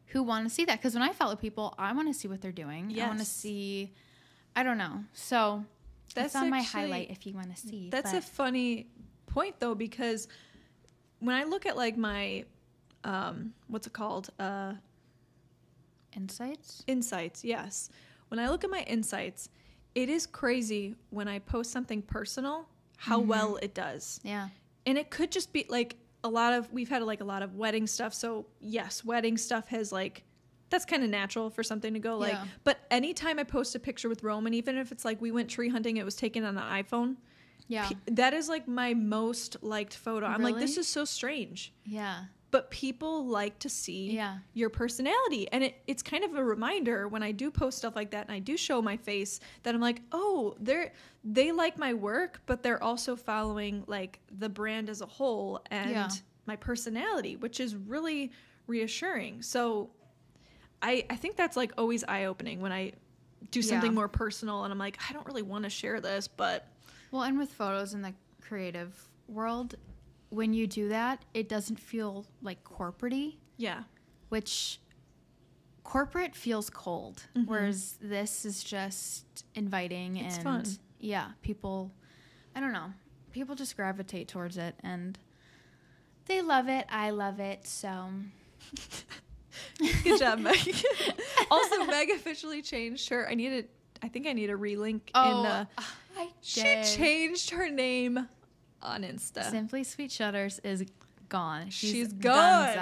who 0.08 0.22
want 0.24 0.48
to 0.48 0.50
see 0.54 0.66
that. 0.66 0.78
Because 0.80 0.94
when 0.94 1.04
I 1.04 1.14
follow 1.14 1.36
people, 1.36 1.74
I 1.80 1.94
want 1.94 2.08
to 2.10 2.14
see 2.14 2.28
what 2.28 2.42
they're 2.42 2.52
doing. 2.52 3.00
I 3.02 3.08
want 3.08 3.20
to 3.20 3.26
see, 3.26 3.92
I 4.56 4.62
don't 4.64 4.78
know. 4.78 5.06
So 5.14 5.66
That's 6.16 6.36
on 6.36 6.50
my 6.50 6.62
highlight 6.62 7.10
if 7.10 7.26
you 7.26 7.34
want 7.34 7.50
to 7.56 7.60
see. 7.60 7.90
That's 7.90 8.14
a 8.14 8.22
funny 8.22 8.88
point 9.26 9.60
though 9.60 9.76
because 9.76 10.28
when 11.20 11.36
I 11.36 11.44
look 11.44 11.66
at 11.66 11.76
like 11.76 11.98
my 11.98 12.46
um 13.04 13.54
what's 13.68 13.88
it 13.88 13.94
called? 13.94 14.30
Uh 14.40 14.74
insights. 16.20 16.84
insights, 16.88 17.44
yes. 17.44 17.90
When 18.30 18.40
I 18.40 18.50
look 18.50 18.64
at 18.64 18.70
my 18.70 18.82
insights, 18.84 19.50
it 19.96 20.10
is 20.10 20.26
crazy 20.28 20.96
when 21.10 21.28
I 21.28 21.40
post 21.40 21.72
something 21.72 22.02
personal 22.02 22.68
how 22.98 23.22
Mhm. 23.22 23.26
well 23.28 23.56
it 23.62 23.74
does. 23.74 24.20
Yeah. 24.24 24.50
And 24.86 24.98
it 24.98 25.10
could 25.10 25.32
just 25.32 25.52
be 25.54 25.66
like 25.70 25.98
a 26.24 26.30
lot 26.30 26.54
of 26.54 26.72
we've 26.74 26.90
had 26.90 27.02
like 27.04 27.22
a 27.22 27.26
lot 27.26 27.42
of 27.42 27.56
wedding 27.56 27.88
stuff. 27.88 28.14
So, 28.14 28.46
yes, 28.60 29.04
wedding 29.06 29.38
stuff 29.38 29.68
has 29.70 29.92
like 29.92 30.24
that's 30.70 30.86
kind 30.86 31.04
of 31.04 31.10
natural 31.10 31.50
for 31.50 31.64
something 31.64 31.94
to 31.96 32.00
go 32.00 32.16
like 32.20 32.34
Yeah. 32.34 32.46
but 32.64 32.78
anytime 32.92 33.40
I 33.40 33.44
post 33.44 33.74
a 33.74 33.80
picture 33.80 34.08
with 34.08 34.22
Roman 34.22 34.54
even 34.54 34.78
if 34.78 34.92
it's 34.92 35.04
like 35.04 35.20
we 35.20 35.32
went 35.32 35.50
tree 35.50 35.68
hunting 35.70 35.98
it 35.98 36.06
was 36.06 36.16
taken 36.16 36.44
on 36.44 36.56
an 36.60 36.84
iPhone 36.84 37.16
Yeah. 37.68 37.90
That 38.06 38.34
is 38.36 38.50
like 38.50 38.68
my 38.68 38.94
most 38.94 39.58
liked 39.64 39.96
photo. 39.96 40.26
I'm 40.28 40.44
like, 40.44 40.58
this 40.58 40.78
is 40.78 40.88
so 40.88 41.06
strange. 41.06 41.72
Yeah. 41.86 42.26
But 42.52 42.72
people 42.72 43.26
like 43.28 43.60
to 43.60 43.70
see 43.70 44.12
Yeah. 44.16 44.40
your 44.54 44.70
personality. 44.70 45.48
And 45.52 45.64
it, 45.64 45.76
it's 45.86 46.02
kind 46.02 46.24
of 46.24 46.36
a 46.36 46.44
reminder 46.44 47.08
when 47.08 47.22
I 47.22 47.32
do 47.32 47.52
post 47.52 47.78
stuff 47.78 47.96
like 47.96 48.12
that 48.12 48.26
and 48.28 48.34
I 48.36 48.40
do 48.40 48.58
show 48.58 48.82
my 48.82 48.98
face 48.98 49.40
that 49.64 49.76
I'm 49.76 49.82
like, 49.82 50.02
oh, 50.12 50.56
they're 50.60 50.92
they 51.24 51.52
like 51.52 51.78
my 51.78 51.94
work, 51.94 52.42
but 52.46 52.64
they're 52.64 52.82
also 52.84 53.16
following 53.16 53.84
like 53.88 54.20
the 54.40 54.50
brand 54.50 54.90
as 54.90 55.02
a 55.02 55.06
whole 55.06 55.62
and 55.70 55.92
Yeah. 55.92 56.10
my 56.46 56.56
personality, 56.56 57.36
which 57.36 57.60
is 57.60 57.76
really 57.76 58.32
reassuring. 58.68 59.42
So 59.44 59.90
I 60.82 61.06
I 61.10 61.16
think 61.18 61.36
that's 61.36 61.58
like 61.58 61.72
always 61.78 62.04
eye 62.08 62.26
opening 62.26 62.62
when 62.62 62.72
I 62.72 62.94
do 63.52 63.62
something 63.62 63.92
Yeah. 63.92 63.96
more 63.96 64.08
personal 64.08 64.64
and 64.64 64.72
I'm 64.72 64.80
like, 64.80 64.98
I 65.10 65.14
don't 65.14 65.26
really 65.28 65.42
want 65.44 65.64
to 65.66 65.70
share 65.70 66.02
this, 66.02 66.28
but 66.28 66.68
Well, 67.12 67.24
and 67.24 67.38
with 67.38 67.52
photos 67.52 67.94
in 67.94 68.02
the 68.02 68.14
creative 68.42 69.08
world, 69.28 69.76
when 70.30 70.54
you 70.54 70.68
do 70.68 70.90
that, 70.90 71.24
it 71.34 71.50
doesn't 71.50 71.80
feel 71.80 72.26
like 72.42 72.64
corporatey, 72.64 73.36
yeah. 73.58 73.84
which 74.30 74.80
corporate 75.84 76.36
feels 76.36 76.70
cold, 76.70 77.24
Mhm. 77.36 77.48
whereas 77.48 77.98
this 78.02 78.46
is 78.46 78.64
just 78.64 79.26
inviting 79.56 80.18
It's 80.18 80.36
and 80.36 80.44
fun. 80.44 80.66
yeah, 81.00 81.32
people 81.42 81.92
I 82.56 82.60
don't 82.60 82.74
know. 82.74 82.94
People 83.32 83.56
just 83.56 83.76
gravitate 83.76 84.28
towards 84.28 84.58
it 84.58 84.76
and 84.82 85.18
they 86.26 86.42
love 86.42 86.68
it. 86.68 86.86
I 86.90 87.10
love 87.12 87.40
it. 87.40 87.66
So 87.66 88.10
Good 90.04 90.20
job, 90.20 90.40
Meg. 90.40 90.58
also, 91.52 91.86
Meg 91.86 92.10
officially 92.12 92.62
changed 92.62 93.10
her. 93.10 93.28
I 93.30 93.34
need 93.36 93.50
to. 93.50 93.64
I 94.02 94.08
think 94.10 94.28
I 94.28 94.34
need 94.34 94.50
a 94.50 94.54
relink 94.56 95.02
Oh, 95.16 95.40
in. 95.42 95.46
Uh, 95.46 95.66
I 96.18 96.30
she 96.42 96.62
changed 96.84 97.50
her 97.52 97.70
name 97.70 98.28
on 98.82 99.04
Insta. 99.04 99.50
Simply 99.50 99.84
Sweet 99.84 100.12
Shutters 100.12 100.60
is 100.64 100.86
gone. 101.30 101.70
She's, 101.70 101.92
She's 101.92 102.14
gone. 102.14 102.74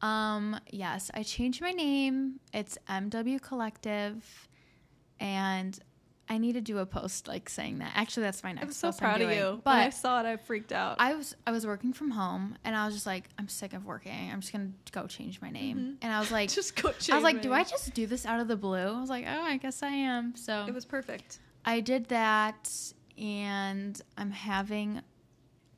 So, 0.00 0.06
um, 0.06 0.60
yes, 0.70 1.10
I 1.14 1.22
changed 1.22 1.60
my 1.60 1.70
name. 1.72 2.40
It's 2.52 2.76
MW 2.88 3.40
Collective, 3.40 4.48
and 5.20 5.78
I 6.28 6.38
need 6.38 6.54
to 6.54 6.60
do 6.60 6.78
a 6.78 6.86
post 6.86 7.28
like 7.28 7.48
saying 7.48 7.78
that. 7.78 7.92
Actually, 7.94 8.24
that's 8.24 8.42
my 8.42 8.52
next. 8.52 8.64
I'm 8.66 8.72
so 8.72 8.92
proud 8.92 9.20
of 9.20 9.28
doing. 9.28 9.38
you. 9.38 9.60
when 9.62 9.76
I 9.76 9.90
saw 9.90 10.20
it, 10.20 10.26
I 10.26 10.36
freaked 10.36 10.72
out. 10.72 10.96
I 10.98 11.14
was 11.14 11.36
I 11.46 11.52
was 11.52 11.66
working 11.66 11.92
from 11.92 12.10
home, 12.10 12.56
and 12.64 12.74
I 12.74 12.84
was 12.84 12.94
just 12.94 13.06
like, 13.06 13.28
I'm 13.38 13.48
sick 13.48 13.72
of 13.72 13.84
working. 13.86 14.30
I'm 14.32 14.40
just 14.40 14.52
gonna 14.52 14.70
go 14.92 15.06
change 15.06 15.40
my 15.40 15.50
name. 15.50 15.78
Mhm. 15.78 15.96
And 16.02 16.12
I 16.12 16.18
was 16.18 16.30
like, 16.32 16.50
just 16.52 16.74
go. 16.80 16.90
change. 16.92 17.10
I 17.10 17.14
was 17.14 17.24
like, 17.24 17.42
do 17.42 17.50
name. 17.50 17.58
I 17.58 17.64
just 17.64 17.94
do 17.94 18.06
this 18.06 18.26
out 18.26 18.40
of 18.40 18.48
the 18.48 18.56
blue? 18.56 18.76
I 18.76 19.00
was 19.00 19.10
like, 19.10 19.24
oh, 19.28 19.40
I 19.42 19.56
guess 19.56 19.82
I 19.82 19.88
am. 19.90 20.34
So 20.36 20.64
It 20.66 20.74
was 20.74 20.84
perfect. 20.84 21.38
I 21.64 21.80
did 21.80 22.06
that, 22.06 22.70
and 23.18 24.00
I'm 24.16 24.30
having 24.30 25.02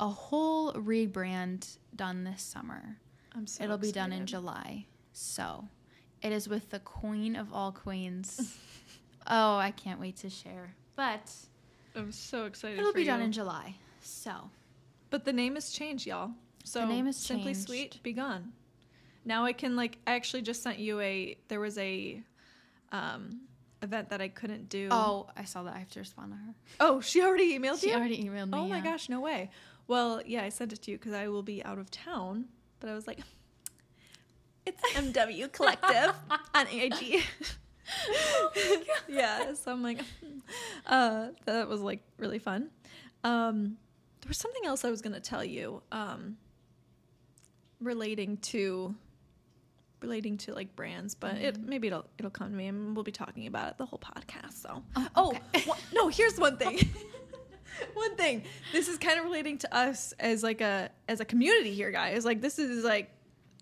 a 0.01 0.09
whole 0.09 0.72
rebrand 0.72 1.79
done 1.94 2.24
this 2.24 2.42
summer. 2.42 2.98
I'm 3.35 3.46
so. 3.46 3.64
It'll 3.64 3.79
be 3.79 3.92
done 3.92 4.12
in. 4.12 4.27
July. 4.27 4.87
So 5.12 5.68
it 6.22 6.33
is 6.33 6.48
with 6.48 6.70
the 6.70 6.81
queen 6.81 7.37
of 7.37 7.53
all 7.53 7.72
queens. 7.72 8.57
oh, 9.27 9.57
I 9.57 9.70
can't 9.72 10.01
wait 10.01 10.16
to 10.18 10.31
share. 10.31 10.74
But 10.96 11.33
I'm 11.94 12.12
so 12.12 12.46
excited. 12.46 12.79
it'll 12.79 12.92
be 12.92 13.05
done 13.05 13.20
in 13.20 13.33
July. 13.33 13.74
So 14.01 14.51
But 15.11 15.24
the 15.24 15.33
name 15.33 15.55
has 15.55 15.70
changed, 15.70 16.07
y'all. 16.07 16.31
So 16.64 16.81
the 16.81 16.87
name 16.87 17.07
is 17.07 17.16
simply 17.16 17.55
changed. 17.55 17.66
sweet. 17.68 18.03
Be 18.03 18.12
gone. 18.12 18.53
Now 19.24 19.44
I 19.44 19.53
can 19.53 19.77
like. 19.77 19.98
I 20.07 20.14
actually 20.14 20.42
just 20.42 20.62
sent 20.62 20.79
you 20.79 21.01
a. 21.01 21.37
There 21.48 21.61
was 21.61 21.79
a, 21.79 22.22
um, 22.92 23.40
event 23.83 24.11
that 24.11 24.21
I 24.21 24.29
couldn't 24.29 24.69
do. 24.69 24.88
oh, 24.91 25.29
I 25.37 25.45
saw 25.45 25.62
that. 25.64 25.75
I 25.75 25.79
have 25.79 25.91
to 25.91 26.01
respond 26.01 26.33
to 26.33 26.37
her. 26.38 26.55
Oh, 26.81 27.01
she 27.01 27.23
already 27.23 27.59
emailed 27.59 27.81
She 27.81 27.91
you. 27.91 27.95
already 27.97 28.23
emailed 28.23 28.51
me. 28.51 28.59
Oh 28.59 28.67
my 28.67 28.79
yeah. 28.79 28.83
gosh, 28.85 29.09
no 29.09 29.21
way. 29.21 29.51
Well, 29.87 30.21
yeah, 30.27 30.43
I 30.43 30.49
sent 30.51 30.73
it 30.73 30.83
to 30.83 30.91
you 30.91 30.99
because 30.99 31.12
I 31.12 31.29
will 31.29 31.43
be 31.43 31.62
out 31.64 31.79
of 31.79 31.91
town. 31.91 32.47
But 32.81 32.91
I 32.91 32.95
was 32.95 33.07
like, 33.07 33.21
it's 34.67 34.83
MW 34.95 35.51
Collective 35.53 36.14
on 36.55 36.67
AIG. 36.69 37.23
yeah, 39.09 39.55
so 39.55 39.73
I'm 39.73 39.83
like, 39.83 40.01
uh, 40.87 41.29
that 41.47 41.69
was 41.69 41.81
like 41.81 42.03
really 42.19 42.38
fun. 42.38 42.71
Um, 43.25 43.79
there 44.21 44.29
was 44.29 44.37
something 44.37 44.67
else 44.67 44.85
I 44.85 44.91
was 44.91 45.01
gonna 45.03 45.21
tell 45.21 45.43
you, 45.45 45.83
um, 45.91 46.37
relating 47.81 48.37
to 48.38 48.95
relating 50.01 50.39
to 50.39 50.55
like 50.55 50.75
brands, 50.77 51.15
but 51.15 51.37
it 51.37 51.55
mm-hmm. 51.55 51.69
maybe 51.69 51.87
it'll 51.89 52.07
it'll 52.19 52.31
come 52.31 52.51
to 52.51 52.57
me 52.57 52.67
and 52.67 52.95
we'll 52.95 53.05
be 53.05 53.13
talking 53.13 53.47
about 53.47 53.71
it 53.71 53.79
the 53.79 53.87
whole 53.87 53.99
podcast. 53.99 54.63
So, 54.63 54.83
Oh, 54.97 55.09
oh, 55.17 55.29
okay. 55.31 55.65
wha- 55.67 55.77
no, 55.93 56.09
here's 56.09 56.39
one 56.39 56.57
thing. 56.57 56.79
one 57.95 58.17
thing. 58.17 58.45
This 58.73 58.89
is 58.89 58.99
kind 58.99 59.19
of 59.19 59.25
relating 59.25 59.59
to 59.59 59.75
us 59.75 60.13
as 60.19 60.43
like 60.43 60.61
a 60.61 60.91
as 61.09 61.21
a 61.21 61.25
community 61.25 61.75
here, 61.75 61.91
guys. 61.91 62.25
Like 62.25 62.41
this 62.41 62.59
is 62.59 62.85
like 62.85 63.11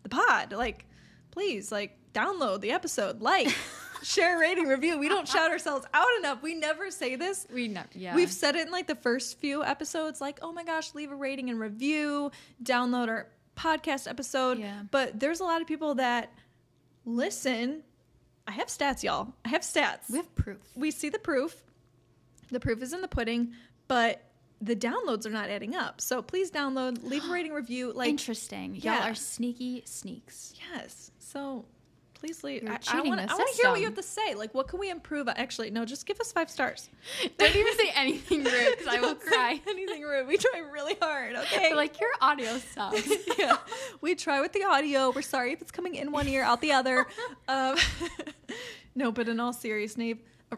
the 0.02 0.08
pod. 0.08 0.52
Like, 0.52 0.86
please, 1.30 1.72
like 1.72 1.96
download 2.12 2.62
the 2.62 2.70
episode, 2.70 3.20
like, 3.20 3.54
share, 4.02 4.38
rating, 4.38 4.66
review. 4.66 4.98
We 4.98 5.08
don't 5.08 5.28
shout 5.28 5.50
ourselves 5.50 5.86
out 5.92 6.06
enough. 6.18 6.42
We 6.42 6.54
never 6.54 6.90
say 6.90 7.16
this. 7.16 7.46
We 7.52 7.68
know. 7.68 7.82
Yeah. 7.92 8.14
We've 8.14 8.32
said 8.32 8.56
it 8.56 8.66
in 8.66 8.72
like 8.72 8.86
the 8.86 8.94
first 8.94 9.38
few 9.38 9.62
episodes, 9.62 10.20
like, 10.20 10.38
oh 10.42 10.52
my 10.52 10.64
gosh, 10.64 10.94
leave 10.94 11.12
a 11.12 11.14
rating 11.14 11.50
and 11.50 11.60
review, 11.60 12.30
download 12.62 13.08
our 13.08 13.28
podcast 13.56 14.08
episode. 14.08 14.58
Yeah. 14.58 14.82
But 14.90 15.18
there's 15.18 15.40
a 15.40 15.44
lot 15.44 15.60
of 15.60 15.66
people 15.66 15.94
that 15.96 16.32
listen. 17.04 17.82
I 18.46 18.52
have 18.52 18.68
stats, 18.68 19.02
y'all. 19.02 19.32
I 19.44 19.48
have 19.48 19.62
stats. 19.62 20.08
we 20.08 20.18
have 20.18 20.32
proof. 20.36 20.58
we 20.76 20.90
see 20.90 21.08
the 21.08 21.18
proof. 21.18 21.62
The 22.50 22.60
proof 22.60 22.80
is 22.80 22.92
in 22.92 23.00
the 23.00 23.08
pudding, 23.08 23.54
but 23.88 24.22
the 24.60 24.76
downloads 24.76 25.26
are 25.26 25.30
not 25.30 25.50
adding 25.50 25.74
up. 25.74 26.00
So 26.00 26.22
please 26.22 26.50
download, 26.50 27.02
leave 27.02 27.24
a 27.24 27.28
rating, 27.32 27.52
review. 27.52 27.92
Like, 27.92 28.08
Interesting. 28.08 28.74
Y'all 28.76 28.94
yeah. 28.94 29.10
are 29.10 29.14
sneaky 29.14 29.82
sneaks. 29.84 30.54
yes. 30.72 31.10
So 31.18 31.64
please 32.18 32.42
leave. 32.42 32.62
You're 32.62 32.72
I, 32.72 32.78
I 32.92 33.00
want 33.02 33.20
to 33.20 33.44
hear 33.54 33.70
what 33.70 33.78
you 33.78 33.86
have 33.86 33.94
to 33.94 34.02
say. 34.02 34.34
Like, 34.34 34.54
what 34.54 34.68
can 34.68 34.78
we 34.78 34.90
improve? 34.90 35.28
Actually, 35.28 35.70
no, 35.70 35.84
just 35.84 36.06
give 36.06 36.18
us 36.20 36.32
five 36.32 36.50
stars. 36.50 36.88
Don't 37.38 37.54
even 37.54 37.76
say 37.76 37.90
anything 37.94 38.44
rude 38.44 38.76
because 38.78 38.86
I 38.88 39.00
will 39.00 39.14
cry. 39.14 39.60
Anything 39.68 40.02
rude. 40.02 40.26
We 40.26 40.36
try 40.36 40.60
really 40.60 40.96
hard, 41.00 41.36
okay? 41.36 41.68
But 41.70 41.76
like 41.76 42.00
your 42.00 42.10
audio 42.20 42.58
sucks. 42.58 43.08
yeah, 43.38 43.58
we 44.00 44.14
try 44.14 44.40
with 44.40 44.52
the 44.52 44.64
audio. 44.64 45.10
We're 45.10 45.22
sorry 45.22 45.52
if 45.52 45.62
it's 45.62 45.70
coming 45.70 45.94
in 45.94 46.10
one 46.10 46.28
ear, 46.28 46.42
out 46.42 46.60
the 46.60 46.72
other. 46.72 47.06
Um, 47.48 47.76
no, 48.94 49.12
but 49.12 49.28
in 49.28 49.38
all 49.38 49.52
seriousness, 49.52 50.18
uh, 50.50 50.56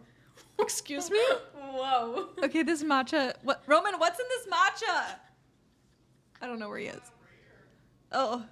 excuse 0.58 1.10
me. 1.10 1.20
Whoa. 1.54 2.28
Okay, 2.44 2.62
this 2.62 2.82
matcha. 2.82 3.34
What 3.42 3.62
Roman? 3.66 3.94
What's 3.98 4.18
in 4.18 4.26
this 4.28 4.46
matcha? 4.46 5.16
I 6.40 6.46
don't 6.46 6.58
know 6.58 6.68
where 6.68 6.78
he 6.78 6.86
is. 6.86 7.00
Oh, 8.12 8.44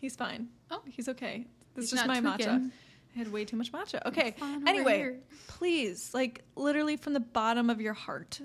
he's 0.00 0.16
fine. 0.16 0.48
Oh. 0.70 0.80
he's 0.86 1.08
okay. 1.08 1.46
This 1.74 1.90
He's 1.90 1.92
is 1.94 1.98
just 1.98 2.06
my 2.06 2.20
not 2.20 2.40
matcha. 2.40 2.70
I 3.14 3.18
had 3.18 3.30
way 3.30 3.44
too 3.44 3.56
much 3.56 3.72
matcha. 3.72 4.04
Okay. 4.06 4.34
Anyway, 4.66 5.16
please, 5.48 6.12
like 6.14 6.42
literally 6.56 6.96
from 6.96 7.12
the 7.12 7.20
bottom 7.20 7.70
of 7.70 7.80
your 7.80 7.92
heart, 7.92 8.40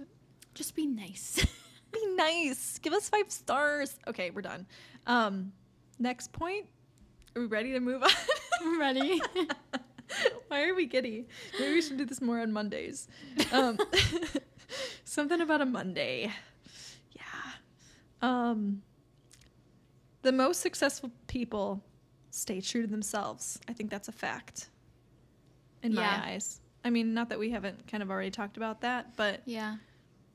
Just 0.53 0.75
be 0.75 0.85
nice. 0.85 1.45
be 1.91 2.05
nice. 2.15 2.79
Give 2.79 2.93
us 2.93 3.09
five 3.09 3.31
stars. 3.31 3.97
Okay, 4.07 4.31
we're 4.31 4.41
done. 4.41 4.65
Um, 5.05 5.53
next 5.99 6.33
point. 6.33 6.65
Are 7.35 7.41
we 7.41 7.47
ready 7.47 7.71
to 7.73 7.79
move 7.79 8.03
on? 8.03 8.09
I'm 8.61 8.79
ready. 8.79 9.21
Why 10.47 10.63
are 10.67 10.73
we 10.73 10.85
giddy? 10.85 11.27
Maybe 11.59 11.73
we 11.73 11.81
should 11.81 11.97
do 11.97 12.05
this 12.05 12.21
more 12.21 12.39
on 12.39 12.51
Mondays. 12.51 13.07
Um, 13.51 13.77
something 15.03 15.39
about 15.41 15.61
a 15.61 15.65
Monday. 15.65 16.31
Yeah. 17.11 17.21
Um, 18.21 18.81
the 20.23 20.31
most 20.31 20.61
successful 20.61 21.11
people 21.27 21.83
stay 22.37 22.61
true 22.61 22.83
to 22.83 22.87
themselves. 22.87 23.59
I 23.67 23.73
think 23.73 23.89
that's 23.89 24.07
a 24.07 24.11
fact. 24.11 24.69
In 25.83 25.91
Yeah. 25.93 26.01
my 26.01 26.27
eyes. 26.33 26.61
I 26.85 26.89
mean, 26.89 27.13
not 27.13 27.29
that 27.29 27.39
we 27.39 27.49
haven't 27.49 27.87
kind 27.87 28.01
of 28.03 28.09
already 28.11 28.31
talked 28.31 28.57
about 28.57 28.81
that, 28.81 29.15
but 29.17 29.41
yeah. 29.45 29.77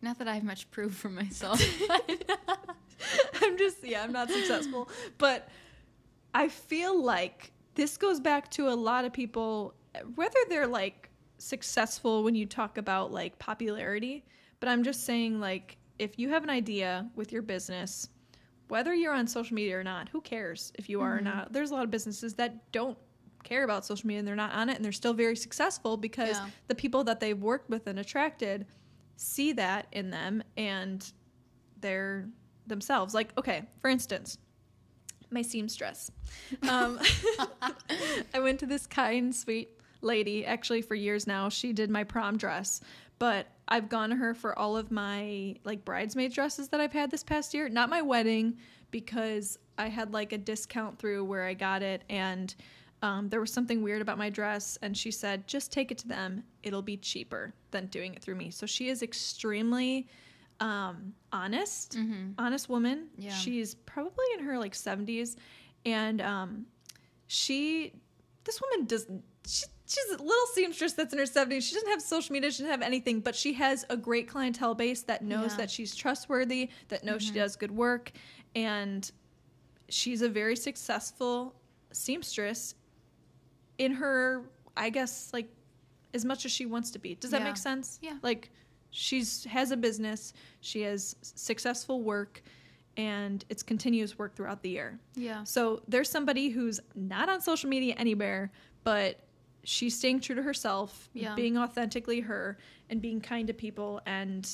Not 0.03 0.19
that 0.19 0.27
I 0.29 0.35
have 0.35 0.43
much 0.45 0.69
proof 0.73 0.95
for 0.95 1.09
myself. 1.09 1.61
I'm 3.43 3.57
just 3.59 3.85
yeah, 3.85 4.03
I'm 4.03 4.13
not 4.13 4.31
successful, 4.31 4.89
but 5.19 5.49
I 6.35 6.49
feel 6.49 7.01
like 7.03 7.53
this 7.75 7.97
goes 7.97 8.21
back 8.21 8.51
to 8.53 8.69
a 8.69 8.75
lot 8.75 9.05
of 9.05 9.13
people 9.13 9.75
whether 10.15 10.39
they're 10.49 10.67
like 10.67 11.11
successful 11.39 12.23
when 12.23 12.35
you 12.35 12.47
talk 12.47 12.79
about 12.79 13.13
like 13.13 13.39
popularity, 13.39 14.25
but 14.61 14.69
I'm 14.69 14.83
just 14.83 15.05
saying 15.05 15.41
like 15.41 15.77
if 15.99 16.19
you 16.19 16.29
have 16.31 16.43
an 16.45 16.51
idea 16.51 17.09
with 17.15 17.33
your 17.33 17.43
business, 17.43 18.09
whether 18.73 18.95
you're 18.95 19.13
on 19.13 19.27
social 19.27 19.55
media 19.55 19.79
or 19.79 19.85
not, 19.85 20.09
who 20.09 20.21
cares 20.23 20.73
if 20.77 20.89
you 20.89 21.03
are 21.03 21.17
or 21.17 21.21
Mhm. 21.21 21.25
not? 21.25 21.53
There's 21.53 21.71
a 21.71 21.75
lot 21.75 21.85
of 21.85 21.91
businesses 21.91 22.33
that 22.35 22.73
don't 22.73 22.97
care 23.45 23.65
about 23.65 23.85
social 23.85 24.07
media 24.07 24.21
and 24.21 24.27
they're 24.27 24.35
not 24.35 24.53
on 24.53 24.71
it 24.71 24.77
and 24.77 24.85
they're 24.85 24.93
still 24.93 25.13
very 25.13 25.37
successful 25.37 25.99
because 25.99 26.39
Yeah. 26.39 26.49
the 26.69 26.75
people 26.75 27.05
that 27.05 27.21
they've 27.21 27.39
worked 27.39 27.69
with 27.69 27.87
and 27.87 27.99
attracted 27.99 28.67
see 29.17 29.53
that 29.53 29.89
in 29.93 30.09
them 30.11 30.43
and 30.57 31.13
they're 31.81 32.31
themselves. 32.67 33.13
Like, 33.13 33.37
okay, 33.37 33.69
for 33.81 33.91
instance, 33.91 34.39
my 35.31 35.43
seamstress. 35.43 36.11
Um, 36.63 36.99
I 38.35 38.41
went 38.41 38.59
to 38.61 38.67
this 38.67 38.87
kind, 38.87 39.35
sweet 39.37 39.69
lady, 40.01 40.47
actually 40.47 40.81
for 40.83 40.95
years 40.95 41.27
now. 41.27 41.49
She 41.51 41.75
did 41.75 41.91
my 41.91 42.05
prom 42.05 42.39
dress, 42.39 42.81
but 43.23 43.47
I've 43.69 43.89
gone 43.89 44.11
to 44.11 44.17
her 44.17 44.35
for 44.35 44.59
all 44.59 44.77
of 44.77 44.91
my 44.91 45.55
like 45.63 45.85
bridesmaid 45.85 46.33
dresses 46.33 46.71
that 46.71 46.81
I've 46.81 46.93
had 46.93 47.09
this 47.09 47.23
past 47.23 47.55
year. 47.55 47.69
Not 47.69 47.89
my 47.89 48.03
wedding 48.03 48.57
because 48.91 49.61
I 49.79 49.91
had 49.91 50.13
like 50.13 50.33
a 50.33 50.39
discount 50.39 50.99
through 50.99 51.23
where 51.27 51.45
I 51.45 51.55
got 51.55 51.85
it 51.85 52.03
and 52.11 52.53
um, 53.01 53.29
there 53.29 53.39
was 53.39 53.53
something 53.53 53.81
weird 53.81 54.03
about 54.03 54.19
my 54.19 54.29
dress 54.29 54.77
and 54.83 54.97
she 54.97 55.13
said 55.13 55.47
just 55.47 55.71
take 55.71 55.93
it 55.93 55.99
to 55.99 56.09
them 56.09 56.43
it'll 56.65 56.83
be 56.83 56.97
cheaper 56.97 57.55
than 57.71 57.87
doing 57.87 58.13
it 58.13 58.23
through 58.23 58.35
me 58.35 58.51
so 58.51 58.67
she 58.67 58.89
is 58.89 59.05
extremely 59.05 60.09
um, 60.59 61.15
honest 61.33 61.95
hmm 61.95 62.33
honest 62.39 62.69
woman. 62.69 63.07
Yeah. 63.17 63.31
She's 63.31 63.77
probably 63.77 64.27
in 64.37 64.45
her 64.45 64.59
like 64.59 64.73
70s 64.73 65.37
and 65.87 66.21
um 66.21 66.67
she 67.29 67.93
this 68.43 68.61
woman 68.61 68.87
does 68.87 69.07
she, 69.47 69.65
she's 69.93 70.19
a 70.19 70.23
little 70.23 70.47
seamstress 70.55 70.93
that's 70.95 71.13
in 71.13 71.19
her 71.19 71.25
70s. 71.27 71.63
She 71.63 71.75
doesn't 71.75 71.89
have 71.91 72.03
social 72.03 72.33
media, 72.33 72.51
she 72.51 72.59
doesn't 72.63 72.71
have 72.71 72.83
anything, 72.83 73.21
but 73.21 73.35
she 73.35 73.53
has 73.55 73.85
a 73.91 73.97
great 73.97 74.29
clientele 74.29 74.75
base 74.75 75.03
that 75.03 75.23
knows 75.23 75.53
Yeah. 75.53 75.57
that 75.59 75.71
she's 75.71 75.95
trustworthy, 75.95 76.71
that 76.89 77.05
knows 77.05 77.23
she 77.23 77.31
Mhm. 77.31 77.35
does 77.35 77.57
good 77.57 77.71
work 77.71 78.13
and 78.55 79.11
she's 79.89 80.23
a 80.23 80.29
very 80.29 80.57
successful 80.57 81.55
seamstress 81.93 82.75
in 83.79 83.93
her 83.93 84.49
I 84.75 84.89
guess 84.89 85.31
like 85.35 85.51
as 86.15 86.25
much 86.25 86.47
as 86.47 86.53
she 86.53 86.65
wants 86.65 86.91
to 86.93 86.99
be. 86.99 87.15
Does 87.17 87.31
that 87.33 87.41
Yeah. 87.43 87.49
make 87.49 87.57
sense? 87.59 87.99
Yeah. 88.01 88.19
Like 88.23 88.51
she's 88.91 89.45
has 89.45 89.71
a 89.71 89.77
business, 89.77 90.33
she 90.61 90.81
has 90.83 91.15
successful 91.23 92.03
work 92.03 92.43
and 92.97 93.45
it's 93.51 93.63
continuous 93.63 94.19
work 94.19 94.35
throughout 94.35 94.63
the 94.63 94.71
year. 94.71 94.99
Yeah. 95.15 95.45
So 95.45 95.83
there's 95.89 96.09
somebody 96.11 96.49
who's 96.51 96.81
not 96.95 97.29
on 97.29 97.41
social 97.43 97.69
media 97.69 97.95
anywhere, 97.99 98.51
but 98.85 99.19
she's 99.65 99.97
staying 99.97 100.21
true 100.21 100.35
to 100.35 100.43
herself, 100.43 101.09
Yeah. 101.13 101.35
being 101.35 101.57
authentically 101.57 102.21
her 102.21 102.59
and 102.91 103.01
being 103.01 103.21
kind 103.21 103.47
to 103.49 103.55
people 103.55 104.01
and 104.07 104.49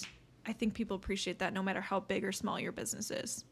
I 0.47 0.53
think 0.55 0.73
people 0.75 0.97
appreciate 0.97 1.39
that 1.41 1.53
no 1.53 1.63
matter 1.63 1.81
how 1.83 2.01
big 2.01 2.25
or 2.25 2.33
small 2.33 2.59
your 2.59 2.73
business 2.73 3.11
is. 3.11 3.45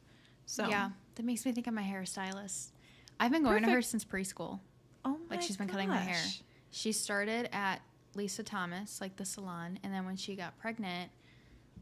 So 0.47 0.69
Yeah. 0.69 0.91
That 1.17 1.25
makes 1.25 1.45
me 1.47 1.53
think 1.53 1.67
of 1.67 1.75
my 1.75 1.83
hairstylist. 1.83 2.71
I've 3.19 3.33
been 3.33 3.43
going 3.43 3.63
to 3.65 3.71
her 3.71 3.83
since 3.83 4.05
preschool. 4.05 4.61
Oh 5.05 5.19
my 5.29 5.37
Like, 5.37 5.43
she's 5.43 5.57
been 5.57 5.69
cutting 5.69 5.89
my 5.89 5.97
hair. 5.97 6.23
She 6.71 6.93
started 6.93 7.49
at 7.55 7.81
Lisa 8.15 8.43
Thomas, 8.43 9.01
like 9.01 9.17
the 9.17 9.25
salon, 9.25 9.79
and 9.83 9.93
then 9.93 10.05
when 10.07 10.17
she 10.17 10.37
got 10.37 10.59
pregnant, 10.59 11.11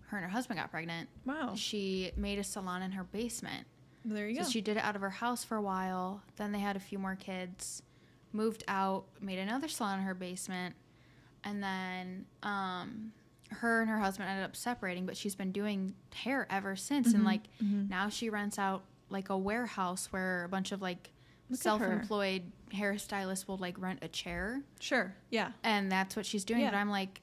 her 0.09 0.19
and 0.19 0.25
her 0.25 0.31
husband 0.31 0.59
got 0.61 0.71
pregnant. 0.71 1.09
Wow. 1.25 1.55
She 1.57 2.13
made 2.17 2.39
a 2.39 2.45
salon 2.45 2.83
in 2.83 2.93
her 2.93 3.05
basement. 3.05 3.67
There 4.05 4.29
you 4.29 4.37
So 4.39 4.43
go. 4.45 4.49
she 4.51 4.61
did 4.61 4.77
it 4.77 4.85
out 4.85 4.95
of 4.97 5.03
her 5.03 5.11
house 5.11 5.43
for 5.45 5.57
a 5.57 5.63
while. 5.63 6.23
Then 6.37 6.53
they 6.53 6.59
had 6.61 6.77
a 6.77 6.81
few 6.81 6.99
more 6.99 7.17
kids, 7.17 7.83
moved 8.35 8.65
out, 8.69 9.05
made 9.23 9.39
another 9.39 9.69
salon 9.69 10.01
in 10.01 10.05
her 10.05 10.13
basement, 10.15 10.75
and 11.45 11.63
then 11.63 12.27
um, 12.43 13.13
her 13.51 13.81
and 13.81 13.89
her 13.89 13.99
husband 13.99 14.29
ended 14.29 14.45
up 14.45 14.57
separating. 14.57 15.07
But 15.07 15.17
she's 15.17 15.35
been 15.35 15.53
doing 15.53 15.95
hair 16.13 16.47
ever 16.51 16.77
since, 16.77 17.15
and 17.15 17.23
Mhm, 17.23 17.27
like 17.27 17.43
mhm. 17.63 17.89
now 17.89 18.09
she 18.11 18.29
rents 18.29 18.59
out 18.59 18.85
like 19.09 19.31
a 19.31 19.39
warehouse 19.39 20.09
where 20.13 20.45
a 20.45 20.49
bunch 20.49 20.73
of 20.73 20.83
like 20.83 21.11
Look 21.51 21.61
self-employed 21.61 22.51
hairstylists 22.75 23.47
will 23.47 23.59
like 23.59 23.79
rent 23.79 24.01
a 24.03 24.09
chair, 24.09 24.63
Sure. 24.81 25.15
Yeah. 25.31 25.53
and 25.63 25.91
that's 25.93 26.17
what 26.17 26.27
she's 26.27 26.45
doing. 26.45 26.61
Yeah. 26.63 26.71
But 26.73 26.77
I'm 26.77 26.91
like. 26.91 27.21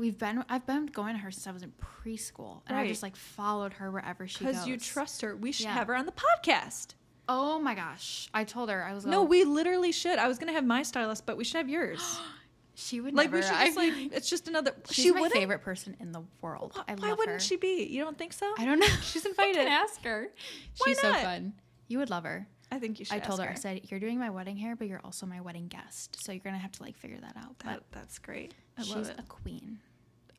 We've 0.00 0.16
been 0.16 0.44
I've 0.48 0.64
been 0.64 0.86
going 0.86 1.14
to 1.16 1.18
her 1.22 1.32
since 1.32 1.48
I 1.48 1.50
was 1.50 1.64
in 1.64 1.72
preschool 1.72 2.62
and 2.68 2.78
I 2.78 2.86
just 2.86 3.02
like 3.02 3.16
followed 3.16 3.72
her 3.72 3.90
wherever 3.90 4.28
she 4.28 4.44
goes. 4.44 4.52
Because 4.54 4.68
you 4.68 4.76
trust 4.78 5.22
her. 5.22 5.34
We 5.34 5.50
should 5.50 5.64
Yeah. 5.64 5.74
have 5.74 5.88
her 5.88 5.96
on 5.96 6.06
the 6.06 6.12
podcast. 6.12 6.94
Oh 7.28 7.58
my 7.58 7.74
gosh. 7.74 8.28
I 8.32 8.44
told 8.44 8.70
her 8.70 8.82
I 8.82 8.94
was 8.94 9.04
like 9.04 9.10
No, 9.12 9.22
we 9.22 9.44
literally 9.44 9.92
should. 9.92 10.18
I 10.18 10.28
was 10.28 10.38
gonna 10.38 10.52
have 10.52 10.64
my 10.64 10.82
stylist, 10.82 11.26
but 11.26 11.36
we 11.36 11.44
should 11.44 11.58
have 11.58 11.68
yours. 11.68 12.18
she 12.74 13.00
would 13.00 13.14
like 13.14 13.26
never. 13.26 13.36
we 13.38 13.42
should 13.42 13.52
just 13.58 13.76
like 13.76 13.92
it's 14.12 14.30
just 14.30 14.48
another. 14.48 14.74
she's 14.90 15.04
she 15.04 15.10
my 15.10 15.20
wouldn't. 15.22 15.38
favorite 15.38 15.60
person 15.62 15.96
in 16.00 16.12
the 16.12 16.22
world. 16.40 16.72
Why, 16.74 16.84
I 16.88 16.94
why 16.94 17.10
wouldn't 17.10 17.28
her. 17.28 17.38
she 17.40 17.56
be? 17.56 17.84
You 17.84 18.02
don't 18.04 18.16
think 18.16 18.32
so? 18.32 18.52
I 18.58 18.64
don't 18.64 18.78
know. 18.78 18.86
She's 19.02 19.26
I 19.26 19.30
invited. 19.30 19.56
can 19.56 19.68
ask 19.68 20.02
her. 20.04 20.28
Why 20.78 20.84
She's 20.86 21.00
so 21.00 21.10
not? 21.12 21.20
fun. 21.22 21.52
You 21.88 21.98
would 21.98 22.10
love 22.10 22.24
her. 22.24 22.46
I 22.70 22.78
think 22.78 22.98
you 22.98 23.04
should. 23.06 23.16
I 23.16 23.18
told 23.18 23.40
ask 23.40 23.48
her. 23.48 23.52
I 23.52 23.56
said 23.56 23.80
you're 23.90 24.00
doing 24.00 24.18
my 24.18 24.30
wedding 24.30 24.56
hair, 24.56 24.76
but 24.76 24.88
you're 24.88 25.00
also 25.04 25.26
my 25.26 25.40
wedding 25.40 25.68
guest. 25.68 26.22
So 26.22 26.32
you're 26.32 26.40
gonna 26.44 26.58
have 26.58 26.72
to 26.72 26.82
like 26.82 26.96
figure 26.96 27.18
that 27.20 27.36
out. 27.36 27.56
But 27.58 27.66
that, 27.66 27.82
that's 27.92 28.18
great. 28.18 28.54
I 28.78 28.82
she's 28.82 28.94
love 28.94 29.08
it. 29.10 29.16
a 29.18 29.22
queen. 29.22 29.78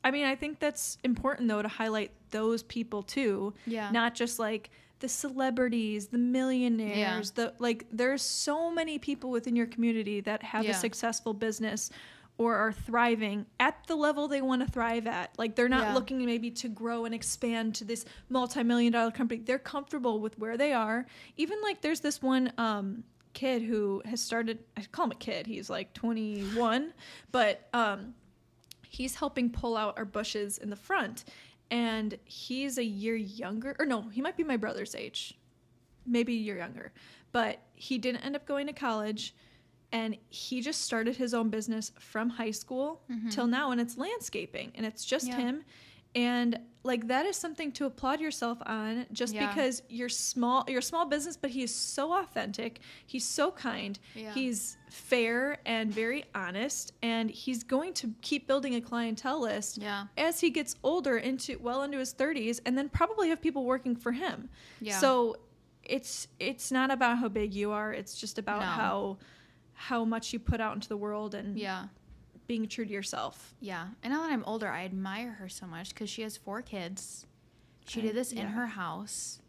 I 0.04 0.12
mean, 0.12 0.26
I 0.26 0.36
think 0.36 0.60
that's 0.60 0.98
important 1.04 1.50
though 1.50 1.62
to 1.62 1.68
highlight 1.68 2.12
those 2.32 2.64
people 2.64 3.04
too, 3.04 3.54
Yeah. 3.66 3.92
not 3.92 4.16
just 4.16 4.40
like 4.40 4.70
the 5.00 5.10
celebrities, 5.10 6.08
the 6.08 6.18
millionaires, 6.18 7.32
the 7.32 7.54
like. 7.60 7.86
There's 7.92 8.22
so 8.22 8.72
many 8.72 9.00
people 9.00 9.30
within 9.32 9.56
your 9.56 9.68
community 9.68 10.22
that 10.22 10.44
have 10.44 10.66
Yeah. 10.66 10.72
a 10.72 10.74
successful 10.74 11.34
business 11.34 11.90
or 12.38 12.56
are 12.56 12.72
thriving 12.72 13.46
at 13.60 13.86
the 13.88 13.96
level 13.96 14.28
they 14.30 14.42
want 14.42 14.66
to 14.66 14.72
thrive 14.72 15.08
at. 15.08 15.38
Like 15.38 15.56
they're 15.56 15.68
not 15.70 15.88
Yeah. 15.88 15.94
looking 15.94 16.26
maybe 16.26 16.50
to 16.52 16.70
grow 16.70 17.04
and 17.06 17.14
expand 17.14 17.76
to 17.76 17.84
this 17.84 18.06
multi-million 18.30 18.94
dollar 18.94 19.12
company. 19.12 19.42
They're 19.42 19.60
comfortable 19.60 20.20
with 20.22 20.40
where 20.40 20.56
they 20.58 20.72
are. 20.72 21.06
Even 21.36 21.62
like 21.62 21.82
there's 21.82 22.00
this 22.00 22.22
one 22.22 22.54
um 22.58 23.04
kid 23.34 23.62
who 23.62 24.02
has 24.06 24.22
started 24.22 24.60
I 24.78 24.82
call 24.92 25.06
him 25.06 25.12
a 25.12 25.16
kid. 25.16 25.48
He's 25.48 25.70
like 25.70 25.94
21, 25.94 26.94
but 27.32 27.68
um 27.74 28.16
he's 28.88 29.16
helping 29.16 29.52
pull 29.52 29.78
out 29.78 29.98
our 29.98 30.06
bushes 30.06 30.58
in 30.58 30.70
the 30.70 30.76
front 30.76 31.24
and 31.72 32.18
he's 32.26 32.78
a 32.78 32.84
year 32.84 33.16
younger 33.16 33.76
or 33.80 33.86
no, 33.86 34.02
he 34.10 34.22
might 34.22 34.38
be 34.38 34.44
my 34.44 34.58
brother's 34.58 34.96
age. 34.96 35.38
Maybe 36.06 36.34
a 36.34 36.40
year 36.40 36.58
younger. 36.58 36.92
But 37.32 37.60
he 37.76 37.98
didn't 37.98 38.22
end 38.26 38.36
up 38.36 38.46
going 38.46 38.68
to 38.68 38.74
college 38.74 39.36
and 39.92 40.18
he 40.30 40.62
just 40.62 40.82
started 40.82 41.16
his 41.18 41.34
own 41.34 41.50
business 41.50 41.92
from 42.00 42.30
high 42.30 42.52
school 42.52 43.02
Mhm. 43.10 43.32
till 43.32 43.48
now 43.48 43.72
and 43.72 43.80
it's 43.82 43.98
landscaping 43.98 44.72
and 44.76 44.86
it's 44.86 45.04
just 45.06 45.28
Yeah. 45.28 45.38
him 45.38 45.66
and 46.16 46.60
like 46.84 47.08
that 47.08 47.26
is 47.26 47.36
something 47.36 47.72
to 47.74 47.86
applaud 47.86 48.22
yourself 48.22 48.58
on 48.66 49.06
just 49.12 49.34
Yeah. 49.34 49.48
because 49.48 49.82
you're 49.90 50.08
small 50.10 50.64
you're 50.68 50.80
a 50.80 50.82
small 50.82 51.06
business 51.06 51.36
but 51.36 51.50
he 51.52 51.62
is 51.64 51.76
so 51.76 52.14
authentic 52.14 52.80
he's 53.06 53.26
so 53.26 53.52
kind 53.52 54.00
Yeah. 54.16 54.34
he's 54.34 54.78
fair 54.90 55.58
and 55.66 55.92
very 55.94 56.24
honest 56.34 56.94
and 57.02 57.30
he's 57.30 57.64
going 57.64 57.94
to 57.96 58.14
keep 58.22 58.48
building 58.48 58.76
a 58.76 58.82
clientele 58.82 59.42
list 59.42 59.78
Yeah. 59.80 60.06
as 60.18 60.40
he 60.40 60.50
gets 60.50 60.76
older 60.84 61.18
into 61.18 61.60
well 61.60 61.84
into 61.84 61.98
his 61.98 62.14
30s 62.14 62.62
and 62.66 62.78
then 62.78 62.88
probably 62.90 63.28
have 63.30 63.42
people 63.42 63.66
working 63.66 63.96
for 63.96 64.14
him 64.14 64.50
Yeah. 64.80 65.00
so 65.00 65.36
it's 65.84 66.28
it's 66.40 66.72
not 66.72 66.92
about 66.92 67.18
how 67.18 67.28
big 67.28 67.54
you 67.54 67.72
are 67.72 67.92
it's 67.92 68.16
just 68.18 68.40
about 68.40 68.62
No. 68.62 68.66
how 68.68 69.18
how 69.74 70.04
much 70.06 70.34
you 70.34 70.40
put 70.40 70.60
out 70.62 70.76
into 70.76 70.90
the 70.90 70.98
world 70.98 71.34
and 71.34 71.58
Yeah. 71.58 71.88
Being 72.50 72.68
true 72.68 72.84
to 72.84 72.92
yourself 72.92 73.54
Yeah. 73.62 73.86
And 74.04 74.12
now 74.12 74.24
that 74.24 74.32
I'm 74.34 74.44
older, 74.46 74.68
I 74.68 74.84
admire 74.84 75.34
her 75.34 75.48
so 75.48 75.68
much 75.68 75.90
because 75.90 76.10
she 76.10 76.24
has 76.24 76.36
four 76.36 76.62
kids. 76.64 77.28
She 77.88 78.00
I- 78.02 78.04
did 78.06 78.16
this 78.16 78.32
in 78.34 78.46
her 78.48 78.66
house. 78.66 79.40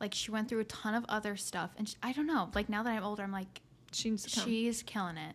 Like 0.00 0.14
she 0.14 0.30
went 0.30 0.48
through 0.48 0.60
a 0.60 0.64
ton 0.64 0.94
of 0.94 1.04
other 1.08 1.36
stuff, 1.36 1.70
and 1.76 1.88
sh 1.88 1.94
I 2.02 2.12
don't 2.12 2.26
know. 2.26 2.50
Like 2.54 2.68
now 2.68 2.82
that 2.84 2.90
I'm 2.90 3.02
older, 3.04 3.22
I'm 3.22 3.32
like, 3.32 3.60
she 3.92 4.08
come 4.10 4.16
she's 4.18 4.82
killing 4.82 5.16
it. 5.18 5.34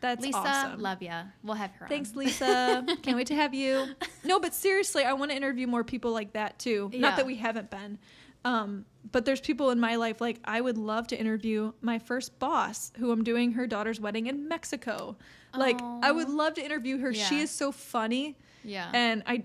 That's 0.00 0.22
Lisa, 0.22 0.38
awesome. 0.38 0.80
love 0.80 1.02
ya. 1.02 1.24
We'll 1.42 1.56
have 1.56 1.72
her. 1.72 1.84
On. 1.86 1.88
Thanks, 1.90 2.12
on. 2.12 2.18
Lisa. 2.24 2.86
Can't 3.02 3.16
wait 3.16 3.26
to 3.26 3.34
have 3.34 3.52
you. 3.54 3.86
No, 4.24 4.38
but 4.40 4.54
seriously, 4.54 5.02
I 5.04 5.12
want 5.14 5.32
to 5.32 5.36
interview 5.36 5.66
more 5.66 5.82
people 5.84 6.12
like 6.12 6.32
that 6.34 6.58
too. 6.60 6.88
Yeah. 6.92 7.00
Not 7.00 7.16
that 7.16 7.26
we 7.26 7.34
haven't 7.36 7.70
been. 7.70 7.98
Um, 8.44 8.84
but 9.10 9.24
there's 9.24 9.40
people 9.40 9.70
in 9.70 9.80
my 9.80 9.96
life 9.96 10.20
like 10.20 10.38
I 10.44 10.60
would 10.60 10.78
love 10.78 11.06
to 11.08 11.18
interview 11.18 11.72
my 11.80 11.98
first 11.98 12.38
boss 12.38 12.92
who 12.98 13.10
I'm 13.10 13.24
doing 13.24 13.52
her 13.52 13.66
daughter's 13.66 14.00
wedding 14.00 14.26
in 14.26 14.48
Mexico. 14.48 15.16
Like 15.54 15.80
I 15.82 16.12
would 16.12 16.28
love 16.28 16.54
to 16.54 16.64
interview 16.64 16.98
her. 16.98 17.12
She 17.14 17.40
is 17.40 17.50
so 17.50 17.72
funny 17.72 18.36
Yeah. 18.64 18.90
and 18.92 19.22
I 19.26 19.44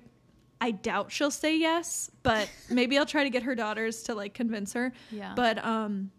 I 0.61 0.71
doubt 0.71 1.11
she'll 1.11 1.31
say 1.31 1.57
yes, 1.57 2.09
but 2.23 2.49
maybe 2.69 2.97
I'll 2.97 3.05
try 3.05 3.23
to 3.23 3.29
get 3.29 3.43
her 3.43 3.55
daughters 3.55 4.03
to 4.03 4.15
like 4.15 4.33
convince 4.33 4.73
her. 4.73 4.93
yeah. 5.11 5.33
But 5.35 5.63
um 5.63 6.11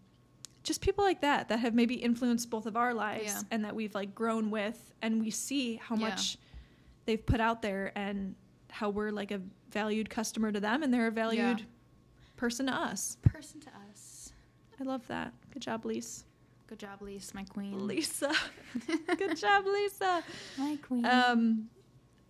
just 0.63 0.81
people 0.81 1.03
like 1.05 1.21
that 1.21 1.49
that 1.49 1.59
have 1.59 1.75
maybe 1.75 1.93
influenced 1.93 2.49
both 2.49 2.65
of 2.65 2.75
our 2.75 2.93
lives 2.93 3.25
Yeah. 3.27 3.41
and 3.51 3.63
that 3.65 3.75
we've 3.75 3.93
like 3.93 4.15
grown 4.15 4.49
with 4.49 4.93
and 5.01 5.21
we 5.21 5.29
see 5.29 5.75
how 5.75 5.95
Yeah. 5.95 6.09
much 6.09 6.37
they've 7.05 7.23
put 7.23 7.39
out 7.39 7.61
there 7.61 7.91
and 7.95 8.33
how 8.71 8.89
we're 8.89 9.11
like 9.11 9.29
a 9.31 9.39
valued 9.69 10.09
customer 10.09 10.51
to 10.51 10.59
them 10.59 10.81
and 10.83 10.91
they're 10.93 11.07
a 11.07 11.11
valued 11.11 11.59
Yeah. 11.59 11.65
Person 12.45 12.67
to 12.67 12.73
us. 12.73 13.17
person 13.23 13.59
to 13.61 13.69
us. 13.89 14.31
I 14.79 14.83
love 14.83 15.07
that. 15.07 15.33
Good 15.51 15.61
job, 15.61 15.83
Lisa. 15.85 16.23
Good 16.67 16.79
job, 16.79 17.01
Lisa, 17.01 17.35
my 17.35 17.43
queen. 17.43 17.87
Lisa. 17.87 18.31
Good 19.17 19.37
job, 19.37 19.65
Lisa. 19.65 20.23
my 20.57 20.77
queen. 20.81 21.05
Um 21.05 21.69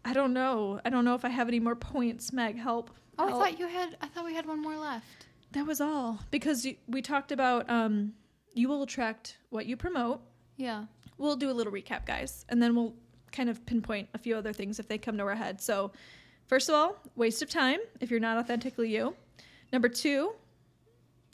I 0.06 0.14
don't 0.14 0.34
know. 0.34 0.80
I 0.86 0.90
don't 0.90 1.04
know 1.04 1.16
if 1.16 1.26
I 1.26 1.30
have 1.30 1.48
any 1.48 1.60
more 1.60 1.76
points. 1.76 2.32
Meg, 2.32 2.58
help. 2.58 2.92
oh, 3.18 3.28
I 3.28 3.32
thought 3.32 3.60
you 3.60 3.68
had. 3.68 3.98
I 4.02 4.08
thought 4.08 4.24
we 4.24 4.36
had 4.36 4.46
one 4.46 4.62
more 4.62 4.78
left. 4.78 5.26
That 5.54 5.66
was 5.66 5.82
all 5.82 6.20
because 6.32 6.66
you, 6.66 6.76
we 6.88 7.02
talked 7.02 7.32
about 7.32 7.70
um, 7.70 8.14
you 8.54 8.70
will 8.70 8.84
attract 8.84 9.38
what 9.50 9.66
you 9.66 9.76
promote. 9.76 10.22
Yeah. 10.58 10.86
We'll 11.18 11.36
do 11.38 11.50
a 11.50 11.54
little 11.54 11.74
recap, 11.74 12.06
guys, 12.06 12.46
and 12.50 12.62
then 12.62 12.76
we'll 12.76 12.94
kind 13.32 13.50
of 13.50 13.66
pinpoint 13.66 14.10
a 14.14 14.18
few 14.18 14.36
other 14.36 14.54
things 14.54 14.80
if 14.80 14.88
they 14.88 14.98
come 14.98 15.18
to 15.18 15.24
our 15.24 15.36
head. 15.36 15.60
So, 15.62 15.92
first 16.48 16.70
of 16.70 16.76
all, 16.76 16.98
waste 17.16 17.42
of 17.42 17.50
time 17.50 17.80
if 18.02 18.12
you're 18.12 18.20
not 18.20 18.38
authentically 18.38 18.90
you. 18.94 19.16
Number 19.76 19.90
two, 19.90 20.32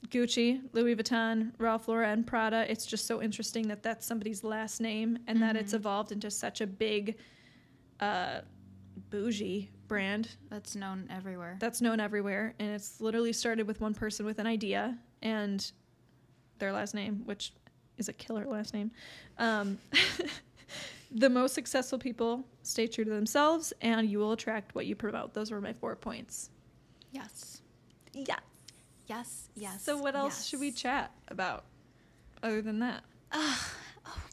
Gucci, 0.08 0.60
Louis 0.72 0.96
Vuitton, 0.96 1.52
Ralph 1.58 1.86
Lauren, 1.86 2.24
Prada. 2.24 2.68
It's 2.68 2.84
just 2.84 3.06
so 3.06 3.22
interesting 3.22 3.68
that 3.68 3.84
that's 3.84 4.04
somebody's 4.04 4.42
last 4.42 4.80
name 4.80 5.16
and 5.28 5.40
that 5.40 5.54
it's 5.54 5.72
Mhm. 5.72 5.76
evolved 5.76 6.10
into 6.10 6.28
such 6.28 6.60
a 6.60 6.66
big, 6.66 7.18
uh, 8.00 8.40
bougie 9.10 9.70
brand 9.86 10.30
That's 10.50 10.74
known 10.74 11.06
everywhere. 11.08 11.56
that's 11.60 11.80
known 11.80 12.00
everywhere 12.00 12.54
and 12.58 12.70
it's 12.70 13.00
literally 13.00 13.32
started 13.32 13.68
with 13.68 13.80
one 13.80 13.94
person 13.94 14.26
with 14.26 14.40
an 14.40 14.46
idea 14.48 14.98
and 15.22 15.70
their 16.58 16.72
last 16.72 16.94
name 16.94 17.22
which 17.24 17.52
is 17.96 18.08
a 18.08 18.12
killer 18.12 18.44
last 18.44 18.74
name 18.74 18.90
um, 19.38 19.78
the 21.12 21.30
most 21.30 21.54
successful 21.54 21.96
people 21.98 22.44
stay 22.64 22.88
true 22.88 23.04
to 23.04 23.10
themselves 23.10 23.72
and 23.82 24.08
you 24.10 24.18
will 24.18 24.32
attract 24.32 24.74
what 24.74 24.84
you 24.86 24.96
promote 24.96 25.32
those 25.32 25.52
were 25.52 25.60
my 25.60 25.72
four 25.72 25.94
points 25.94 26.50
yes. 27.12 27.51
Yeah 28.14 28.36
Yes. 29.06 29.48
Yes. 29.54 29.82
so 29.82 29.98
what 29.98 30.14
else 30.14 30.46
should 30.46 30.60
we 30.60 30.70
chat 30.70 31.10
about 31.28 31.64
other 32.42 32.62
than 32.62 32.78
that 32.78 33.02
oh 33.32 33.72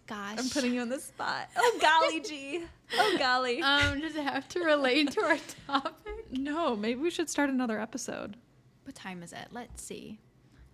gosh. 0.07 0.37
i'm 0.39 0.49
putting 0.49 0.73
you 0.73 0.81
on 0.81 0.89
the 0.89 0.99
spot 0.99 1.49
oh 1.57 1.77
golly 1.81 2.21
gee 2.21 2.63
oh 2.97 3.15
golly 3.19 3.61
Um, 3.61 3.99
does 3.99 4.15
it 4.15 4.23
have 4.23 4.47
to 4.49 4.59
relate 4.61 5.11
to 5.11 5.21
our 5.21 5.37
topic? 5.67 5.93
no 6.31 6.75
maybe 6.75 6.99
we 7.01 7.09
should 7.09 7.29
start 7.29 7.49
another 7.49 7.79
episode 7.79 8.37
What 8.85 8.95
time 8.95 9.21
is 9.23 9.33
it? 9.33 9.47
Let's 9.51 9.81
see. 9.83 10.19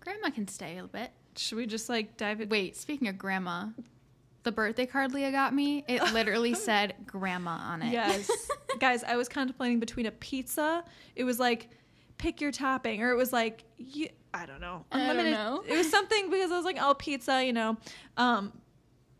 Grandma 0.00 0.30
can 0.30 0.46
stay 0.48 0.72
a 0.72 0.74
little 0.76 0.88
bit. 0.88 1.10
should 1.36 1.56
we 1.56 1.66
just 1.66 1.88
like 1.88 2.16
dive 2.16 2.40
in 2.40 2.48
Wait, 2.48 2.76
speaking 2.76 3.08
of 3.08 3.18
grandma, 3.18 3.66
the 4.44 4.52
birthday 4.52 4.86
card 4.86 5.12
Leah 5.12 5.32
got 5.32 5.52
me, 5.54 5.84
it 5.88 6.00
literally 6.12 6.54
said 6.68 6.94
grandma 7.06 7.50
on 7.58 7.82
it. 7.82 7.92
Yes. 7.92 8.30
Guys, 8.78 9.02
I 9.02 9.16
was 9.16 9.28
contemplating 9.28 9.80
between 9.80 10.06
a 10.06 10.12
pizza. 10.12 10.84
It 11.16 11.24
was 11.24 11.40
like 11.40 11.70
pick 12.18 12.40
your 12.40 12.52
topping 12.52 13.02
or 13.02 13.10
it 13.10 13.16
was 13.16 13.32
like 13.32 13.64
you, 13.78 14.08
I 14.34 14.46
don't 14.46 14.60
know. 14.60 14.84
I 14.92 15.12
don't 15.12 15.30
know. 15.30 15.62
It 15.66 15.76
was 15.76 15.90
something 15.90 16.30
because 16.30 16.50
I 16.52 16.56
was 16.56 16.64
like, 16.64 16.78
"Oh, 16.80 16.94
pizza, 16.94 17.44
you 17.44 17.52
know." 17.52 17.76
Um 18.16 18.52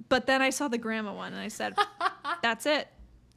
but 0.09 0.27
then 0.27 0.41
I 0.43 0.51
saw 0.51 0.69
the 0.69 0.79
grandma 0.79 1.13
one 1.15 1.33
and 1.33 1.41
I 1.41 1.49
said, 1.49 1.75
"That's 2.43 2.67
it. 2.67 2.89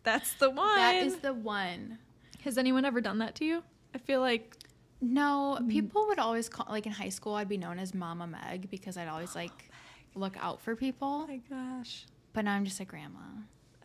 That's 0.03 0.33
the 0.35 0.49
one." 0.49 0.75
that 0.77 0.95
is 0.95 1.17
the 1.17 1.33
one. 1.33 1.97
Has 2.43 2.57
anyone 2.57 2.85
ever 2.85 3.01
done 3.01 3.17
that 3.19 3.35
to 3.35 3.45
you? 3.45 3.63
I 3.93 3.97
feel 3.97 4.21
like 4.21 4.55
No, 5.01 5.57
Mm. 5.61 5.69
people 5.69 6.07
would 6.07 6.19
always 6.19 6.49
call 6.49 6.67
like 6.69 6.85
in 6.85 6.91
high 6.91 7.09
school. 7.09 7.33
I'd 7.35 7.47
be 7.49 7.57
known 7.57 7.79
as 7.79 7.93
Mama 7.93 8.27
Meg 8.27 8.69
because 8.69 8.97
I'd 8.97 9.07
always 9.07 9.35
like 9.35 9.69
look 10.15 10.35
out 10.39 10.61
for 10.61 10.75
people. 10.75 11.25
oh 11.25 11.27
my 11.27 11.37
gosh. 11.49 12.05
But 12.33 12.45
now 12.45 12.53
I'm 12.53 12.65
just 12.65 12.79
a 12.79 12.85
grandma. 12.85 13.19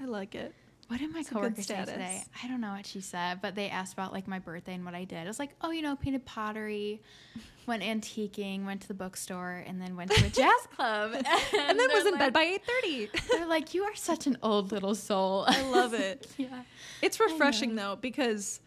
I 0.00 0.04
like 0.06 0.34
it. 0.34 0.54
What 0.94 1.00
did 1.00 1.12
my 1.12 1.20
It's 1.20 1.28
coworker 1.28 1.60
say 1.60 1.84
today? 1.84 2.22
I 2.40 2.46
don't 2.46 2.60
know 2.60 2.70
what 2.70 2.86
she 2.86 3.00
said, 3.00 3.40
but 3.42 3.56
they 3.56 3.68
asked 3.68 3.94
about 3.94 4.12
like 4.12 4.28
my 4.28 4.38
birthday 4.38 4.74
and 4.74 4.84
what 4.84 4.94
I 4.94 5.02
did. 5.02 5.18
I 5.18 5.26
was 5.26 5.40
like, 5.40 5.50
oh, 5.60 5.72
you 5.72 5.82
know, 5.82 5.96
painted 5.96 6.24
pottery, 6.24 7.00
went 7.66 7.82
antiquing, 7.82 8.64
went 8.64 8.82
to 8.82 8.86
the 8.86 8.94
bookstore, 8.94 9.64
and 9.66 9.82
then 9.82 9.96
went 9.96 10.12
to 10.12 10.24
a 10.24 10.28
jazz 10.28 10.52
club, 10.76 11.14
and, 11.14 11.26
And 11.26 11.80
then 11.80 11.88
was 11.92 12.06
in 12.06 12.16
bed 12.16 12.32
by 12.32 12.44
8:30. 12.84 13.08
They're 13.32 13.44
like, 13.48 13.74
you 13.74 13.82
are 13.82 13.94
such 13.96 14.28
an 14.28 14.38
old 14.40 14.70
little 14.70 14.94
soul. 14.94 15.46
I 15.48 15.62
love 15.68 15.94
it. 15.94 16.28
yeah. 16.38 16.62
It's 17.02 17.18
refreshing 17.18 17.74
though 17.74 17.98
because 18.00 18.60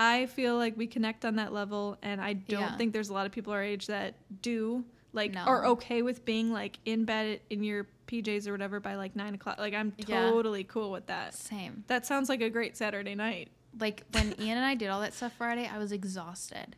I 0.00 0.26
feel 0.26 0.56
like 0.56 0.76
we 0.76 0.88
connect 0.88 1.24
on 1.24 1.36
that 1.36 1.52
level, 1.52 1.96
and 2.02 2.20
I 2.20 2.32
don't 2.32 2.60
Yeah. 2.60 2.76
think 2.76 2.92
there's 2.92 3.10
a 3.10 3.14
lot 3.14 3.24
of 3.26 3.30
people 3.30 3.52
our 3.52 3.62
age 3.62 3.86
that 3.86 4.14
do 4.42 4.84
like 5.12 5.32
No. 5.34 5.40
are 5.42 5.66
okay 5.66 6.02
with 6.02 6.24
being 6.24 6.52
like 6.52 6.78
in 6.84 7.04
bed 7.04 7.40
in 7.50 7.62
your 7.64 7.86
PJs 8.06 8.46
or 8.46 8.52
whatever 8.52 8.80
by 8.80 8.94
like 8.96 9.14
nine 9.16 9.34
o'clock. 9.34 9.58
Like 9.58 9.74
I'm 9.74 9.92
Yeah. 10.06 10.28
totally 10.30 10.64
cool 10.64 10.90
with 10.90 11.06
that. 11.06 11.34
Same. 11.34 11.84
That 11.86 12.06
sounds 12.06 12.28
like 12.28 12.40
a 12.40 12.50
great 12.50 12.76
Saturday 12.76 13.14
night. 13.14 13.48
Like 13.78 14.04
when 14.12 14.34
Ian 14.40 14.56
and 14.58 14.66
I 14.66 14.74
did 14.74 14.88
all 14.88 15.00
that 15.00 15.14
stuff 15.14 15.32
Friday, 15.36 15.68
I 15.72 15.78
was 15.78 15.92
exhausted. 15.92 16.76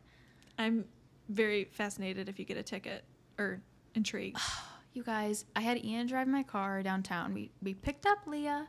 I'm 0.57 0.85
very 1.29 1.65
fascinated 1.65 2.27
if 2.29 2.37
you 2.39 2.45
get 2.45 2.57
a 2.57 2.63
ticket 2.63 3.03
or 3.37 3.61
intrigued. 3.95 4.39
You 4.93 5.03
guys, 5.03 5.45
I 5.55 5.61
had 5.61 5.85
Ian 5.85 6.07
drive 6.07 6.27
my 6.27 6.43
car 6.43 6.83
downtown. 6.83 7.33
We 7.33 7.49
we 7.63 7.73
picked 7.73 8.05
up 8.05 8.27
Leah, 8.27 8.67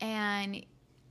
and 0.00 0.64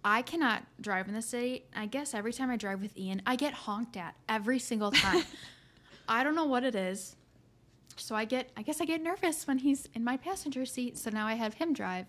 I 0.04 0.24
cannot 0.24 0.64
drive 0.82 1.08
in 1.08 1.14
the 1.14 1.22
city. 1.22 1.66
I 1.76 1.86
guess 1.86 2.16
every 2.16 2.34
time 2.34 2.50
I 2.50 2.56
drive 2.58 2.82
with 2.82 2.98
Ian, 2.98 3.22
I 3.28 3.36
get 3.36 3.54
honked 3.54 3.96
at 3.96 4.16
every 4.28 4.58
single 4.58 4.90
time. 4.92 5.24
I 6.10 6.24
don't 6.24 6.34
know 6.34 6.46
what 6.46 6.64
it 6.64 6.74
is. 6.74 7.16
So 8.00 8.16
I 8.16 8.26
get 8.26 8.50
I 8.58 8.62
guess 8.62 8.82
I 8.82 8.86
get 8.86 9.02
nervous 9.02 9.46
when 9.48 9.60
he's 9.60 9.88
in 9.94 10.04
my 10.04 10.18
passenger 10.18 10.66
seat. 10.66 10.98
So 10.98 11.10
now 11.10 11.28
I 11.28 11.34
have 11.36 11.56
him 11.56 11.74
drive. 11.74 12.06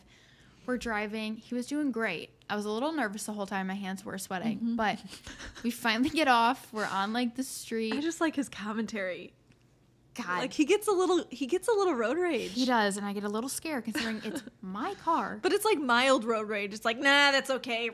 We're 0.66 0.76
driving. 0.78 1.36
He 1.36 1.54
was 1.54 1.66
doing 1.66 1.90
great. 1.90 2.30
I 2.48 2.54
was 2.56 2.64
a 2.64 2.70
little 2.70 2.92
nervous 2.92 3.24
the 3.24 3.32
whole 3.32 3.46
time. 3.46 3.66
My 3.68 3.74
hands 3.74 4.04
were 4.04 4.18
sweating. 4.18 4.60
Mhm. 4.60 4.76
But 4.76 4.98
we 5.62 5.70
finally 5.70 6.10
get 6.10 6.28
off. 6.28 6.68
We're 6.72 6.86
on 6.86 7.12
like 7.12 7.34
the 7.36 7.42
street. 7.42 7.94
I 7.94 8.00
just 8.00 8.20
like 8.20 8.36
his 8.36 8.48
commentary. 8.48 9.32
God, 10.14 10.38
Like 10.40 10.52
he 10.52 10.64
gets 10.64 10.88
a 10.88 10.92
little 10.92 11.24
he 11.30 11.46
gets 11.46 11.68
a 11.68 11.72
little 11.72 11.94
road 11.94 12.18
rage. 12.18 12.52
He 12.52 12.66
does, 12.66 12.96
and 12.96 13.06
I 13.06 13.12
get 13.12 13.22
a 13.24 13.28
little 13.28 13.48
scared 13.48 13.84
considering 13.84 14.20
it's 14.24 14.42
my 14.60 14.94
car. 15.04 15.38
But 15.40 15.52
it's 15.52 15.64
like 15.64 15.78
mild 15.78 16.24
road 16.24 16.48
rage. 16.48 16.74
It's 16.74 16.84
like, 16.84 16.98
nah, 16.98 17.30
that's 17.30 17.48
okay. 17.50 17.90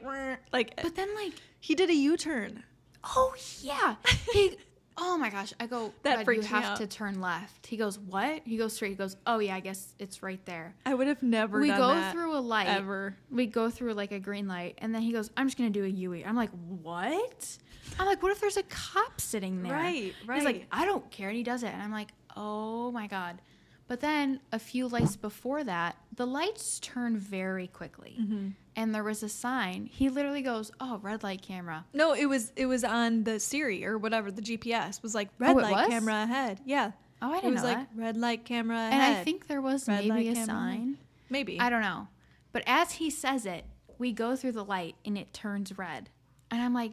Like 0.53 0.81
But 0.83 0.97
then, 0.97 1.15
like, 1.15 1.35
he 1.61 1.75
did 1.75 1.91
a 1.91 1.95
U-turn. 1.95 2.63
oh 3.05 3.35
yeah, 3.61 3.97
he. 4.33 4.57
Oh 4.99 5.19
my 5.19 5.29
gosh! 5.31 5.53
I 5.61 5.67
go. 5.67 5.93
That 6.03 6.25
"Bud, 6.25 6.33
you 6.33 6.41
have 6.43 6.65
out." 6.65 6.77
to 6.79 6.87
turn 6.87 7.21
left. 7.21 7.67
He 7.67 7.77
goes, 7.77 7.99
what? 7.99 8.43
He 8.45 8.57
goes 8.57 8.75
straight. 8.75 8.91
He 8.91 8.95
goes, 8.95 9.17
oh 9.27 9.39
yeah, 9.39 9.55
I 9.55 9.61
guess 9.61 9.95
it's 9.99 10.23
right 10.23 10.43
there. 10.47 10.75
I 10.87 10.95
would 10.95 11.07
have 11.07 11.23
never 11.23 11.61
we 11.61 11.69
go 11.69 11.89
that 11.89 12.13
through 12.13 12.37
a 12.37 12.41
light. 12.41 12.69
ever. 12.69 13.17
We 13.31 13.47
go 13.47 13.69
through 13.69 13.93
like 13.95 14.13
a 14.13 14.19
green 14.19 14.49
light, 14.49 14.77
and 14.79 14.95
then 14.95 15.03
he 15.03 15.13
goes, 15.13 15.31
I'm 15.37 15.47
just 15.47 15.59
gonna 15.59 15.71
do 15.71 15.85
a 15.85 15.89
U-E. 15.89 16.25
I'm 16.25 16.37
like, 16.37 16.51
what? 16.83 17.59
I'm 17.99 18.07
like, 18.07 18.23
what 18.23 18.33
if 18.33 18.41
there's 18.41 18.57
a 18.57 18.63
cop 18.65 19.21
sitting 19.21 19.63
there? 19.63 19.73
Right, 19.73 20.15
right. 20.27 20.37
He's 20.37 20.45
like, 20.45 20.67
I 20.73 20.85
don't 20.85 21.09
care, 21.11 21.29
and 21.29 21.37
he 21.37 21.43
does 21.43 21.63
it, 21.63 21.73
and 21.73 21.83
I'm 21.83 21.93
like, 21.93 22.09
oh 22.37 22.91
my 22.93 23.07
god. 23.07 23.41
But 23.89 24.01
then 24.01 24.41
a 24.51 24.59
few 24.59 24.89
lights 24.89 25.15
before 25.17 25.63
that, 25.63 25.97
the 26.15 26.27
lights 26.27 26.81
turn 26.81 27.17
very 27.19 27.69
quickly, 27.69 28.17
Mm-hmm. 28.21 28.49
and 28.75 28.93
there 28.95 29.05
was 29.05 29.23
a 29.23 29.29
sign. 29.29 29.87
He 29.93 30.09
literally 30.09 30.43
goes, 30.43 30.73
"Oh, 30.81 30.99
red 31.03 31.23
light 31.23 31.41
camera." 31.43 31.85
No, 31.93 32.13
it 32.13 32.27
was 32.27 32.53
it 32.57 32.67
was 32.67 32.83
on 32.83 33.23
the 33.25 33.39
Siri 33.39 33.85
or 33.87 33.97
whatever. 33.97 34.33
The 34.33 34.43
GPS 34.43 35.03
was 35.05 35.15
like 35.15 35.29
red 35.39 35.51
Oh, 35.57 35.61
light 35.61 35.73
was? 35.73 35.87
camera 35.89 36.23
ahead. 36.25 36.61
Yeah, 36.65 36.93
Oh, 37.23 37.33
I 37.33 37.39
it 37.39 37.41
didn't 37.43 37.55
was 37.55 37.63
know 37.63 37.69
like 37.69 37.79
that. 37.79 37.89
red 37.95 38.17
light 38.17 38.45
camera 38.45 38.77
ahead. 38.77 38.93
And. 38.93 39.03
I 39.19 39.23
think 39.25 39.47
there 39.47 39.61
was 39.63 39.87
Red 39.87 40.07
maybe 40.09 40.31
a 40.31 40.35
camera 40.35 40.47
sign. 40.47 40.99
maybe 41.31 41.61
I 41.61 41.71
don't 41.71 41.83
know. 41.83 42.09
But 42.53 42.65
as 42.67 42.93
he 42.93 43.09
says 43.11 43.47
it, 43.47 43.65
we 43.99 44.11
go 44.13 44.35
through 44.35 44.53
the 44.53 44.65
light 44.65 44.97
and 45.05 45.17
it 45.17 45.33
turns 45.33 45.79
red. 45.79 46.11
And 46.51 46.61
I'm 46.61 46.75
like, 46.75 46.93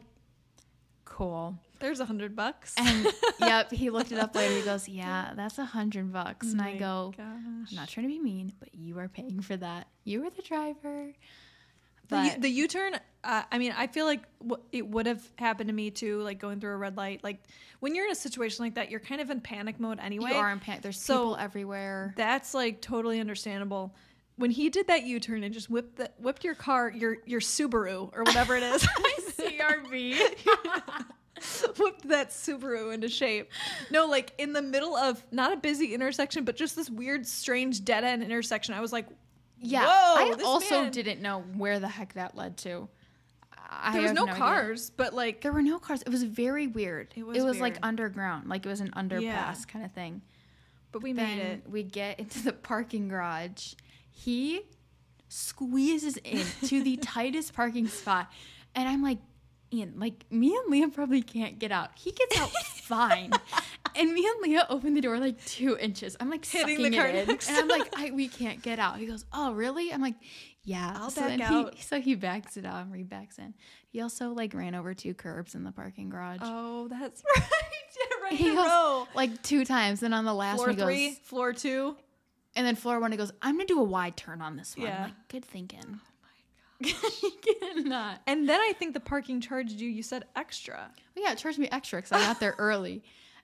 cool. 1.04 1.58
There's 1.80 2.00
a 2.00 2.04
hundred 2.04 2.34
bucks. 2.36 2.74
And 2.76 3.06
yep, 3.40 3.70
he 3.70 3.90
looked 3.90 4.12
it 4.12 4.18
up 4.18 4.34
later. 4.34 4.54
He 4.54 4.62
goes, 4.62 4.88
yeah, 4.88 5.32
that's 5.36 5.58
a 5.58 5.64
hundred 5.64 6.12
bucks. 6.12 6.52
And 6.52 6.60
I 6.62 6.76
go, 6.76 7.12
gosh. 7.16 7.24
I'm 7.26 7.66
not 7.74 7.88
trying 7.88 8.06
to 8.06 8.12
be 8.12 8.18
mean, 8.20 8.52
but 8.60 8.74
you 8.74 8.98
are 8.98 9.08
paying 9.08 9.40
for 9.40 9.56
that. 9.56 9.88
You 10.04 10.22
were 10.22 10.30
the 10.30 10.42
driver. 10.42 11.12
The, 12.08 12.16
U- 12.22 12.30
But 12.32 12.42
the 12.42 12.48
U-turn. 12.50 12.94
Uh, 13.24 13.42
I 13.50 13.56
mean, 13.58 13.72
I 13.76 13.86
feel 13.86 14.04
like 14.04 14.22
w- 14.46 14.62
it 14.72 14.86
would 14.86 15.06
have 15.06 15.26
happened 15.36 15.68
to 15.68 15.74
me 15.74 15.90
too. 15.90 16.20
Like 16.20 16.38
going 16.38 16.60
through 16.60 16.72
a 16.72 16.76
red 16.76 16.96
light. 16.98 17.24
Like 17.24 17.42
when 17.80 17.94
you're 17.94 18.04
in 18.04 18.12
a 18.12 18.14
situation 18.14 18.62
like 18.64 18.74
that, 18.74 18.90
you're 18.90 19.00
kind 19.00 19.20
of 19.22 19.30
in 19.30 19.40
panic 19.40 19.80
mode 19.80 19.98
anyway. 20.00 20.30
you 20.30 20.36
are 20.36 20.50
in 20.50 20.60
panic. 20.60 20.82
There's 20.82 21.00
So- 21.00 21.14
people 21.18 21.36
everywhere. 21.36 22.12
That's 22.16 22.52
like 22.54 22.80
totally 22.82 23.20
understandable. 23.20 23.94
when 24.36 24.50
he 24.50 24.68
did 24.68 24.88
that 24.88 25.04
U-turn 25.04 25.44
and 25.44 25.54
just 25.54 25.70
whipped 25.70 25.96
the, 25.96 26.10
whipped 26.18 26.44
your 26.44 26.54
car, 26.54 26.90
your 26.94 27.18
your 27.24 27.40
Subaru 27.40 28.10
or 28.12 28.22
whatever 28.24 28.54
it 28.56 28.62
is, 28.64 28.86
my 28.98 29.12
CRV. 29.30 30.18
whipped 31.78 32.08
that 32.08 32.30
Subaru 32.30 32.92
into 32.94 33.08
shape. 33.08 33.50
No, 33.90 34.06
like 34.06 34.32
in 34.38 34.52
the 34.52 34.62
middle 34.62 34.96
of 34.96 35.24
not 35.30 35.52
a 35.52 35.56
busy 35.56 35.94
intersection, 35.94 36.44
but 36.44 36.56
just 36.56 36.76
this 36.76 36.88
weird, 36.90 37.26
strange 37.26 37.84
dead 37.84 38.04
end 38.04 38.22
intersection. 38.22 38.74
I 38.74 38.80
was 38.80 38.92
like, 38.92 39.06
Yeah. 39.58 39.84
Whoa, 39.86 40.34
I 40.36 40.42
also 40.44 40.82
man- 40.82 40.92
didn't 40.92 41.20
know 41.20 41.40
where 41.56 41.78
the 41.80 41.88
heck 41.88 42.14
that 42.14 42.36
led 42.36 42.56
to. 42.58 42.88
I 43.76 43.92
there 43.92 44.02
was 44.02 44.12
no, 44.12 44.24
idea. 44.24 44.34
cars, 44.36 44.90
but 44.90 45.14
like 45.14 45.40
There 45.40 45.52
were 45.52 45.62
no 45.62 45.78
cars. 45.78 46.02
It 46.02 46.10
was 46.10 46.22
very 46.22 46.66
weird. 46.66 47.08
It 47.16 47.20
It 47.20 47.26
was 47.26 47.42
was, 47.44 47.60
like 47.60 47.78
underground, 47.82 48.48
like 48.48 48.64
it 48.64 48.68
was 48.68 48.80
an 48.80 48.90
underpass 48.90 49.22
Yeah. 49.22 49.54
kind 49.66 49.84
of 49.84 49.92
thing. 49.92 50.22
but 50.92 51.02
we 51.02 51.12
Then 51.12 51.38
made 51.38 51.44
it. 51.44 51.62
we 51.70 51.82
get 51.82 52.20
into 52.20 52.42
the 52.42 52.52
parking 52.52 53.08
garage. 53.08 53.74
He 54.10 54.62
squeezes 55.28 56.16
in 56.18 56.44
to 56.68 56.82
the 56.82 56.96
tightest 57.02 57.52
parking 57.54 57.88
spot, 57.88 58.30
and 58.74 58.88
I'm 58.88 59.02
like, 59.02 59.18
Ian, 59.74 59.94
like 59.98 60.24
me 60.30 60.54
and 60.56 60.70
Leah 60.70 60.88
probably 60.88 61.22
can't 61.22 61.58
get 61.58 61.72
out. 61.72 61.90
He 61.96 62.12
gets 62.12 62.38
out 62.38 62.50
fine. 62.74 63.32
And 63.96 64.12
me 64.12 64.26
and 64.26 64.40
Leah 64.42 64.66
open 64.70 64.94
the 64.94 65.00
door 65.00 65.18
like 65.18 65.44
two 65.44 65.76
inches. 65.78 66.16
I'm 66.20 66.30
like 66.30 66.44
Hitting 66.44 66.76
sucking 66.76 66.90
the 66.90 66.96
car 66.96 67.06
in, 67.06 67.30
and 67.30 67.40
I'm 67.48 67.68
like, 67.68 67.92
I, 67.96 68.10
we 68.10 68.28
can't 68.28 68.60
get 68.62 68.78
out. 68.78 68.98
He 68.98 69.06
goes, 69.06 69.24
Oh, 69.32 69.52
really? 69.52 69.92
I'm 69.92 70.00
like, 70.00 70.14
Yeah. 70.64 70.96
I'll 70.98 71.10
so 71.10 71.20
back 71.22 71.40
out. 71.40 71.74
He, 71.74 71.82
so 71.82 72.00
he 72.00 72.14
backs 72.14 72.56
it 72.56 72.64
out 72.64 72.84
and 72.86 72.92
rebacks 72.92 73.38
in. 73.38 73.54
He 73.88 74.00
also 74.00 74.30
like 74.30 74.52
ran 74.54 74.74
over 74.74 74.94
two 74.94 75.14
curbs 75.14 75.54
in 75.54 75.62
the 75.64 75.70
parking 75.72 76.08
garage, 76.10 76.40
Oh, 76.42 76.88
that's 76.88 77.22
right. 77.36 77.44
right 78.22 78.32
He 78.32 78.46
in 78.48 78.52
a 78.52 78.56
goes, 78.56 78.66
row. 78.66 79.08
like 79.14 79.42
two 79.42 79.64
times. 79.64 80.02
And 80.02 80.12
on 80.14 80.24
the 80.24 80.34
last 80.34 80.56
Floor 80.56 80.66
one, 80.68 80.74
he 80.74 80.80
goes, 80.80 80.86
three, 80.86 81.10
floor 81.22 81.52
two. 81.52 81.96
and 82.56 82.66
then 82.66 82.74
floor 82.74 82.98
one, 82.98 83.12
he 83.12 83.18
goes, 83.18 83.30
I'm 83.42 83.54
gonna 83.56 83.66
do 83.66 83.78
a 83.80 83.84
wide 83.84 84.16
turn 84.16 84.40
on 84.42 84.56
this 84.56 84.76
one. 84.76 84.86
Yeah. 84.88 84.96
I'm 84.96 85.02
like, 85.04 85.28
good 85.28 85.44
thinking. 85.44 86.00
Oh 87.76 87.82
my. 87.84 88.16
And 88.26 88.48
then 88.48 88.60
I 88.60 88.72
think 88.78 88.94
the 88.94 89.00
parking 89.00 89.40
charged 89.40 89.72
you. 89.80 89.88
You 89.88 90.02
said 90.02 90.24
extra. 90.36 90.90
Well, 91.14 91.24
yeah, 91.24 91.32
it 91.32 91.38
charged 91.38 91.58
me 91.58 91.68
extra 91.70 91.98
because 91.98 92.12
I 92.12 92.20
got 92.20 92.40
there 92.40 92.54
early. 92.58 93.02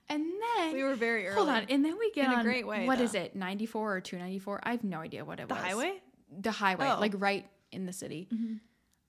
And 0.09 0.25
then 0.57 0.73
We 0.73 0.83
were 0.83 0.95
very 0.95 1.27
early. 1.27 1.35
hold 1.35 1.49
on, 1.49 1.65
and 1.69 1.85
then 1.85 1.97
we 1.99 2.11
get 2.11 2.25
In 2.25 2.31
a 2.31 2.35
on 2.37 2.43
great 2.43 2.65
way, 2.67 2.85
What 2.87 2.99
is 2.99 3.11
though. 3.13 3.19
it? 3.19 3.35
94 3.35 3.95
or 3.95 4.01
294? 4.01 4.59
I 4.63 4.71
have 4.71 4.83
no 4.83 4.99
idea 4.99 5.23
what 5.23 5.39
it 5.39 5.47
The 5.47 5.53
was. 5.53 5.63
The 5.63 5.69
highway. 5.69 6.01
The 6.41 6.51
highway, 6.51 6.89
Oh. 6.89 6.99
like 6.99 7.13
right 7.17 7.47
in 7.71 7.85
the 7.85 7.93
city. 7.93 8.27
Mhm. 8.33 8.59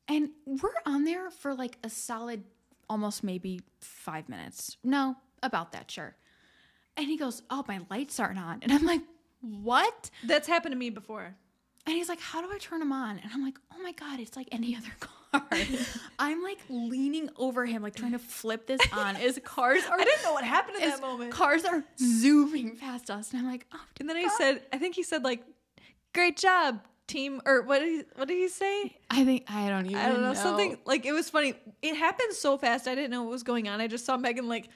And 0.08 0.30
we're 0.44 0.70
on 0.86 1.04
there 1.04 1.30
for 1.30 1.54
like 1.54 1.78
a 1.82 1.88
solid, 1.88 2.44
almost 2.88 3.24
maybe 3.24 3.60
five 3.80 4.28
minutes. 4.28 4.76
No, 4.84 5.16
about 5.42 5.72
that, 5.72 5.90
sure. 5.90 6.16
And 6.96 7.06
he 7.06 7.16
goes, 7.16 7.42
"Oh, 7.50 7.64
my 7.66 7.80
lights 7.90 8.20
aren't 8.20 8.38
on," 8.38 8.58
and 8.62 8.70
I'm 8.72 8.84
like, 8.84 9.00
"What?" 9.40 10.10
That's 10.24 10.46
happened 10.46 10.72
to 10.72 10.78
me 10.78 10.90
before. 10.90 11.36
And 11.86 11.96
he's 11.96 12.08
like, 12.08 12.20
How 12.20 12.40
do 12.40 12.48
I 12.52 12.58
turn 12.58 12.78
them 12.80 12.92
on? 12.92 13.18
And 13.18 13.30
I'm 13.32 13.42
like, 13.42 13.58
Oh 13.74 13.82
my 13.82 13.92
God, 13.92 14.20
it's 14.20 14.36
like 14.36 14.48
any 14.52 14.76
other 14.76 14.92
car. 15.00 15.10
I'm 16.18 16.42
like 16.42 16.58
leaning 16.68 17.30
over 17.36 17.64
him, 17.64 17.82
like 17.82 17.94
trying 17.94 18.12
to 18.12 18.18
flip 18.18 18.66
this 18.66 18.80
on. 18.92 19.14
His 19.14 19.40
cars 19.44 19.82
are 19.86 19.98
I 19.98 20.04
didn't 20.04 20.22
know 20.24 20.34
what 20.34 20.44
happened 20.44 20.76
in 20.82 20.90
that 20.90 21.00
moment. 21.00 21.30
Cars 21.32 21.64
are 21.64 21.82
zooming 21.98 22.76
past 22.76 23.10
us. 23.10 23.30
And 23.32 23.40
I'm 23.40 23.50
like, 23.50 23.66
Oh, 23.72 23.80
and 23.98 24.08
then 24.08 24.16
he 24.16 24.28
said, 24.28 24.62
I 24.72 24.78
think 24.78 24.94
he 24.94 25.02
said 25.02 25.24
like, 25.24 25.42
"Great 26.14 26.36
job, 26.36 26.80
team," 27.06 27.40
or 27.46 27.62
what 27.62 27.78
did 27.78 27.88
he 27.88 28.02
what 28.14 28.28
did 28.28 28.36
he 28.36 28.48
say? 28.48 28.98
I 29.10 29.24
think 29.24 29.44
I 29.48 29.70
don't 29.70 29.86
even 29.86 29.96
I 29.96 30.08
don't 30.08 30.20
know, 30.20 30.34
something 30.34 30.76
like 30.84 31.06
it 31.06 31.12
was 31.12 31.30
funny. 31.30 31.54
It 31.80 31.96
happened 31.96 32.34
so 32.34 32.58
fast. 32.58 32.86
I 32.86 32.94
didn't 32.94 33.10
know 33.10 33.22
what 33.22 33.30
was 33.30 33.42
going 33.42 33.68
on. 33.68 33.80
I 33.80 33.86
just 33.86 34.04
saw 34.04 34.18
Megan 34.18 34.48
like 34.48 34.68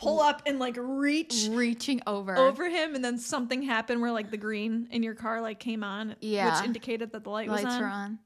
pull 0.00 0.20
up 0.20 0.42
and 0.46 0.58
like 0.58 0.76
reach 0.78 1.48
reaching 1.50 2.00
over. 2.06 2.36
over 2.36 2.68
him, 2.68 2.94
and 2.94 3.04
then 3.04 3.18
something 3.18 3.62
happened 3.62 4.00
where 4.00 4.12
like 4.12 4.30
the 4.30 4.36
green 4.36 4.88
in 4.90 5.02
your 5.02 5.14
car 5.14 5.40
like 5.40 5.58
came 5.60 5.84
on, 5.84 6.16
Yeah. 6.20 6.54
which 6.56 6.64
indicated 6.64 7.12
that 7.12 7.24
the 7.24 7.30
light 7.30 7.48
lights 7.48 7.64
was 7.64 7.74
on. 7.74 7.80
were 7.80 7.86
on. 7.88 8.18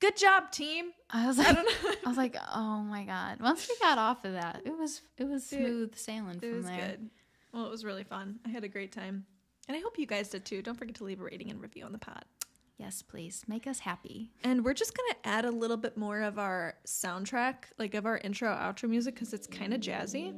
Good 0.00 0.16
job, 0.16 0.52
team. 0.52 0.90
I 1.10 1.26
was 1.26 1.38
I 1.40 1.44
like, 1.44 1.54
don't 1.56 1.64
know. 1.66 1.90
I 2.04 2.08
was 2.08 2.16
like, 2.16 2.36
oh 2.54 2.78
my 2.82 3.04
god. 3.04 3.40
Once 3.40 3.68
we 3.68 3.76
got 3.80 3.98
off 3.98 4.24
of 4.24 4.32
that, 4.34 4.62
it 4.64 4.76
was 4.78 5.02
it 5.16 5.24
was 5.28 5.44
smooth 5.46 5.94
sailing 5.96 6.36
It 6.36 6.40
from 6.40 6.56
was 6.58 6.66
there. 6.66 6.78
good. 6.90 7.10
Well, 7.52 7.66
it 7.66 7.70
was 7.70 7.84
really 7.84 8.04
fun. 8.04 8.38
I 8.46 8.50
had 8.50 8.62
a 8.64 8.68
great 8.68 8.92
time. 8.92 9.24
And 9.66 9.76
I 9.76 9.80
hope 9.80 9.98
you 9.98 10.06
guys 10.06 10.28
did 10.28 10.44
too. 10.44 10.62
Don't 10.62 10.76
forget 10.78 10.94
to 10.96 11.04
leave 11.04 11.20
a 11.20 11.24
rating 11.24 11.50
and 11.50 11.60
review 11.60 11.84
on 11.84 11.92
the 11.92 11.98
pod. 11.98 12.24
Yes, 12.78 13.02
please. 13.02 13.44
Make 13.48 13.66
us 13.66 13.80
happy. 13.80 14.30
And 14.44 14.64
we're 14.64 14.72
just 14.72 14.96
going 14.96 15.10
to 15.10 15.28
add 15.28 15.44
a 15.44 15.50
little 15.50 15.76
bit 15.76 15.96
more 15.96 16.22
of 16.22 16.38
our 16.38 16.74
soundtrack, 16.86 17.54
like 17.76 17.94
of 17.94 18.06
our 18.06 18.18
intro 18.18 18.48
outro 18.48 18.88
music, 18.88 19.14
because 19.14 19.34
it's 19.34 19.48
kind 19.48 19.74
of 19.74 19.80
jazzy 19.80 20.32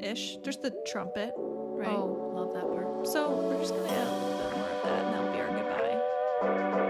ish. 0.00 0.36
There's 0.44 0.58
the 0.58 0.70
trumpet, 0.86 1.32
right? 1.36 1.88
Oh, 1.88 2.32
love 2.34 2.54
that 2.54 2.68
part. 2.72 3.06
So 3.06 3.36
we're 3.36 3.58
just 3.58 3.74
going 3.74 3.88
to 3.88 3.94
add 3.94 4.06
a 4.06 4.12
little 4.12 4.38
bit 4.38 4.56
more 4.56 4.68
of 4.68 4.82
that, 4.84 5.04
and 5.04 5.14
that'll 5.14 5.32
be 5.32 5.40
our 5.40 5.48
goodbye. 5.48 6.89